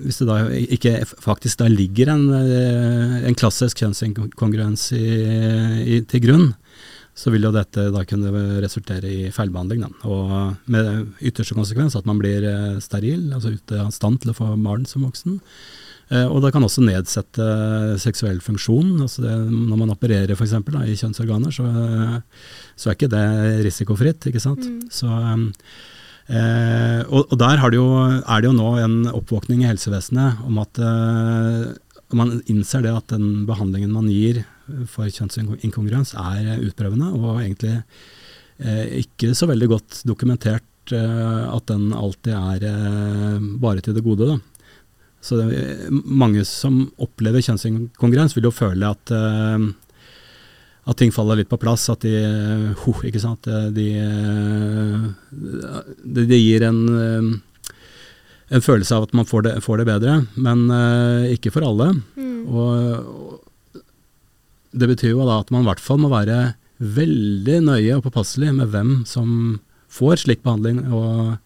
hvis 0.02 0.16
det 0.18 0.26
da 0.26 0.36
ikke 0.50 0.92
faktisk 1.22 1.60
da 1.60 1.68
ligger 1.70 2.08
en, 2.10 2.24
en 2.34 3.36
klassisk 3.38 3.78
kjønnsinkongruens 3.84 4.88
i, 4.98 5.04
i, 5.84 6.00
til 6.10 6.24
grunn, 6.24 6.48
så 7.16 7.32
vil 7.32 7.46
jo 7.48 7.54
dette 7.54 7.88
da 7.94 8.02
kunne 8.04 8.60
resultere 8.60 9.08
i 9.08 9.30
feilbehandling. 9.32 9.86
Da. 9.86 9.90
Og 10.12 10.70
med 10.72 11.16
ytterste 11.24 11.56
konsekvens 11.56 11.96
at 11.96 12.06
man 12.08 12.20
blir 12.20 12.44
eh, 12.44 12.76
steril, 12.84 13.30
altså 13.32 13.54
ute 13.56 13.80
av 13.80 13.92
stand 13.94 14.20
til 14.22 14.34
å 14.34 14.36
få 14.36 14.52
barn 14.60 14.84
som 14.88 15.06
voksen. 15.06 15.40
Eh, 16.12 16.26
og 16.28 16.44
det 16.44 16.52
kan 16.54 16.62
også 16.62 16.84
nedsette 16.86 17.46
seksuell 18.02 18.38
funksjon. 18.44 18.92
altså 19.02 19.24
det, 19.24 19.34
Når 19.50 19.80
man 19.80 19.94
opererer 19.94 20.36
f.eks. 20.36 20.52
i 20.54 20.98
kjønnsorganer, 21.00 21.54
så, 21.54 21.66
så, 22.76 22.90
er 22.90 22.98
ikke 22.98 23.12
det 23.16 23.26
risikofritt. 23.66 24.28
ikke 24.28 24.42
sant? 24.42 24.68
Mm. 24.68 24.82
Så, 24.92 25.08
eh, 26.28 27.00
og, 27.08 27.24
og, 27.24 27.38
der 27.40 27.64
det 27.64 27.80
jo, 27.80 27.88
er 28.20 28.44
det 28.44 28.50
jo 28.50 28.58
nå 28.58 28.74
en 28.82 28.98
oppvåkning 29.16 29.64
i 29.64 29.70
helsevesenet 29.70 30.44
om 30.46 30.60
at 30.62 30.84
eh, 30.84 31.64
man 32.14 32.36
innser 32.46 32.84
det 32.84 32.92
at 32.94 33.08
den 33.16 33.46
behandlingen 33.48 33.96
man 33.96 34.12
gir 34.12 34.44
for 34.90 35.10
kjønnsinkongruens 35.10 36.14
er 36.18 36.64
utprøvende, 36.64 37.12
og 37.14 37.40
egentlig 37.42 37.76
eh, 38.58 39.02
ikke 39.02 39.32
så 39.36 39.48
veldig 39.50 39.70
godt 39.70 40.02
dokumentert 40.08 40.94
eh, 40.94 41.42
at 41.46 41.70
den 41.70 41.92
alltid 41.94 42.34
er 42.34 42.68
eh, 42.70 43.48
bare 43.62 43.84
til 43.84 43.96
det 43.96 44.04
gode. 44.06 44.28
Da. 44.32 44.38
Så 45.22 45.40
det, 45.40 45.90
mange 45.90 46.44
som 46.48 46.84
opplever 47.02 47.44
kjønnsinkongruens, 47.44 48.36
vil 48.36 48.46
jo 48.46 48.54
føle 48.54 48.90
at, 48.94 49.10
at 50.86 50.98
ting 51.00 51.10
faller 51.10 51.40
litt 51.40 51.50
på 51.50 51.58
plass. 51.58 51.88
At 51.90 52.04
de, 52.06 52.12
uh, 52.78 53.00
ikke 53.02 53.22
sant? 53.24 53.48
De, 53.74 53.86
de, 56.20 56.38
gir 56.38 56.62
en, 56.68 56.78
en, 56.92 58.62
følelse 58.62 58.94
av 58.94 59.08
at 59.08 59.16
man 59.18 59.26
får 59.26 59.48
det, 59.48 59.56
får 59.66 59.82
det 59.82 59.88
bedre, 59.90 60.20
men 60.38 60.68
ikke 61.32 61.50
for 61.56 61.66
alle. 61.66 61.90
Mm. 62.14 62.38
Og, 62.46 63.25
det 64.76 64.88
betyr 64.92 65.14
jo 65.14 65.26
da 65.26 65.40
at 65.42 65.52
man 65.54 65.64
i 65.64 65.70
hvert 65.70 65.82
fall 65.82 66.00
må 66.02 66.12
være 66.12 66.54
veldig 66.76 67.60
nøye 67.64 67.96
og 67.96 68.04
påpasselig 68.04 68.52
med 68.58 68.72
hvem 68.74 69.00
som 69.08 69.30
får 69.92 70.24
slik 70.24 70.42
behandling, 70.44 70.82
og, 70.92 71.36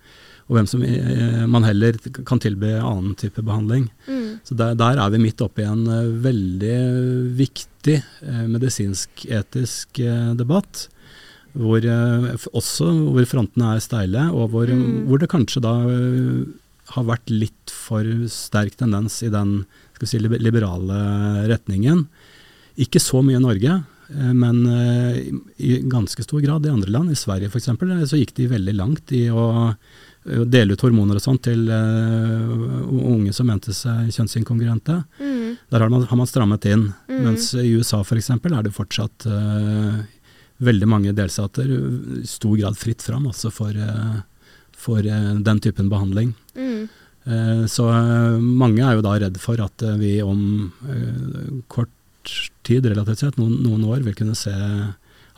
og 0.48 0.56
hvem 0.56 0.68
som 0.70 0.82
eh, 0.82 1.44
man 1.50 1.66
heller 1.66 1.98
kan 2.26 2.40
tilby 2.42 2.72
annen 2.78 3.14
type 3.18 3.42
behandling. 3.46 3.86
Mm. 4.08 4.40
Så 4.46 4.56
der, 4.58 4.74
der, 4.78 4.98
er 4.98 5.12
vi 5.14 5.22
midt 5.22 5.42
oppe 5.44 5.62
i 5.62 5.68
en 5.68 5.84
uh, 5.86 6.08
veldig 6.24 6.78
viktig 7.38 8.00
uh, 8.24 8.46
medisinsk-etisk 8.50 10.02
uh, 10.02 10.32
debatt. 10.38 10.88
Hvor, 11.50 11.82
også 12.54 12.92
hvor 13.10 13.24
frontene 13.26 13.72
er 13.74 13.80
steile, 13.82 14.28
og 14.30 14.52
hvor, 14.52 14.70
mm. 14.70 15.08
hvor 15.08 15.18
det 15.18 15.28
kanskje 15.32 15.62
da 15.64 15.72
har 16.94 17.06
vært 17.08 17.32
litt 17.32 17.72
for 17.74 18.06
sterk 18.30 18.76
tendens 18.78 19.16
i 19.26 19.30
den 19.34 19.64
si, 20.06 20.20
liberale 20.22 21.00
retningen. 21.50 22.04
Ikke 22.80 23.00
så 23.02 23.20
mye 23.24 23.36
i 23.38 23.42
Norge, 23.42 23.80
eh, 24.08 24.34
men 24.36 24.60
eh, 24.66 25.18
i 25.56 25.80
ganske 25.90 26.24
stor 26.24 26.40
grad 26.40 26.66
i 26.66 26.72
andre 26.72 26.92
land. 26.92 27.12
I 27.12 27.18
Sverige 27.18 27.50
f.eks. 27.50 27.68
Eh, 27.68 28.06
så 28.08 28.20
gikk 28.20 28.34
de 28.38 28.48
veldig 28.54 28.76
langt 28.78 29.12
i 29.16 29.26
å 29.30 29.74
dele 30.20 30.76
ut 30.76 30.82
hormoner 30.84 31.16
og 31.16 31.22
sånt 31.24 31.46
til 31.46 31.62
unge 31.72 33.30
som 33.32 33.46
mente 33.48 33.72
seg 33.72 34.10
kjønnsinkongruente. 34.12 34.98
Mm. 35.16 35.54
Der 35.72 35.80
har 35.80 35.88
man, 35.88 36.02
har 36.10 36.18
man, 36.20 36.28
strammet 36.28 36.66
inn. 36.68 36.90
Mm. 37.08 37.22
Mens 37.24 37.46
i 37.56 37.70
USA 37.72 38.02
f.eks. 38.04 38.28
er 38.36 38.66
det 38.66 38.74
fortsatt 38.76 39.24
veldig 40.60 40.88
mange 40.92 41.14
delstater 41.16 41.72
i 41.72 42.20
stor 42.28 42.52
grad 42.60 42.76
fritt 42.76 43.00
fram 43.00 43.30
også 43.32 43.48
for, 43.48 43.80
for 44.76 45.08
den 45.08 45.62
typen 45.64 45.88
behandling. 45.88 46.34
Mm. 46.52 46.84
Så 47.72 47.88
mange 48.44 48.84
er 48.84 49.00
jo 49.00 49.06
da 49.08 49.16
redd 49.24 49.40
for 49.40 49.64
at 49.64 49.88
vi 50.04 50.18
om 50.20 50.68
kort 51.72 51.96
tid, 52.66 52.86
relativt 52.86 53.22
sett, 53.22 53.38
noen, 53.40 53.58
noen, 53.64 53.84
år, 53.88 54.04
vil 54.06 54.16
kunne 54.18 54.36
se 54.38 54.52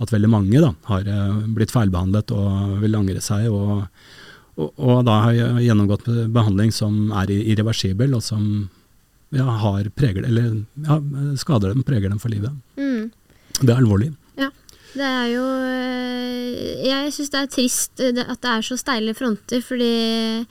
at 0.03 0.13
veldig 0.13 0.31
mange 0.31 0.61
da, 0.63 0.73
har 0.89 1.09
eh, 1.09 1.41
blitt 1.57 1.73
feilbehandlet 1.75 2.33
og 2.35 2.79
vil 2.83 2.99
angre 2.99 3.23
seg. 3.25 3.49
og, 3.53 3.85
og, 4.57 4.73
og 4.77 5.03
da 5.09 5.19
har 5.27 5.61
gjennomgått 5.63 6.09
behandling 6.35 6.73
som 6.75 7.13
er 7.23 7.33
irreversibel, 7.37 8.17
og 8.19 8.25
som 8.25 8.45
ja, 9.33 9.47
har 9.63 9.89
preger, 9.97 10.27
eller, 10.29 10.59
ja, 10.85 10.99
skader 11.41 11.73
dem, 11.73 11.87
preger 11.87 12.13
dem 12.13 12.21
for 12.21 12.33
livet. 12.33 12.53
Mm. 12.77 13.09
Det 13.61 13.71
er 13.71 13.79
alvorlig. 13.79 14.13
Ja. 14.41 14.51
Det 14.93 15.09
er 15.09 15.29
jo 15.33 15.43
eh, 15.65 16.85
Jeg 16.85 17.13
syns 17.15 17.31
det 17.33 17.39
er 17.41 17.53
trist 17.53 18.03
at 18.03 18.39
det 18.45 18.51
er 18.51 18.65
så 18.67 18.77
steile 18.77 19.15
fronter, 19.17 19.63
fordi 19.65 19.93
Eh, 19.93 20.45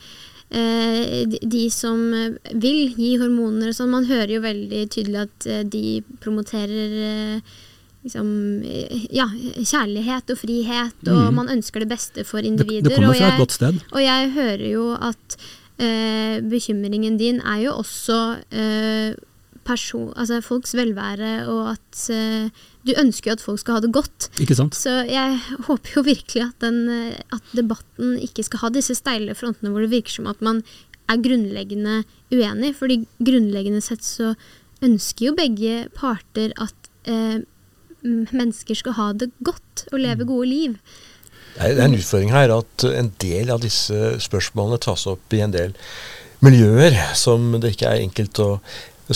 de 0.51 1.65
som 1.71 1.99
vil 2.51 2.93
gi 2.97 3.13
hormoner 3.21 3.71
og 3.71 3.75
sånn, 3.77 3.93
man 3.93 4.07
hører 4.09 4.33
jo 4.35 4.41
veldig 4.43 4.81
tydelig 4.91 5.21
at 5.23 5.47
eh, 5.47 5.61
de 5.63 6.01
promoterer 6.23 6.95
eh, 7.07 7.53
liksom, 8.03 8.27
ja, 9.13 9.29
kjærlighet 9.55 10.33
og 10.33 10.41
frihet, 10.41 10.99
og 11.07 11.23
mm. 11.29 11.39
man 11.39 11.51
ønsker 11.55 11.85
det 11.85 11.91
beste 11.93 12.25
for 12.27 12.43
individer. 12.43 12.89
Det, 12.89 12.95
det 12.95 12.99
kommer 12.99 13.17
fra 13.17 13.33
et 13.33 13.43
godt 13.45 13.57
sted. 13.57 13.81
Og 13.93 14.03
jeg 14.03 14.31
hører 14.35 14.67
jo 14.73 14.85
at 14.99 15.37
eh, 15.79 16.37
bekymringen 16.51 17.19
din 17.21 17.41
er 17.41 17.65
jo 17.67 17.77
også 17.81 18.21
eh, 18.51 19.13
person, 19.67 20.11
altså 20.17 20.39
folks 20.43 20.73
velvære, 20.77 21.31
og 21.51 21.73
at 21.75 22.03
uh, 22.13 22.63
du 22.87 22.93
ønsker 22.97 23.31
jo 23.31 23.35
at 23.37 23.43
folk 23.43 23.61
skal 23.61 23.77
ha 23.77 23.83
det 23.83 23.91
godt. 23.93 24.29
Ikke 24.41 24.57
sant? 24.57 24.77
Så 24.77 25.01
jeg 25.09 25.37
håper 25.67 25.97
jo 25.97 26.05
virkelig 26.07 26.47
at, 26.47 26.55
den, 26.63 26.79
eh, 26.89 27.19
at 27.35 27.53
debatten 27.53 28.15
ikke 28.17 28.45
skal 28.47 28.63
ha 28.63 28.71
disse 28.73 28.95
steile 28.97 29.35
frontene 29.37 29.69
hvor 29.69 29.85
det 29.85 29.91
virker 29.93 30.15
som 30.15 30.29
at 30.31 30.41
man 30.41 30.63
er 31.11 31.21
grunnleggende 31.21 32.01
uenig. 32.33 32.73
fordi 32.79 33.03
grunnleggende 33.19 33.83
sett 33.85 34.03
så 34.05 34.33
ønsker 34.81 35.27
jo 35.27 35.37
begge 35.37 35.85
parter 35.93 36.55
at 36.57 36.91
uh, 37.11 37.37
mennesker 38.01 38.77
skal 38.77 38.97
ha 38.97 39.11
det 39.13 39.29
godt 39.45 39.85
og 39.91 40.01
leve 40.01 40.25
gode 40.25 40.49
liv. 40.49 40.77
Det 41.53 41.75
det 41.75 41.83
er 41.83 41.89
en 41.89 41.99
utfordring 41.99 42.31
her 42.31 42.53
at 42.55 42.85
en 42.87 43.11
del 43.21 43.51
av 43.53 43.61
disse 43.61 44.15
spørsmålene 44.23 44.81
tas 44.81 45.05
opp 45.11 45.35
i 45.35 45.43
en 45.43 45.53
del 45.53 45.75
miljøer 46.41 46.95
som 47.17 47.51
det 47.61 47.75
ikke 47.75 47.89
er 47.91 48.01
enkelt 48.01 48.39
å 48.41 48.49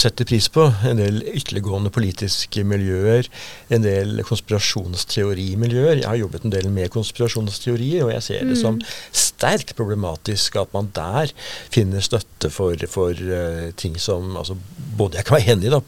sette 0.02 0.26
pris 0.28 0.48
på. 0.52 0.66
En 0.88 1.00
del 1.00 1.22
ytterliggående 1.36 1.91
politiske 1.93 2.64
miljøer, 2.68 3.28
en 3.74 3.86
del 3.86 4.22
konspirasjonsteorimiljøer. 4.28 6.02
Jeg 6.02 6.10
har 6.10 6.20
jobbet 6.20 6.46
en 6.46 6.54
del 6.54 6.70
med 6.74 6.91
konspirasjonsteorier, 6.93 8.06
og 8.06 8.14
jeg 8.16 8.26
ser 8.26 8.50
det 8.50 8.58
som 8.60 8.80
sterkt 9.16 9.76
problematisk 9.78 10.58
at 10.60 10.72
man 10.76 10.89
der 10.96 11.32
finner 11.74 12.04
støtte 12.04 12.52
for, 12.54 12.80
for 12.91 13.14
uh, 13.16 13.72
ting 13.80 13.98
som 14.02 14.36
altså, 14.39 14.58
både 14.98 15.20
jeg 15.20 15.28
kan 15.28 15.38
være 15.38 15.56
enig 15.56 15.70
i, 15.70 15.74
da, 15.74 15.82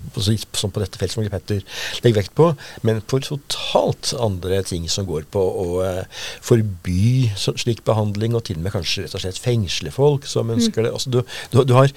som 0.57 0.73
på 0.73 0.83
dette 0.83 0.99
feltet 0.99 1.17
som 1.17 1.27
Petter 1.31 1.83
legger 2.03 2.21
vekt 2.21 2.35
på, 2.37 2.51
men 2.87 3.03
for 3.07 3.23
totalt 3.23 4.13
andre 4.19 4.61
ting 4.67 4.87
som 4.91 5.07
går 5.09 5.27
på 5.33 5.41
å 5.41 5.67
uh, 5.83 6.23
forby 6.45 7.29
slik 7.37 7.83
behandling, 7.87 8.35
og 8.35 8.47
til 8.47 8.59
og 8.59 8.67
med 8.67 8.75
kanskje 8.75 9.05
rett 9.05 9.15
og 9.17 9.23
slett 9.23 9.41
fengsle 9.41 9.93
folk 9.95 10.27
som 10.29 10.51
ønsker 10.53 10.85
det. 10.85 10.95
Altså, 10.95 11.13
du, 11.13 11.21
du, 11.53 11.63
du 11.67 11.77
har 11.77 11.93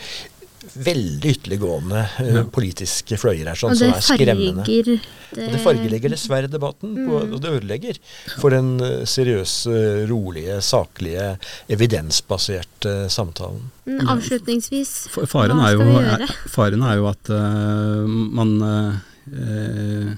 veldig 0.61 1.31
ytterliggående 1.35 2.01
eh, 2.21 2.31
Ja. 2.35 2.43
politiske 2.53 3.17
fløyer 3.21 3.49
her 3.49 3.59
sånn, 3.59 3.77
som 3.79 3.93
er 3.95 4.03
skremmende. 4.05 4.65
Det... 4.67 4.99
Og 5.31 5.53
det 5.55 5.61
fargelegger 5.63 6.11
dessverre 6.13 6.51
debatten, 6.51 6.97
på, 7.07 7.21
og 7.23 7.37
det 7.41 7.53
ødelegger 7.61 8.01
for 8.43 8.51
den 8.55 8.73
eh, 8.85 9.05
seriøse, 9.09 9.75
rolige, 10.11 10.59
saklige, 10.67 11.29
evidensbaserte 11.71 12.95
samtalen. 13.13 13.71
Mm, 13.87 14.03
Avslutningsvis, 14.15 14.95
hva 15.15 15.25
er, 15.25 15.55
skal 15.55 15.85
vi 15.85 15.95
gjøre? 15.95 16.17
er, 16.29 16.35
faren 16.51 16.83
er 16.87 16.99
jo 17.01 17.07
at 17.11 17.31
uh, 17.35 18.11
man 18.41 18.53
uh, 18.63 20.11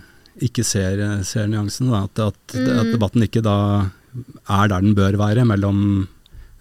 ikke 0.42 0.64
ser, 0.66 1.00
ser 1.28 1.46
nyansen. 1.52 1.90
Da. 1.92 2.04
At, 2.08 2.18
at, 2.32 2.56
Mm. 2.56 2.78
at 2.82 2.90
debatten 2.92 3.22
ikke 3.24 3.40
da 3.44 3.56
er 4.48 4.68
der 4.68 4.80
den 4.84 4.94
bør 4.98 5.16
være, 5.16 5.44
mellom 5.48 6.08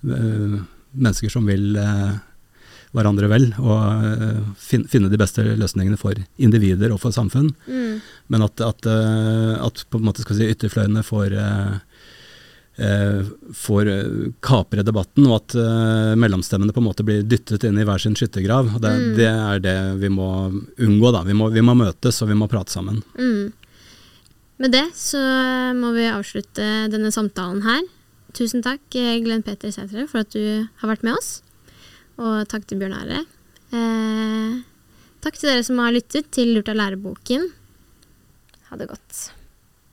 uh, 0.08 0.60
mennesker 0.94 1.32
som 1.32 1.46
vil 1.48 1.76
eh, 1.80 2.20
hverandre 2.92 3.30
vel, 3.32 3.46
og 3.64 4.04
eh, 4.04 4.42
finne 4.60 5.10
de 5.12 5.20
beste 5.20 5.44
løsningene 5.56 5.98
for 6.00 6.18
individer 6.44 6.92
og 6.92 7.00
for 7.00 7.12
samfunn. 7.16 7.54
Mm. 7.68 8.02
Men 8.34 8.44
at, 8.48 8.60
at, 8.68 8.86
eh, 8.92 9.54
at 9.64 9.86
på 9.90 10.00
en 10.02 10.08
måte 10.10 10.26
skal 10.26 10.36
si, 10.42 10.50
ytterfløyene 10.52 11.04
får 11.08 11.38
eh, 11.40 11.80
får 13.54 13.90
kapre 14.42 14.82
debatten, 14.88 15.28
og 15.28 15.36
at 15.42 15.56
mellomstemmene 16.18 16.74
på 16.74 16.80
en 16.82 16.88
måte 16.88 17.04
blir 17.06 17.22
dyttet 17.30 17.66
inn 17.68 17.78
i 17.78 17.84
hver 17.86 18.00
sin 18.02 18.16
skyttergrav. 18.18 18.72
Det, 18.82 18.92
Mm. 18.96 19.16
det 19.20 19.28
er 19.30 19.60
det 19.62 19.76
vi 20.02 20.10
må 20.10 20.30
unngå. 20.80 21.12
da. 21.14 21.22
Vi 21.28 21.34
må, 21.38 21.50
vi 21.54 21.62
må 21.62 21.76
møtes, 21.78 22.22
og 22.24 22.30
vi 22.32 22.38
må 22.40 22.48
prate 22.50 22.72
sammen. 22.74 23.04
Mm. 23.20 23.52
Med 24.64 24.72
det 24.72 24.88
så 24.98 25.20
må 25.78 25.92
vi 25.94 26.08
avslutte 26.10 26.90
denne 26.90 27.12
samtalen 27.14 27.62
her. 27.68 27.84
Tusen 28.34 28.64
takk, 28.64 28.80
Glenn 28.94 29.44
Peter 29.44 29.70
Sætre, 29.70 30.08
for 30.08 30.24
at 30.24 30.32
du 30.32 30.68
har 30.82 30.90
vært 30.96 31.04
med 31.04 31.20
oss. 31.20 31.42
Og 32.22 32.46
takk 32.52 32.68
til 32.70 32.82
Bjørn 32.82 32.98
Are. 33.00 33.24
Eh, 33.74 34.62
takk 35.26 35.40
til 35.40 35.50
dere 35.50 35.66
som 35.66 35.82
har 35.82 35.94
lyttet 35.96 36.30
til 36.36 36.54
Lurt 36.54 36.70
av 36.70 36.78
læreboken. 36.78 37.48
Ha 38.70 38.78
det 38.78 38.92
godt. 38.92 39.22